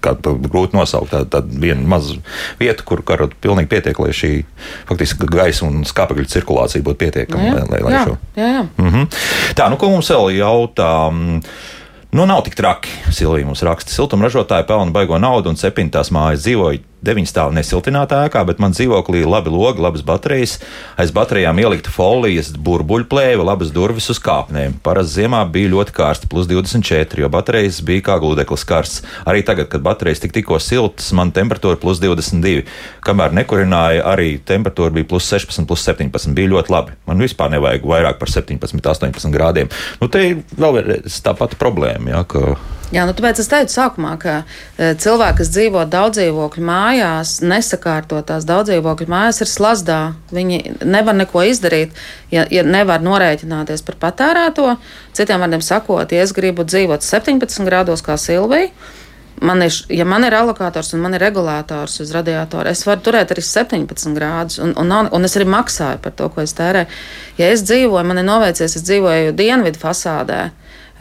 kā 0.04 0.14
grūti 0.22 0.76
nosaukt, 0.78 1.12
tāda 1.12 1.40
tā 1.40 1.60
viena 1.62 1.84
maza 1.86 2.16
vieta, 2.60 2.84
kur 2.86 3.02
karot 3.06 3.34
pilnīgi 3.42 3.70
pietiek, 3.70 3.98
lai 4.02 4.14
šī 4.16 4.32
faktiski 4.88 5.28
gaisa 5.30 5.66
un 5.68 5.84
skāpekļa 5.88 6.30
cirkulācija 6.34 6.84
būtu 6.86 7.02
pietiekama. 7.04 7.50
Nu 7.50 7.66
lai, 7.70 7.82
lai, 7.84 7.92
jā, 7.94 8.06
šo... 8.08 8.16
jā, 8.36 8.48
jā. 8.56 8.64
Mm 8.76 8.90
-hmm. 8.94 9.20
Tā, 9.54 9.68
nu 9.70 9.76
ko 9.76 9.90
mums 9.90 10.10
vēl 10.10 10.36
jautā? 10.38 10.90
Nu, 12.10 12.26
nav 12.26 12.42
tik 12.42 12.54
traki. 12.58 12.90
Silvija 13.14 13.46
mums 13.46 13.62
raksta, 13.62 13.92
siltumražotāji 13.92 14.66
pelna 14.66 14.90
baigo 14.90 15.18
naudu 15.18 15.52
un 15.52 15.56
septiņas 15.56 16.10
mājas 16.10 16.42
dzīvoja 16.42 16.80
deviņu 17.04 17.30
stāvu 17.30 17.54
nesiltinātā 17.56 18.24
ēkā, 18.26 18.42
bet 18.48 18.60
man 18.62 18.74
dzīvoklī 18.76 19.22
labi 19.24 19.52
logi, 19.52 19.82
labas 19.82 20.04
baterijas, 20.06 20.58
aiz 21.00 21.12
baterijām 21.16 21.58
ielikta 21.62 21.92
folijas, 21.92 22.52
burbuļplēve, 22.56 23.44
labas 23.46 23.72
durvis 23.74 24.10
uz 24.12 24.20
kāpnēm. 24.22 24.78
Parasti 24.84 25.22
ziemā 25.22 25.42
bija 25.52 25.72
ļoti 25.74 25.94
karsti, 25.96 26.30
plus 26.30 26.48
24, 26.50 27.24
jo 27.24 27.30
baterijas 27.32 27.80
bija 27.86 28.06
kā 28.10 28.18
gludeklis 28.22 28.66
karsts. 28.68 29.04
Arī 29.28 29.44
tagad, 29.46 29.70
kad 29.72 29.84
baterijas 29.84 30.22
tik 30.24 30.34
tikko 30.36 30.60
siltas, 30.62 31.12
man 31.16 31.32
temperatūra 31.36 31.80
plus 31.80 32.02
22. 32.02 32.66
Kamēr 33.06 33.34
nekurināja, 33.40 34.04
arī 34.12 34.34
temperatūra 34.46 34.94
bija 34.98 35.08
plus 35.10 35.28
16, 35.32 35.68
plus 35.68 35.86
17. 35.88 36.34
Bija 36.36 36.54
ļoti 36.54 36.74
labi. 36.74 36.98
Man 37.08 37.22
vispār 37.22 37.52
nevajag 37.54 37.86
vairāk 37.88 38.20
par 38.20 38.32
17, 38.32 38.68
18 38.80 39.32
grādiem. 39.34 39.70
Nu, 40.00 40.10
te 40.12 40.26
ir 40.32 40.44
vēl 40.60 41.00
tā 41.24 41.34
pati 41.36 41.58
problēma. 41.60 42.12
Ja, 42.14 42.24
ka... 42.28 42.54
Jā, 42.90 43.04
nu, 43.06 43.14
tāpēc 43.14 43.38
es 43.38 43.46
teicu 43.50 43.70
sākumā, 43.70 44.16
ka 44.18 44.32
e, 44.40 44.94
cilvēki, 44.98 45.38
kas 45.38 45.50
dzīvo 45.54 45.84
daudzdzīvokļu 45.92 46.64
mājās, 46.90 47.38
nesakārtotās 47.42 48.46
daudzdzīvokļu 48.48 49.08
mājās, 49.10 49.40
ir 49.42 49.50
slazdā. 49.50 50.00
Viņi 50.34 50.78
nevar 50.84 51.14
neko 51.14 51.44
izdarīt, 51.46 51.94
ja, 52.30 52.46
ja 52.50 52.64
nevar 52.66 53.02
norēķināties 53.04 53.84
par 53.86 53.98
patērēto. 54.00 54.76
Citiem 55.16 55.42
vārdiem 55.42 55.62
sakot, 55.62 56.12
ja 56.12 56.24
es 56.24 56.34
gribu 56.34 56.64
dzīvot 56.64 57.04
17 57.06 57.66
grādos 57.66 58.02
kā 58.02 58.16
Silvija, 58.18 58.70
man 59.40 59.62
ir, 59.62 59.74
ja 59.88 60.04
man 60.04 60.24
ir 60.26 60.34
alokators 60.36 60.92
un 60.94 61.04
man 61.04 61.14
ir 61.16 61.22
regulators 61.22 62.00
uz 62.02 62.10
radiatoru, 62.12 62.68
es 62.68 62.84
varu 62.86 63.00
turēt 63.06 63.32
arī 63.32 63.44
17 63.46 64.16
grādus, 64.16 64.58
un, 64.60 64.74
un, 64.76 64.92
un 65.10 65.28
es 65.28 65.36
arī 65.38 65.46
maksāju 65.48 66.02
par 66.02 66.16
to, 66.16 66.28
ko 66.34 66.42
es 66.44 66.56
tērēju. 66.58 66.90
Ja 67.40 67.52
es 67.54 67.64
dzīvoju, 67.64 68.06
man 68.06 68.20
ir 68.20 68.28
noveicies, 68.28 68.76
es 68.76 68.88
dzīvoju 68.88 69.36
dienvidu 69.38 69.80
fasādē 69.80 70.48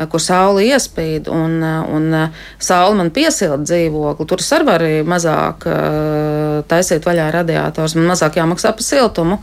kur 0.07 0.21
saule 0.23 0.63
iespīd 0.69 1.27
un, 1.31 1.59
eh, 1.63 1.91
un 1.95 2.13
eh, 2.13 2.39
saule 2.59 2.95
man 2.99 3.11
piesilda 3.11 3.63
dzīvokli. 3.65 4.27
Tur 4.29 4.43
es 4.43 4.51
arī 4.55 4.67
varu 4.69 4.89
mazāk 5.09 5.67
taisīt 6.69 7.07
vaļā 7.07 7.29
radiators, 7.33 7.95
man 7.97 8.11
mazāk 8.13 8.39
jāmaksā 8.39 8.73
par 8.75 8.85
siltumu. 8.85 9.39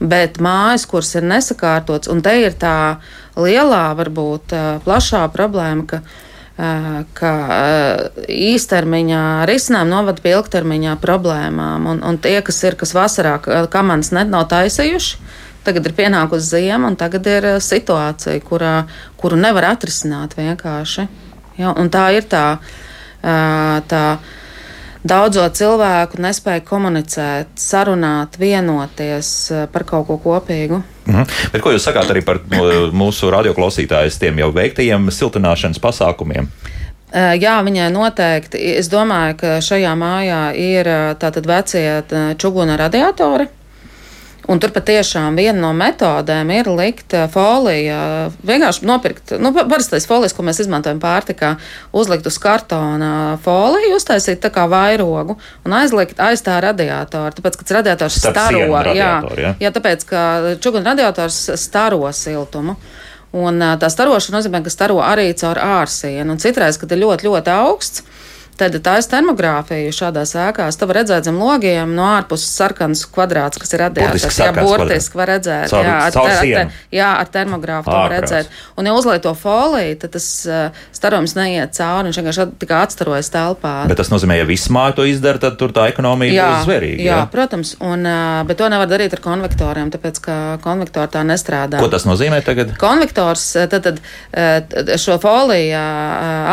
Bet 0.00 0.36
mājas, 0.42 0.84
kuras 0.88 1.14
ir 1.16 1.24
nesakārtotas, 1.24 2.10
un 2.12 2.20
te 2.20 2.34
ir 2.42 2.56
tā 2.60 2.98
lielā, 3.36 3.96
varbūt 3.96 4.52
plašā 4.84 5.24
problēma, 5.32 5.86
ka 5.88 6.02
ka 6.56 7.30
īstermiņā 8.32 9.44
risinājumi 9.44 9.92
novada 9.92 10.22
pie 10.24 10.32
ilgtermiņā 10.38 10.94
problēmām. 11.02 11.84
Un, 11.92 12.00
un 12.00 12.16
tie, 12.16 12.38
kas 12.40 12.62
ir, 12.64 12.78
kas 12.80 12.94
vasarā 12.96 13.34
kamanas 13.68 14.08
nav 14.16 14.46
taisījuši, 14.48 15.18
Tagad 15.66 15.88
ir 15.88 15.94
pienākusi 15.98 16.46
ziema, 16.52 16.92
un 16.92 16.96
tagad 16.98 17.26
ir 17.26 17.50
eh, 17.56 17.60
situācija, 17.62 18.38
kurā, 18.46 18.74
kuru 19.18 19.38
nevar 19.40 19.72
atrisināt 19.72 20.36
vienkārši. 20.38 21.08
Ja, 21.56 21.72
tā 21.90 22.02
ir 22.12 22.26
tā, 22.28 22.58
tā 23.88 24.02
daudzo 25.08 25.46
cilvēku 25.56 26.20
nespēja 26.20 26.60
komunicēt, 26.68 27.54
sarunāt, 27.56 28.36
vienoties 28.36 29.30
par 29.72 29.86
kaut 29.88 30.04
ko 30.10 30.18
kopīgu. 30.20 30.82
Mhm. 31.06 31.36
Bet 31.54 31.64
ko 31.64 31.72
jūs 31.72 31.88
sakāt 31.88 32.12
arī 32.12 32.22
par 32.26 32.42
mūsu 32.92 33.32
radioklausītājiem, 33.32 34.20
tiem 34.20 34.42
jau 34.44 34.50
veiktajiem 34.52 35.08
siltināšanas 35.08 35.80
pasākumiem? 35.82 36.50
Jā, 37.16 37.60
viņai 37.64 37.86
noteikti. 37.94 38.60
Es 38.76 38.90
domāju, 38.92 39.36
ka 39.40 39.58
šajā 39.64 39.92
mājā 39.96 40.40
ir 40.58 40.90
tātad 41.22 41.46
vecie 41.48 42.02
čuguna 42.36 42.76
radiatori. 42.76 43.46
Un 44.46 44.60
tur 44.62 44.70
patiešām 44.70 45.34
viena 45.38 45.58
no 45.58 45.72
metodēm 45.74 46.50
ir 46.54 46.68
likt 46.70 47.16
eh, 47.18 47.24
foliju, 47.30 47.96
vienkārši 48.46 48.86
nopirkt, 48.86 49.32
nu, 49.42 49.50
parastais 49.56 50.06
folijas, 50.06 50.36
ko 50.36 50.44
mēs 50.46 50.60
izmantojam 50.62 51.00
pārtikā, 51.02 51.56
uzlikt 51.96 52.28
uz 52.30 52.38
kartona 52.42 53.10
foliju, 53.42 53.96
uztaisīt 53.98 54.38
tā 54.44 54.52
kā 54.54 54.68
vairogu 54.70 55.34
un 55.66 55.74
aizlikt 55.80 56.22
aiz 56.22 56.44
tā 56.46 56.60
radiatoru. 56.62 57.34
Tāpēc, 57.40 57.58
ka 57.58 57.78
radiators 57.80 58.20
Starp 58.22 58.38
staro, 58.38 58.62
jā, 58.94 59.10
jā, 59.34 59.56
jā, 59.64 59.72
tāpēc, 59.74 60.06
ka 60.06 60.22
čuguna 60.62 60.92
radiators 60.92 61.40
staro 61.58 62.06
siltumu. 62.14 62.78
Un 63.34 63.58
eh, 63.58 63.74
tā 63.82 63.90
starošana 63.90 64.38
nozīmē, 64.38 64.62
ka 64.62 64.70
staro 64.70 65.02
arī 65.02 65.32
caur 65.34 65.58
ārsienu. 65.58 66.36
Un 66.36 66.42
citreiz, 66.42 66.78
kad 66.78 66.94
ir 66.94 67.02
ļoti, 67.02 67.26
ļoti 67.26 67.54
augsts, 67.56 68.06
Tad 68.56 68.76
tā 68.80 68.94
ir 68.96 69.06
termogrāfija 69.10 69.92
šādās 69.92 70.32
ēkās. 70.40 70.78
Tur 70.80 70.88
var 70.88 71.02
redzēt 71.02 71.26
zem 71.28 71.36
logiem 71.40 71.90
no 71.96 72.06
ārpuses 72.08 72.54
sarkans 72.56 73.02
kvadrāts, 73.12 73.60
kas 73.60 73.74
ir 73.76 73.82
radiēts. 73.84 74.24
Jā, 74.38 74.48
burtiski 74.56 75.18
var 75.20 75.28
redzēt. 75.34 75.68
Caur, 75.72 75.84
jā, 75.84 75.96
ar, 76.06 76.14
caur 76.14 76.30
te, 76.30 76.36
ar, 76.38 76.70
te, 76.70 76.96
jā, 76.96 77.10
ar 77.20 77.30
termogrāfu 77.34 77.92
to 77.92 78.04
redzēt. 78.14 78.54
Un, 78.80 78.88
ja 78.88 78.94
uzliek 78.96 79.20
to 79.24 79.34
foliju, 79.36 79.98
tad 80.00 80.14
tas 80.16 80.28
uh, 80.48 80.84
starojums 80.96 81.36
neiet 81.36 81.76
cauri, 81.76 82.08
viņš 82.08 82.20
vienkārši 82.22 82.46
tikai 82.62 82.78
atstarojas 82.86 83.30
telpā. 83.34 83.74
Bet 83.90 84.00
tas 84.00 84.12
nozīmē, 84.12 84.38
ja 84.40 84.48
viss 84.48 84.72
māja 84.72 84.96
to 85.00 85.06
izdara, 85.08 85.42
tad 85.42 85.58
tur 85.60 85.74
tā 85.76 85.88
ekonomija 85.92 86.32
jā, 86.32 86.48
būs 86.54 86.68
zvērīga. 86.70 87.04
Jā, 87.04 87.20
jā, 87.20 87.28
protams, 87.32 87.74
un, 87.84 88.08
uh, 88.08 88.40
bet 88.48 88.60
to 88.62 88.70
nevar 88.72 88.88
darīt 88.88 89.18
ar 89.18 89.24
konvektoriem, 89.24 89.92
tāpēc, 89.92 90.22
ka 90.24 90.38
konvektori 90.64 91.12
tā 91.12 91.26
nestrādā. 91.28 91.82
Ko 91.82 91.92
tas 91.92 92.08
nozīmē 92.08 92.40
tagad? 92.46 92.72
Konvektors, 92.80 93.50
tad, 93.68 93.90
tad 93.90 94.00
uh, 94.00 94.96
šo 94.96 95.20
foliju 95.20 95.84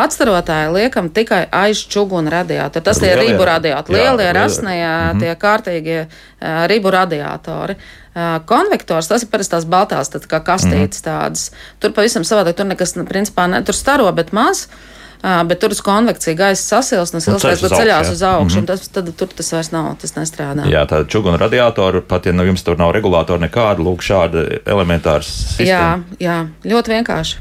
atstarotāju 0.03 0.73
liekam 0.75 1.07
tikai 1.13 1.45
aiz 1.53 1.85
čuguna 1.93 2.31
radiatori. 2.33 2.85
Tas 2.85 3.01
ir 3.01 3.19
ribu 3.19 3.45
radiatori, 3.45 3.99
lielie, 3.99 4.31
rasnie, 4.33 4.79
-hmm. 4.85 5.19
tie 5.19 5.35
kārtīgie 5.35 6.05
ribu 6.71 6.91
radiatori. 6.91 7.75
Konvektors, 8.45 9.07
tas 9.09 9.23
ir 9.23 9.29
parasti 9.29 9.55
tās 9.55 9.65
baltās, 9.65 10.09
tad 10.09 10.25
kā 10.29 10.41
kastītes 10.43 11.01
-hmm. 11.01 11.05
tādas. 11.05 11.51
Tur 11.79 11.93
pavisam 11.93 12.23
savādāk, 12.23 12.53
tur 12.53 12.65
nekas, 12.65 12.93
principā, 13.09 13.47
ne, 13.49 13.63
tur 13.63 13.75
staro, 13.75 14.11
bet 14.11 14.31
maz. 14.31 14.67
Bet 15.23 15.59
tur 15.59 15.71
uz 15.71 15.79
konvekciju 15.81 16.35
gaisa 16.35 16.63
sasilst, 16.63 17.13
un 17.15 17.21
siltais 17.21 17.61
nu, 17.61 17.69
ceļās 17.69 18.09
uz 18.11 18.23
augšu, 18.23 18.57
mm 18.57 18.63
-hmm. 18.63 18.67
tas, 18.67 18.87
tad 18.87 19.15
tur 19.15 19.27
tas 19.27 19.51
vairs 19.53 19.71
nav, 19.71 19.95
tas 20.01 20.15
nestrādā. 20.15 20.65
Jā, 20.67 20.83
tā 20.85 21.07
čuguna 21.07 21.37
radiatori, 21.37 22.01
pat 22.01 22.25
ja 22.25 22.33
nu 22.33 22.43
jums 22.43 22.63
tur 22.63 22.77
nav 22.77 22.91
regulātori 22.91 23.39
nekāda, 23.39 23.79
lūk, 23.79 24.03
šāda 24.03 24.43
elementāra 24.65 25.23
sistēma. 25.23 26.03
Jā, 26.19 26.19
jā, 26.19 26.47
ļoti 26.65 26.91
vienkārši. 26.91 27.37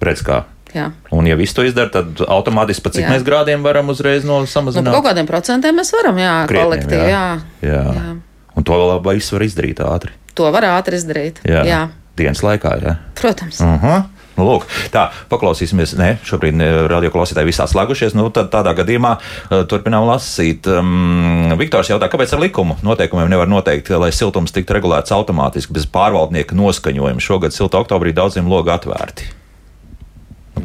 Redz 0.00 0.22
kā. 0.26 0.42
Jā. 0.72 0.88
Un, 1.12 1.26
ja 1.28 1.36
viss 1.36 1.52
to 1.56 1.64
izdara, 1.66 1.90
tad 1.92 2.22
automātiski 2.24 2.86
pat 2.86 2.96
cik 2.96 3.04
jā. 3.04 3.12
mēs 3.12 3.26
grādiem 3.26 3.64
varam 3.64 3.92
uzreiz 3.92 4.24
no 4.28 4.40
samazināt? 4.48 4.88
Nu, 4.88 4.96
kaut 4.96 5.10
kādiem 5.10 5.28
procentiem 5.28 5.76
mēs 5.76 5.92
varam, 5.92 6.20
jā, 6.20 6.36
kolektīvi. 6.48 7.10
Jā. 7.12 7.26
Jā. 7.60 7.82
jā. 7.92 8.14
Un 8.56 8.68
to 8.68 8.78
vēl 8.80 9.02
visu 9.12 9.36
var 9.36 9.44
izdarīt 9.48 9.84
ātri. 9.84 10.16
To 10.38 10.48
var 10.54 10.64
ātri 10.72 10.96
izdarīt. 11.00 11.42
Jā. 11.48 11.64
jā. 11.68 11.82
Dienas 12.16 12.42
laikā, 12.44 12.76
jā. 12.84 12.96
Protams. 13.20 13.60
Uh 13.60 13.84
-huh. 13.84 14.02
Nu, 14.36 14.46
lūk, 14.48 14.64
tā, 14.92 15.10
paklausīsimies. 15.28 15.92
Nē, 16.00 16.08
šobrīd 16.24 16.56
radioklausītāji 16.88 17.50
visā 17.50 17.66
slēgušies. 17.68 18.14
Nu, 18.16 18.30
tad, 18.32 18.48
tādā 18.54 18.72
gadījumā 18.78 19.18
uh, 19.18 19.66
turpinām 19.68 20.06
lasīt. 20.08 20.66
Um, 20.72 21.52
Viktors 21.60 21.92
jautā, 21.92 22.08
kāpēc 22.08 22.32
ar 22.32 22.40
likumu 22.40 22.78
noteikumiem 22.82 23.28
nevar 23.28 23.50
noteikt, 23.50 23.90
lai 23.90 24.12
siltums 24.12 24.52
tiktu 24.52 24.72
regulēts 24.72 25.12
automātiski 25.12 25.76
bez 25.76 25.86
pārvaldnieka 25.86 26.56
noskaņojuma. 26.56 27.20
Šogad 27.20 27.52
silta 27.52 27.78
oktobrī 27.78 28.16
daudziem 28.16 28.48
logi 28.48 28.72
atvērti. 28.72 29.41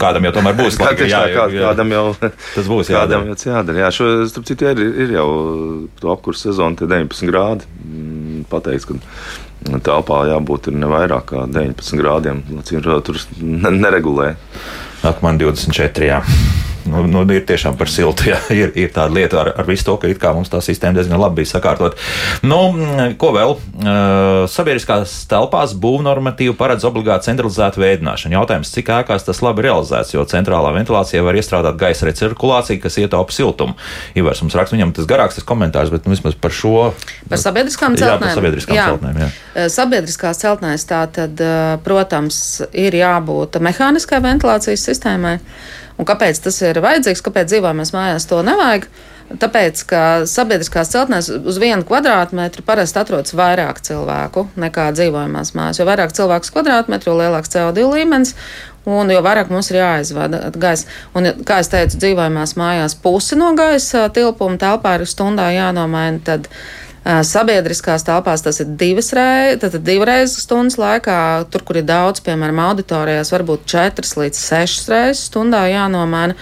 Kādam 0.01 0.27
jau 0.27 0.33
tomēr 0.37 0.57
būs 0.57 0.79
laika, 0.83 1.07
jā, 1.09 1.23
jā, 1.31 1.47
jā, 1.53 1.63
kādam 1.69 1.93
jau 1.95 2.05
tas 2.55 2.69
būs 2.69 2.91
jādara. 2.93 3.23
Kādam 3.23 3.31
jau 3.31 3.53
jādara. 3.53 3.83
Jā, 3.85 3.91
šo, 3.97 4.09
starp 4.31 4.49
citu, 4.49 4.69
ir, 4.73 4.83
ir 5.05 5.15
jau 5.17 5.29
to 6.01 6.13
apkursu 6.13 6.49
sezonu, 6.51 6.79
tie 6.79 6.89
19 6.89 7.31
grādi. 7.31 7.69
Mm, 7.87 8.45
pateikts, 8.51 8.87
ka 8.89 9.81
telpā 9.83 10.21
jābūt 10.31 10.71
ne 10.75 10.91
vairāk 10.91 11.31
kā 11.33 11.47
19 11.49 12.01
grādiem. 12.03 12.45
Tur 12.67 13.21
neregulē. 13.41 14.33
Ak, 15.07 15.21
man 15.25 15.41
24. 15.41 16.09
Jā 16.13 16.21
nu, 16.89 17.03
nu, 17.09 17.23
ir 17.33 17.45
tiešām 17.47 17.77
par 17.79 17.89
siltu. 17.91 18.29
Jā, 18.31 18.39
ir, 18.61 18.71
ir 18.77 18.91
tāda 18.95 19.13
lieta 19.13 19.41
ar, 19.41 19.51
ar 19.61 19.67
visu 19.67 19.88
to, 19.88 19.97
ka 20.19 20.33
mums 20.35 20.51
tā 20.51 20.61
sistēma 20.63 20.97
diezgan 20.97 21.19
labi 21.21 21.41
bija 21.41 21.53
sakārtot. 21.55 21.97
Nu, 22.47 22.59
ko 23.19 23.31
vēl? 23.35 23.55
Sabiedriskās 24.51 25.19
telpās 25.29 25.75
būvnormatīvi 25.77 26.55
paredz 26.57 26.88
obligāti 26.88 27.29
centralizētu 27.29 27.83
veidināšanu. 27.83 28.38
Jautājums, 28.38 28.71
cik 28.73 28.91
ēkās 28.99 29.27
tas 29.27 29.41
labi 29.45 29.67
realizēts, 29.67 30.15
jo 30.15 30.25
centrālā 30.29 30.73
ventilācijā 30.75 31.23
var 31.25 31.38
iestrādāt 31.39 31.79
gaisa 31.79 32.09
recirkulāciju, 32.09 32.81
kas 32.83 32.99
ietaupa 33.03 33.35
siltumu. 33.35 33.77
Ivars 34.17 34.43
mums 34.43 34.57
raksta, 34.57 34.77
viņam 34.77 34.93
tas 34.97 35.09
garāks 35.09 35.39
tas 35.39 35.47
komentārs, 35.47 35.91
bet 35.93 36.07
nu, 36.07 36.15
vismaz 36.15 36.38
par 36.39 36.55
šo. 36.55 36.91
Par 37.29 37.41
sabiedriskām 37.41 37.97
celtnēm. 37.99 38.13
Jā, 38.15 38.21
par 38.23 38.38
sabiedriskām 38.39 38.77
jā. 38.77 38.88
celtnēm. 38.91 39.21
Jā. 39.23 39.67
Sabiedriskās 39.73 40.41
celtnēs 40.43 40.88
tā 40.89 41.01
tad, 41.13 41.43
protams, 41.85 42.39
ir 42.77 42.97
jābūt 42.97 43.59
mehāniskai 43.63 44.21
ventilācijas 44.23 44.88
sistēmai. 44.89 45.38
Un 45.97 46.05
kāpēc 46.05 46.41
tas 46.45 46.57
ir 46.61 46.79
vajadzīgs, 46.83 47.23
kāpēc 47.25 47.49
dzīvojamās 47.51 47.93
mājās 47.95 48.27
to 48.29 48.41
nevajag? 48.45 48.89
Tāpēc, 49.27 49.81
ka 49.89 50.01
sabiedriskās 50.29 50.93
celtnēs 50.93 51.27
uz 51.35 51.57
vienu 51.59 51.83
kvadrātmetru 51.87 52.63
parasti 52.63 53.01
atrodas 53.01 53.35
vairāk 53.35 53.81
cilvēku 53.83 54.45
nekā 54.55 54.85
dzīvojamās 54.95 55.51
mājās. 55.57 55.81
Jo 55.81 55.87
vairāk 55.89 56.15
cilvēku 56.15 56.47
uz 56.47 56.53
kvadrātmetru, 56.55 57.11
jo 57.11 57.17
lielāks 57.19 57.51
CO2 57.51 57.89
līmenis 57.91 58.37
un 58.87 59.11
jo 59.11 59.19
vairāk 59.23 59.51
mums 59.51 59.67
ir 59.71 59.81
jāizvada 59.81 60.47
gaisa. 60.55 60.87
Un, 61.17 61.27
kā 61.47 61.59
es 61.63 61.71
teicu, 61.73 61.99
dzīvojamās 61.99 62.55
mājās 62.59 62.95
pusi 63.03 63.35
no 63.39 63.51
gaisa 63.57 64.07
tilpuma 64.15 64.59
telpā 64.61 64.95
ir 64.97 65.07
stundā 65.09 65.49
jānomaina. 65.55 66.39
Sabiedriskās 67.08 68.03
telpās 68.03 68.41
tas 68.43 68.58
ir 68.60 68.72
divas 68.80 69.14
reizes, 69.16 69.78
divreiz 69.86 70.34
stundas 70.41 70.76
laikā. 70.82 71.20
Tur, 71.53 71.64
kur 71.68 71.80
ir 71.80 71.86
daudz, 71.88 72.20
piemēram, 72.26 72.60
auditorijās, 72.66 73.32
varbūt 73.32 73.64
četras 73.70 74.18
līdz 74.20 74.41
sešas 74.41 74.89
reizes 74.91 75.30
stundā 75.30 75.64
jānomaina. 75.72 76.36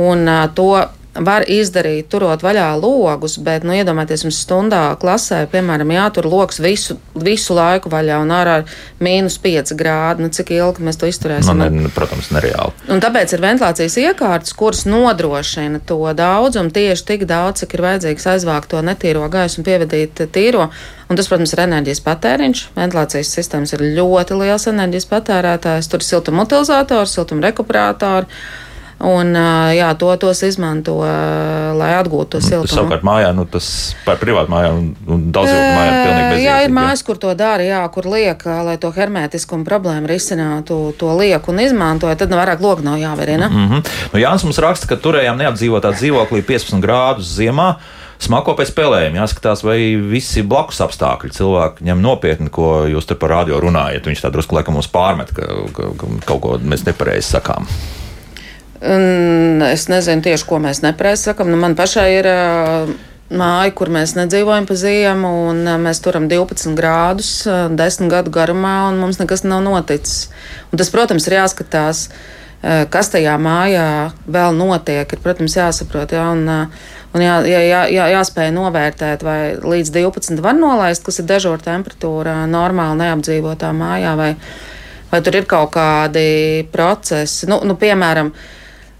Un 0.00 0.24
uh, 0.24 0.46
to 0.56 0.70
var 1.14 1.44
izdarīt, 1.50 2.06
turot 2.10 2.42
vaļā 2.44 2.68
logus, 2.78 3.34
bet, 3.42 3.64
nu, 3.66 3.74
iedomājieties, 3.74 4.22
mums 4.26 4.38
stundā 4.44 4.82
klasē, 5.00 5.42
piemēram, 5.50 5.90
jātur 5.94 6.28
lokus 6.30 6.60
visu, 6.62 6.96
visu 7.18 7.56
laiku 7.56 7.90
vaļā 7.90 8.20
un 8.22 8.30
ārā 8.34 8.56
mīnus 9.02 9.40
5 9.42 9.74
grādi. 9.78 10.22
Nu, 10.24 10.30
cik 10.34 10.52
ilgi 10.54 10.86
mēs 10.86 11.00
to 11.00 11.10
izturēsim? 11.10 11.58
Nu, 11.58 11.66
ne, 11.66 11.90
protams, 11.94 12.30
nereāli. 12.34 12.76
Un 12.94 13.02
tāpēc 13.02 13.34
ir 13.34 13.42
ventilācijas 13.42 13.98
iekārtas, 14.04 14.54
kuras 14.54 14.84
nodrošina 14.86 15.82
to 15.86 15.98
daudzumu 16.16 16.70
tieši 16.74 17.06
tik 17.12 17.26
daudz, 17.30 17.64
cik 17.64 17.74
ir 17.74 17.84
vajadzīgs 17.88 18.30
aizvākt 18.36 18.70
to 18.70 18.84
netīro 18.86 19.26
gaisu 19.32 19.60
un 19.60 19.66
pievedīt 19.66 20.24
tīro. 20.30 20.70
Un 21.10 21.18
tas, 21.18 21.26
protams, 21.26 21.50
ir 21.56 21.64
enerģijas 21.66 22.04
patēriņš. 22.06 22.64
Ventilācijas 22.78 23.34
sistēmas 23.34 23.74
ir 23.74 23.82
ļoti 23.98 24.36
liels 24.38 24.68
enerģijas 24.70 25.10
patērētājs. 25.10 25.90
Tur 25.90 26.04
ir 26.04 26.06
siltuma 26.06 26.46
utilizators, 26.46 27.18
siltuma 27.18 27.48
rekuperātori. 27.48 28.30
Un, 29.00 29.32
jā, 29.72 29.88
to, 29.96 30.10
tos 30.20 30.42
izmanto, 30.44 30.98
lai 31.00 31.90
atgūtu 31.96 32.34
to 32.34 32.40
siltumu. 32.44 32.68
Savukārt, 32.68 33.04
mājā 33.06 33.30
nu, 33.32 33.46
tas 33.48 33.68
par 34.04 34.18
privātu 34.20 34.52
mājām 34.52 34.76
un, 34.76 34.90
un 35.08 35.22
daudz 35.32 35.48
dzīvokļu 35.48 35.70
mājām 35.78 35.94
ir 35.94 36.00
pilnīgi 36.00 36.26
bezjēdzīgi. 36.26 36.44
Jā, 36.44 36.56
ir 36.66 36.74
mājas, 36.76 37.04
kur 37.06 37.20
to 37.22 37.32
dara, 37.38 37.64
jā, 37.64 37.80
kur 37.94 38.10
liek, 38.12 38.44
lai 38.66 38.76
to 38.82 38.90
hermētiskumu 38.92 39.64
problēmu 39.64 40.10
risinātu, 40.10 40.78
to 41.00 41.14
liek 41.16 41.48
un 41.48 41.62
izmantoja, 41.64 42.18
tad 42.20 42.36
vairāk 42.36 42.60
logu 42.60 42.84
nav 42.84 43.00
jāverina. 43.00 43.48
Mm 43.48 43.70
-hmm. 43.70 43.88
nu, 44.12 44.20
Jānis 44.20 44.44
mums 44.44 44.60
raksta, 44.60 44.90
ka 44.92 45.00
turējām 45.00 45.40
neapdzīvotā 45.40 45.94
dzīvoklī 45.96 46.44
15 46.44 46.84
grādus 46.84 47.32
ziemā 47.40 47.74
smako 48.20 48.54
pēc 48.58 48.72
spēlēm. 48.74 49.16
Jāskatās, 49.16 49.64
vai 49.64 49.96
visi 49.96 50.42
blakus 50.42 50.80
apstākļi 50.80 51.32
cilvēki 51.36 51.88
ņem 51.88 52.04
nopietni, 52.04 52.50
ko 52.52 52.84
jūs 52.90 53.08
te 53.08 53.14
par 53.14 53.30
radio 53.30 53.60
runājat. 53.60 54.06
Viņš 54.06 54.20
tā 54.26 54.32
drusku 54.32 54.54
laikam 54.54 54.74
mums 54.74 54.88
pārmet, 54.92 55.32
ka, 55.32 55.48
ka, 55.72 55.82
ka 55.96 56.06
kaut 56.26 56.40
ko 56.44 56.58
mēs 56.58 56.84
nepareizi 56.84 57.30
sakām. 57.30 57.68
Es 58.80 59.86
nezinu 59.92 60.24
tieši, 60.24 60.46
ko 60.48 60.56
mēs 60.62 60.80
nepareizi 60.80 61.28
sakam. 61.28 61.50
Nu, 61.52 61.58
man 61.60 61.76
pašai 61.76 62.08
ir 62.16 62.28
māja, 63.30 63.70
kur 63.76 63.90
mēs 63.92 64.16
nedzīvojam 64.16 64.66
pa 64.66 64.76
ziemu, 64.78 65.30
un 65.50 65.62
mēs 65.84 66.00
turam 66.02 66.26
12 66.30 66.74
grādus, 66.78 67.32
10 67.46 68.10
gadu 68.10 68.32
garumā, 68.34 68.88
un 68.88 69.00
mums 69.02 69.20
nekas 69.20 69.44
nav 69.44 69.62
noticis. 69.66 70.30
Un 70.72 70.80
tas, 70.80 70.90
protams, 70.92 71.28
ir 71.28 71.38
jāskatās, 71.38 72.06
kas 72.90 73.12
tajā 73.12 73.36
mājā 73.40 73.86
vēl 74.26 74.56
notiek. 74.56 75.12
Ir, 75.12 75.22
protams, 75.22 75.58
jāsaprot, 75.60 76.16
jā, 76.16 76.24
un, 76.32 76.48
un 77.14 77.24
jā, 77.24 77.38
jā, 77.46 77.60
jā, 77.68 77.82
jā, 77.94 78.08
jāspēj 78.16 78.50
novērtēt, 78.56 79.24
vai 79.26 79.40
līdz 79.60 79.92
12 79.94 80.40
var 80.44 80.56
nolaist, 80.58 81.04
kas 81.06 81.22
ir 81.22 81.28
dežūra 81.30 81.62
temperatūra 81.68 82.40
normāli 82.50 83.04
neapdzīvotā 83.04 83.74
mājā, 83.76 84.16
vai, 84.18 84.32
vai 85.12 85.20
tur 85.20 85.38
ir 85.38 85.46
kaut 85.50 85.76
kādi 85.76 86.64
procesi. 86.72 87.46
Nu, 87.50 87.62
nu, 87.68 87.78
piemēram, 87.78 88.32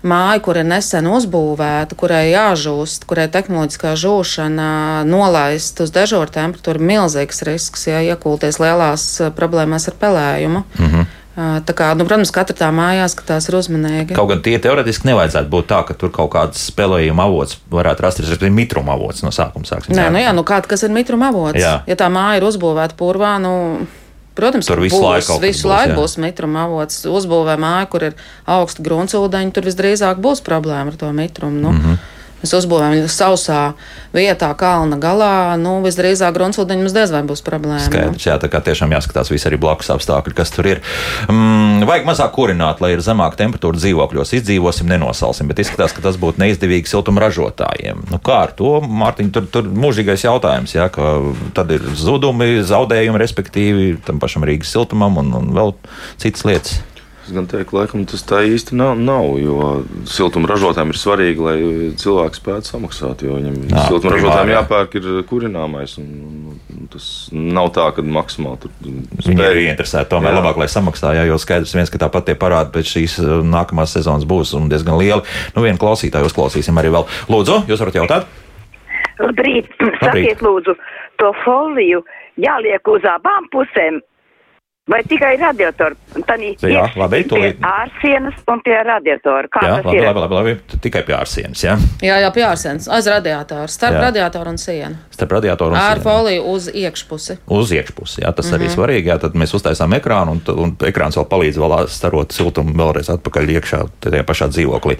māju, 0.02 0.42
kur 0.46 0.60
ir 0.60 0.66
nesen 0.68 1.08
uzbūvēta, 1.10 1.96
kurai 1.98 2.30
jāžūst, 2.30 3.06
kurai 3.08 3.28
tehnoloģiskā 3.32 3.94
žūšana 4.00 4.70
nolaist 5.08 5.80
uz 5.84 5.92
dežūru 5.94 6.32
temperatūru, 6.34 6.80
ir 6.80 6.90
milzīgs 6.92 7.44
risks, 7.48 7.86
ja 7.90 8.02
iekulties 8.04 8.60
lielās 8.62 9.06
eh, 9.20 9.32
problēmās 9.34 9.88
ar 9.90 9.98
pelējumu. 10.00 10.64
Mm 10.78 10.92
-hmm. 10.92 11.08
Tā 11.40 11.72
kā, 11.78 11.92
nu, 11.94 12.04
protams, 12.04 12.32
katra 12.34 12.56
tā 12.58 12.68
māja 12.74 13.04
jāskatās 13.04 13.46
ir 13.48 13.54
uzmanīgi. 13.54 14.16
Kaut 14.18 14.28
gan 14.32 14.42
tie 14.42 14.58
teorētiski 14.58 15.06
nevajadzētu 15.08 15.48
būt 15.48 15.68
tā, 15.70 15.78
ka 15.86 15.94
tur 15.94 16.10
kaut 16.10 16.32
kāds 16.34 16.66
spēlējuma 16.72 17.22
avots 17.22 17.60
varētu 17.70 18.02
rasties, 18.02 18.26
respektīvi, 18.26 18.56
mitruma 18.58 18.92
avots 18.98 19.22
no 19.22 19.30
sākuma 19.30 19.64
sāksim. 19.64 19.94
Nē, 19.94 20.08
nu 20.10 20.18
jā, 20.18 20.34
nu 20.36 20.42
kāda, 20.42 20.76
ir 20.84 20.90
mitruma 20.90 21.30
avots? 21.30 21.60
Jā. 21.62 21.80
Ja 21.86 21.96
tā 21.96 22.10
māja 22.12 22.42
ir 22.42 22.48
uzbūvēta 22.50 22.98
purvā, 22.98 23.38
nu, 23.38 23.86
Protams, 24.40 24.68
tur 24.70 24.80
visu 24.80 24.96
būs, 24.96 25.04
laiku, 25.04 25.40
visu 25.42 25.66
būs, 25.66 25.72
laiku 25.74 25.98
būs 26.00 26.16
mitruma 26.22 26.64
avots. 26.68 27.02
Uzbūvē 27.10 27.58
māju, 27.60 27.90
kur 27.92 28.06
ir 28.08 28.16
augsta 28.48 28.84
gruntsūdeņa, 28.86 29.52
tur 29.56 29.68
visdrīzāk 29.68 30.22
būs 30.24 30.40
problēma 30.46 30.94
ar 30.94 30.96
to 31.00 31.12
mitrumu. 31.12 31.60
Nu. 31.60 31.74
Mm 31.76 31.84
-hmm. 31.84 32.18
Mēs 32.40 32.54
uzbūvējam 32.56 32.94
viņu 32.96 33.08
sausā 33.12 33.60
vietā, 34.16 34.48
kalna 34.58 34.96
galā. 35.00 35.58
Nu, 35.60 35.76
visdrīzāk 35.84 36.32
gruntsūdeņi 36.36 36.84
mums 36.84 36.94
diez 36.96 37.12
vai 37.12 37.20
būs 37.28 37.42
problēma. 37.44 37.82
Skaidrs, 37.84 38.26
jā, 38.26 38.38
tā 38.40 38.48
kā 38.52 38.62
tiešām 38.64 38.94
jāskatās 38.96 39.28
visi 39.32 39.48
arī 39.50 39.58
blakus 39.60 39.92
apstākļi, 39.92 40.36
kas 40.38 40.54
tur 40.54 40.70
ir. 40.70 40.80
Mm, 41.28 41.84
vajag 41.88 42.08
mazāk 42.08 42.32
kurināt, 42.36 42.80
lai 42.80 42.94
ir 42.94 43.04
zemāka 43.04 43.36
temperatūra 43.42 43.80
dzīvokļos. 43.80 44.34
Izdzīvosim, 44.40 44.88
nenosalsim, 44.88 45.50
bet 45.52 45.60
izskatās, 45.60 45.92
ka 45.96 46.04
tas 46.04 46.16
būtu 46.20 46.40
neizdevīgi 46.40 46.88
siltuma 46.88 47.26
ražotājiem. 47.26 48.06
Nu, 48.10 48.20
kā 48.24 48.40
ar 48.46 48.54
to, 48.56 48.78
Mārtiņ, 48.80 49.32
tur, 49.36 49.48
tur 49.52 49.68
mūžīgais 49.68 50.24
jautājums, 50.24 50.76
jā, 50.78 50.88
ka 50.92 51.18
tad 51.56 51.76
ir 51.76 51.84
zudumi, 52.00 52.62
zaudējumi, 52.66 53.20
respektīvi 53.20 53.90
tam 54.06 54.22
pašam 54.22 54.48
Rīgas 54.48 54.72
siltumam 54.72 55.20
un, 55.20 55.34
un 55.42 55.52
vēl 55.56 55.76
citas 56.20 56.48
lietas. 56.48 56.80
Es 57.30 57.34
gan 57.36 57.46
teiktu, 57.46 57.76
laikam 57.78 58.02
tas 58.10 58.24
tā 58.26 58.40
īsti 58.42 58.74
nav, 58.74 58.96
nav 58.98 59.36
jo 59.38 59.66
siltuma 60.10 60.48
ražotājiem 60.50 60.88
ir 60.90 60.96
svarīgi, 60.98 61.44
lai 61.46 61.58
cilvēks 62.00 62.40
spētu 62.40 62.66
samaksāt. 62.72 63.22
Jo 63.22 63.36
viņam 63.36 63.60
Nā, 63.70 63.84
siltuma 63.86 64.16
ražotājiem 64.16 64.50
jāpērk 64.56 64.96
ir 64.98 65.06
kurināmais. 65.30 65.94
Un, 66.02 66.56
un 66.74 66.90
tas 66.90 67.06
nav 67.30 67.70
tā, 67.76 67.86
ka 67.94 68.02
maksimāli 68.02 68.64
tur 68.64 68.74
spēj. 68.74 69.28
Viņi 69.28 69.46
ir 69.46 69.60
ieinteresēti 69.62 70.10
tomēr 70.10 70.34
jā. 70.34 70.40
labāk, 70.40 70.58
lai 70.58 70.68
samaksā, 70.74 71.14
jā, 71.20 71.28
jo 71.30 71.38
skaidrs 71.38 71.76
viens, 71.78 71.94
ka 71.94 72.02
tāpat 72.02 72.32
tie 72.32 72.38
parādi 72.42 72.74
pēc 72.74 72.92
šīs 72.96 73.16
uh, 73.22 73.32
nākamās 73.46 73.94
sezonas 73.94 74.26
būs 74.26 74.56
diezgan 74.74 74.98
lieli. 74.98 75.22
Nu, 75.54 75.62
vienu 75.62 75.78
klausītāju 75.78 76.32
uzklausīsim 76.32 76.82
arī 76.82 76.90
vēl. 76.98 77.06
Lūdzu, 77.30 77.62
jūs 77.70 77.86
varat 77.86 78.02
jautāt? 78.02 78.30
Labrīt, 79.22 79.70
sakiet 80.02 80.42
lūdzu, 80.42 80.74
to 81.22 81.30
foliju 81.46 82.02
jāliek 82.42 82.90
uz 82.90 83.06
abām 83.06 83.46
pusēm 83.54 84.02
Vai 84.90 85.04
tikai 85.06 85.36
radiatori? 85.38 85.94
Jā, 86.66 86.88
labi, 86.98 87.20
tūlīt. 87.30 87.60
Ārsienas 87.62 88.40
un 88.50 88.62
pie 88.66 88.74
radiatora. 88.82 89.46
Kā 89.52 89.62
jā, 89.62 89.76
labi, 89.84 90.00
labi, 90.02 90.22
labi, 90.24 90.34
labi, 90.34 90.78
tikai 90.82 91.04
pie 91.06 91.14
ārsienas, 91.14 91.62
jā? 91.62 91.76
Jā, 92.02 92.16
jā, 92.24 92.30
pie 92.34 92.42
ārsienas, 92.48 92.88
aiz 92.90 93.06
radiatora, 93.10 93.68
starp 93.70 94.00
jā. 94.00 94.02
radiatoru 94.08 94.50
un 94.50 94.58
sienu. 94.58 94.98
Starp 95.14 95.36
radiatoru 95.36 95.76
un 95.76 95.78
sienu. 95.78 95.92
Ar 95.92 96.02
foliju 96.02 96.48
uz 96.56 96.66
iekšpusi. 96.74 97.38
Uz 97.60 97.74
iekšpusi, 97.76 98.24
jā, 98.24 98.32
tas 98.34 98.46
mm 98.46 98.50
-hmm. 98.50 98.58
arī 98.58 98.66
mhm. 98.66 98.74
svarīgi, 98.74 99.12
jā, 99.12 99.18
tad 99.20 99.38
mēs 99.38 99.54
uztaisām 99.54 99.94
ekrānu 100.00 100.34
un, 100.34 100.42
un 100.58 100.76
ekrāns 100.90 101.20
vēl 101.20 101.28
palīdz 101.30 101.62
vēl 101.62 101.86
starot 101.88 102.32
siltumu 102.32 102.74
vēlreiz 102.74 103.14
atpakaļ 103.14 103.54
iekšā 103.60 103.86
tajā 104.00 104.26
pašā 104.26 104.50
dzīvoklī. 104.50 104.98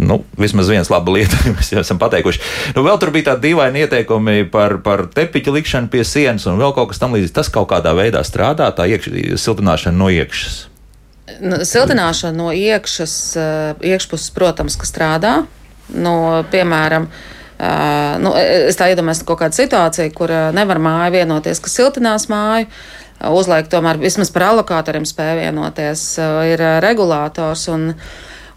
Nu, 0.00 0.22
vismaz 0.40 0.70
viens 0.72 0.88
laba 0.90 1.12
lieta, 1.14 1.36
mēs 1.54 1.72
jau 1.74 1.82
esam 1.82 2.00
pateikuši. 2.00 2.40
Nu, 2.76 2.84
vēl 2.86 2.98
tur 3.00 3.12
bija 3.14 3.32
tādi 3.32 3.50
dīvaini 3.50 3.84
ieteikumi 3.84 4.46
par, 4.52 4.78
par 4.84 5.06
tepiķa 5.12 5.54
likšanu 5.58 5.92
pie 5.92 6.04
sienas 6.08 6.48
un 6.50 6.60
vēl 6.60 6.74
kaut 6.76 6.92
kas 6.92 7.02
tamlīdzīgs. 7.02 7.34
Tas 7.36 7.52
kaut 7.52 7.70
kādā 7.72 7.94
veidā 7.98 8.24
strādā, 8.26 8.70
tā 8.74 8.88
iekš, 8.90 9.12
siltināšana 9.42 9.98
no 9.98 10.08
iekšas. 10.12 10.58
Nu, 11.42 11.60
siltināšana 11.66 12.34
no 12.36 12.50
iekšas, 12.56 13.14
iekšpuses, 13.84 14.32
protams, 14.34 14.76
ka 14.80 14.88
strādā. 14.88 15.36
Nu, 15.92 16.14
piemēram, 16.50 17.06
nu, 18.24 18.34
es 18.40 18.78
tā 18.80 18.90
iedomājos 18.90 19.22
kaut 19.28 19.42
kādu 19.44 19.60
situāciju, 19.60 20.12
kur 20.16 20.32
nevar 20.56 20.80
māja 20.82 21.12
vienoties, 21.20 21.62
kas 21.62 21.78
siltinās 21.78 22.28
māju. 22.32 22.70
Uzliek 23.30 23.68
tomēr 23.70 24.00
vismaz 24.02 24.32
par 24.34 24.48
alokātoriem 24.48 25.04
spēj 25.06 25.36
vienoties, 25.44 26.06
ir 26.50 26.62
regulators. 26.82 27.68
Un, 27.70 27.92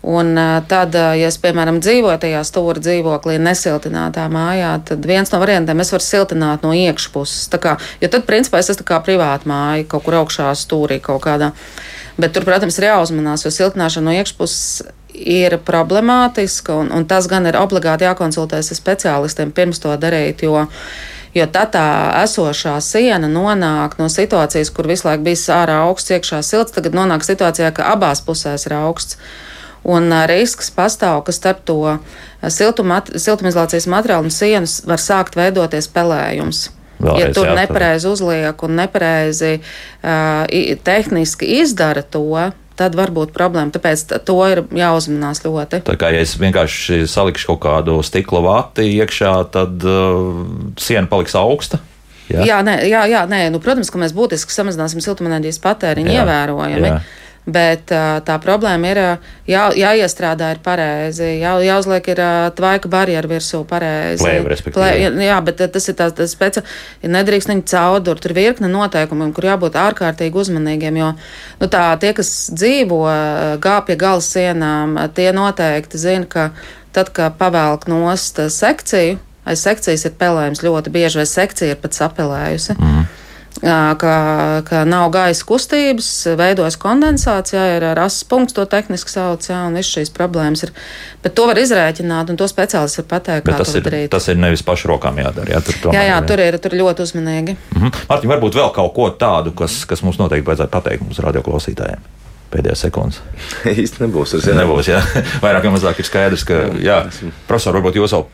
Un 0.06 0.38
tad, 0.70 0.94
ja 0.94 1.30
es, 1.32 1.40
piemēram, 1.42 1.80
dzīvoju 1.82 2.20
tajā 2.22 2.44
stūra 2.46 2.82
dzīvoklī, 2.84 3.40
nesiltinātā 3.42 4.28
mājā, 4.30 4.76
tad 4.86 5.06
viens 5.10 5.32
no 5.34 5.40
variantiem 5.42 5.80
es 5.82 5.90
varu 5.96 6.06
siltināt 6.06 6.62
no 6.62 6.76
iekšpuses. 6.78 7.48
Kā, 7.64 7.74
jo 8.04 8.10
tad, 8.14 8.28
principā, 8.28 8.62
es 8.62 8.70
esmu 8.70 8.86
kā 8.86 9.00
privāta 9.02 9.50
māja, 9.50 9.88
kaut 9.90 10.06
kur 10.06 10.20
augšā 10.20 10.52
stūrī 10.62 11.00
kaut 11.02 11.24
kādā. 11.26 11.56
Bet 12.22 12.36
tur, 12.36 12.46
protams, 12.46 12.78
ir 12.78 12.92
jāuzmanās, 12.92 13.48
jo 13.48 13.52
siltināšana 13.56 14.06
no 14.06 14.14
iekšpuses 14.20 14.86
ir 15.16 15.58
problemātiska, 15.66 16.76
un, 16.84 16.94
un 16.94 17.08
tas 17.10 17.26
gan 17.32 17.50
ir 17.50 17.58
obligāti 17.58 18.06
jākonsultējas 18.06 18.76
ar 18.76 18.80
speciālistiem 18.84 19.56
pirms 19.58 19.82
to 19.82 19.96
darīt. 19.98 20.46
Jo, 20.46 20.68
jo 21.34 21.50
tā 21.50 21.66
tā 21.74 21.88
esošā 22.22 22.76
siena 22.84 23.32
nonāk 23.32 23.98
no 23.98 24.12
situācijas, 24.12 24.70
kur 24.70 24.92
visu 24.92 25.10
laiku 25.10 25.26
bija 25.32 25.58
ārā 25.64 25.82
augsts, 25.88 26.14
iekšā 26.14 26.44
silts, 26.46 26.78
tagad 26.78 26.94
nonāk 26.94 27.26
situācijā, 27.26 27.74
ka 27.74 27.90
abās 27.98 28.22
pusēs 28.22 28.70
ir 28.70 28.78
augsts 28.84 29.18
un 29.86 30.14
risks 30.30 30.72
pastāv, 30.74 31.24
ka 31.28 31.36
starp 31.36 31.64
to 31.68 31.98
siltumizolācijas 32.46 33.88
materiālu 33.92 34.30
un 34.30 34.34
sienas 34.34 34.80
var 34.88 35.02
sākt 35.02 35.38
veidoties 35.38 35.90
pelējums. 35.94 36.70
Vēlreiz, 36.96 37.22
ja 37.22 37.32
tur 37.36 37.50
nepareizi 37.58 38.08
uzliek 38.08 38.62
un 38.64 38.78
nepareizi 38.80 39.58
uh, 39.60 40.46
tehniski 40.88 41.58
izdara 41.60 42.06
to, 42.08 42.24
tad 42.80 42.96
var 42.96 43.12
būt 43.16 43.34
problēma. 43.36 43.74
Tāpēc 43.76 44.06
to 44.28 44.38
ir 44.52 44.64
jāuzmanās 44.76 45.44
ļoti. 45.44 45.82
Tā 45.88 45.98
kā 46.00 46.12
ja 46.16 46.24
es 46.24 46.38
vienkārši 46.40 47.04
salikšu 47.12 47.52
kaut 47.54 47.62
kādu 47.68 48.00
stikla 48.06 48.42
vati 48.46 48.88
iekšā, 48.96 49.36
tad 49.52 49.84
uh, 49.84 50.46
siena 50.80 51.12
paliks 51.12 51.36
augsta. 51.40 51.82
Jā, 52.32 52.42
jā, 52.48 52.62
nē, 52.66 52.80
jā, 52.90 53.04
jā 53.12 53.22
nē. 53.30 53.44
Nu, 53.54 53.62
protams, 53.62 53.92
ka 53.94 54.00
mēs 54.02 54.16
būtiski 54.16 54.54
samazināsim 54.54 55.04
siltumenerģijas 55.04 55.62
patēriņu 55.62 56.16
ievērojami. 56.16 56.90
Jā. 56.90 56.98
Bet 57.46 57.92
tā 58.26 58.36
problēma 58.42 58.90
ir 58.90 59.00
jā, 59.46 59.68
jāiestrādā 59.78 60.48
ir 60.56 60.62
pareizi, 60.66 61.28
jā, 61.44 61.52
jāuzliek 61.62 62.08
ir 62.10 62.22
tvaika 62.58 62.90
barjeru 62.90 63.30
virsū 63.36 63.60
pareizi. 63.70 64.26
Plēve, 64.26 64.56
Plē, 64.74 64.88
jā, 65.22 65.36
bet 65.46 65.62
tas 65.76 65.86
ir 65.92 65.98
tāds, 66.00 66.16
tas 66.18 66.34
speci, 66.34 66.64
nedrīkst 67.06 67.52
viņu 67.52 67.68
caurdurt, 67.70 68.24
tur 68.26 68.34
virkne 68.34 68.70
noteikumi, 68.72 69.28
kur 69.38 69.46
jābūt 69.46 69.78
ārkārtīgi 69.78 70.42
uzmanīgiem, 70.42 70.98
jo 70.98 71.12
nu, 71.14 71.70
tā, 71.70 71.84
tie, 72.02 72.16
kas 72.18 72.32
dzīvo 72.58 73.04
gā 73.62 73.76
pie 73.86 73.98
gala 74.02 74.26
sienām, 74.26 74.98
tie 75.14 75.30
noteikti 75.36 76.02
zina, 76.02 76.26
ka 76.26 76.48
tad, 76.98 77.12
kad 77.14 77.38
pavelk 77.38 77.86
nost 77.92 78.42
sekciju, 78.58 79.20
aiz 79.46 79.62
sekcijas 79.62 80.08
ir 80.10 80.18
pelējums 80.18 80.66
ļoti 80.66 80.96
bieži, 80.98 81.22
vai 81.22 81.28
sekcija 81.30 81.78
ir 81.78 81.84
pat 81.84 81.94
sapelējusi. 81.94 82.80
Mm 82.80 83.22
ka, 83.66 84.16
ka 84.68 84.84
nav 84.88 85.10
gaisa 85.14 85.46
kustības, 85.48 86.10
veidojas 86.38 86.78
kondensācija, 86.82 87.64
ir 87.78 87.86
rases 87.98 88.26
punkts, 88.30 88.56
to 88.58 88.66
tehniski 88.70 89.12
sauc, 89.12 89.46
jā, 89.50 89.62
un 89.70 89.78
viss 89.80 89.94
šīs 89.96 90.12
problēmas 90.16 90.68
ir. 90.68 90.74
Bet 91.24 91.36
to 91.38 91.48
var 91.50 91.60
izrēķināt, 91.62 92.30
un 92.30 92.40
to 92.40 92.48
speciālists 92.52 93.02
var 93.02 93.08
pateikt, 93.16 93.48
Bet 93.48 93.58
kā 93.58 93.66
to 93.66 93.78
ir, 93.80 93.86
darīt. 93.88 94.12
Tas 94.14 94.30
ir 94.30 94.38
nevis 94.42 94.66
pašrokām 94.66 95.18
jādara, 95.24 95.56
jā, 95.56 95.64
tur, 95.66 95.80
jā, 95.96 96.06
jā, 96.12 96.20
tur 96.30 96.46
ir 96.46 96.60
tur 96.62 96.78
ļoti 96.78 97.08
uzmanīgi. 97.08 97.58
Mhm. 97.76 98.06
Mārtiņ, 98.12 98.34
varbūt 98.36 98.60
vēl 98.62 98.72
kaut 98.76 98.94
ko 98.98 99.10
tādu, 99.26 99.56
kas, 99.58 99.82
kas 99.90 100.06
mums 100.06 100.22
noteikti 100.22 100.48
vajadzētu 100.52 100.76
pateikt 100.78 101.08
mums 101.08 101.22
radioklausītājiem 101.26 102.06
pēdējās 102.56 102.86
sekundes. 102.86 103.20
Īsti 103.84 104.06
nebūs. 104.06 104.38
Nebūs, 104.46 104.94
jā. 104.94 105.02
Vairāk 105.44 105.66
vai 105.66 105.76
mazāk 105.76 106.00
ir 106.00 106.08
skaidrs, 106.08 106.46
ka, 106.48 106.66
jā, 106.80 107.02
profesor, 107.50 107.76
varbūt 107.80 107.98
jūs 108.00 108.14
jau 108.16 108.26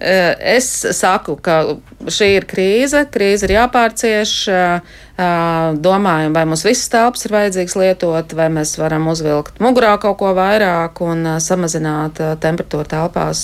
Es 0.00 0.66
saku, 0.98 1.36
ka 1.38 1.60
šī 2.10 2.30
ir 2.40 2.46
krīze, 2.50 3.04
krīze 3.14 3.46
ir 3.46 3.54
jāpārcieš. 3.60 4.32
Domājam, 5.14 6.32
vai 6.34 6.42
mums 6.42 6.64
visas 6.66 6.88
telpas 6.90 7.22
ir 7.22 7.30
vajadzīgs 7.30 7.76
lietot, 7.78 8.32
vai 8.34 8.48
mēs 8.50 8.72
varam 8.80 9.06
uzvilkt 9.12 9.60
mugurā 9.62 9.92
kaut 10.02 10.16
ko 10.18 10.32
vairāk 10.34 10.98
un 11.06 11.36
samazināt 11.38 12.18
temperatūru 12.42 12.88
telpās, 12.90 13.42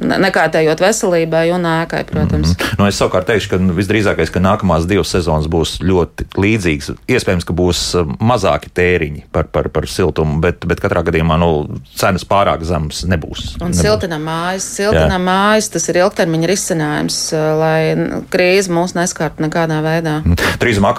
nekārtējot 0.00 0.80
veselībai 0.80 1.42
un 1.52 1.66
ēkai, 1.68 2.06
protams. 2.08 2.54
Mm 2.54 2.56
-hmm. 2.56 2.78
nu, 2.80 2.86
es 2.88 2.96
savukārt 2.96 3.28
teikšu, 3.28 3.50
ka 3.50 3.58
visdrīzākais, 3.76 4.32
ka 4.32 4.40
nākamās 4.40 4.86
divas 4.88 5.12
sezonas 5.12 5.50
būs 5.52 5.82
ļoti 5.84 6.30
līdzīgas. 6.32 6.90
Iespējams, 7.08 7.44
ka 7.44 7.52
būs 7.52 7.82
mazāki 8.16 8.72
tēriņi 8.72 9.26
par, 9.32 9.52
par, 9.52 9.68
par 9.68 9.88
siltumu, 9.88 10.40
bet, 10.40 10.64
bet 10.64 10.80
katrā 10.80 11.04
gadījumā 11.04 11.36
nu, 11.36 11.80
cenas 11.94 12.24
pārāk 12.24 12.64
zemas 12.64 13.04
nebūs. 13.04 13.60
Un 13.60 13.76
siltinam 13.76 14.24
mājas, 14.24 14.64
siltinam 14.80 15.28
mājas, 15.28 15.68
tas 15.68 15.88
ir 15.88 16.00
ilgtermiņa 16.00 16.48
risinājums, 16.48 17.20
lai 17.60 17.96
krīze 18.32 18.72
mūs 18.72 18.96
neskārtu 18.96 19.44
nekādā 19.44 19.82
veidā. 19.84 20.22
Mm. 20.24 20.40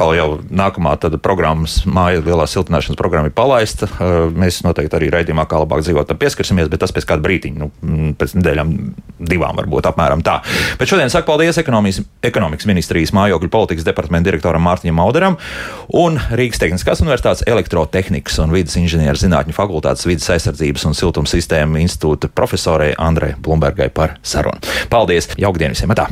Atkal 0.04 0.18
jau 0.18 0.42
nākamā 0.52 0.98
programmas, 1.24 1.78
māja 1.88 2.20
lielā 2.20 2.44
siltināšanas 2.52 2.98
programma 3.00 3.30
ir 3.30 3.36
palaista. 3.38 3.88
Mēs 4.36 4.58
noteikti 4.66 4.98
arī 4.98 5.08
raidījumā, 5.14 5.46
kā 5.48 5.62
labāk 5.62 5.80
dzīvot, 5.86 6.10
tam 6.10 6.20
pieskarsimies, 6.20 6.68
bet 6.68 6.82
tas 6.84 6.92
pēc 6.92 7.08
kāda 7.08 7.24
brīdiņa, 7.24 7.56
nu, 7.62 8.10
pēc 8.20 8.34
nedēļām, 8.36 8.74
divām 9.32 9.62
varbūt 9.62 9.88
apmēram 9.88 10.20
tā. 10.28 10.42
Bet 10.76 10.92
šodien 10.92 11.08
saku 11.14 11.30
paldies 11.30 11.62
ekonomikas 11.64 12.68
ministrijas 12.68 13.16
mājokļu 13.16 13.52
politikas 13.54 13.88
departamenta 13.88 14.28
direktoram 14.28 14.68
Mārtiņam 14.68 15.00
Mauderam 15.00 15.40
un 15.96 16.20
Rīgas 16.36 16.60
Tehniskās 16.60 17.06
Universitātes 17.06 17.48
elektrotehnikas 17.48 18.44
un 18.44 18.52
vidas 18.52 18.76
inženieru 18.84 19.24
zinātņu 19.24 19.56
fakultātes 19.56 20.04
vidas 20.10 20.28
aizsardzības 20.36 20.90
un 20.92 21.00
siltums 21.00 21.32
sistēmu 21.32 21.80
institūta 21.86 22.28
profesorei 22.28 22.92
Andrei 23.00 23.40
Blumbergai 23.40 23.88
par 23.88 24.20
sarunu. 24.20 24.60
Paldies! 24.92 25.32
Jaukdien 25.40 25.72
visiem! 25.72 25.96
Tā! 25.96 26.12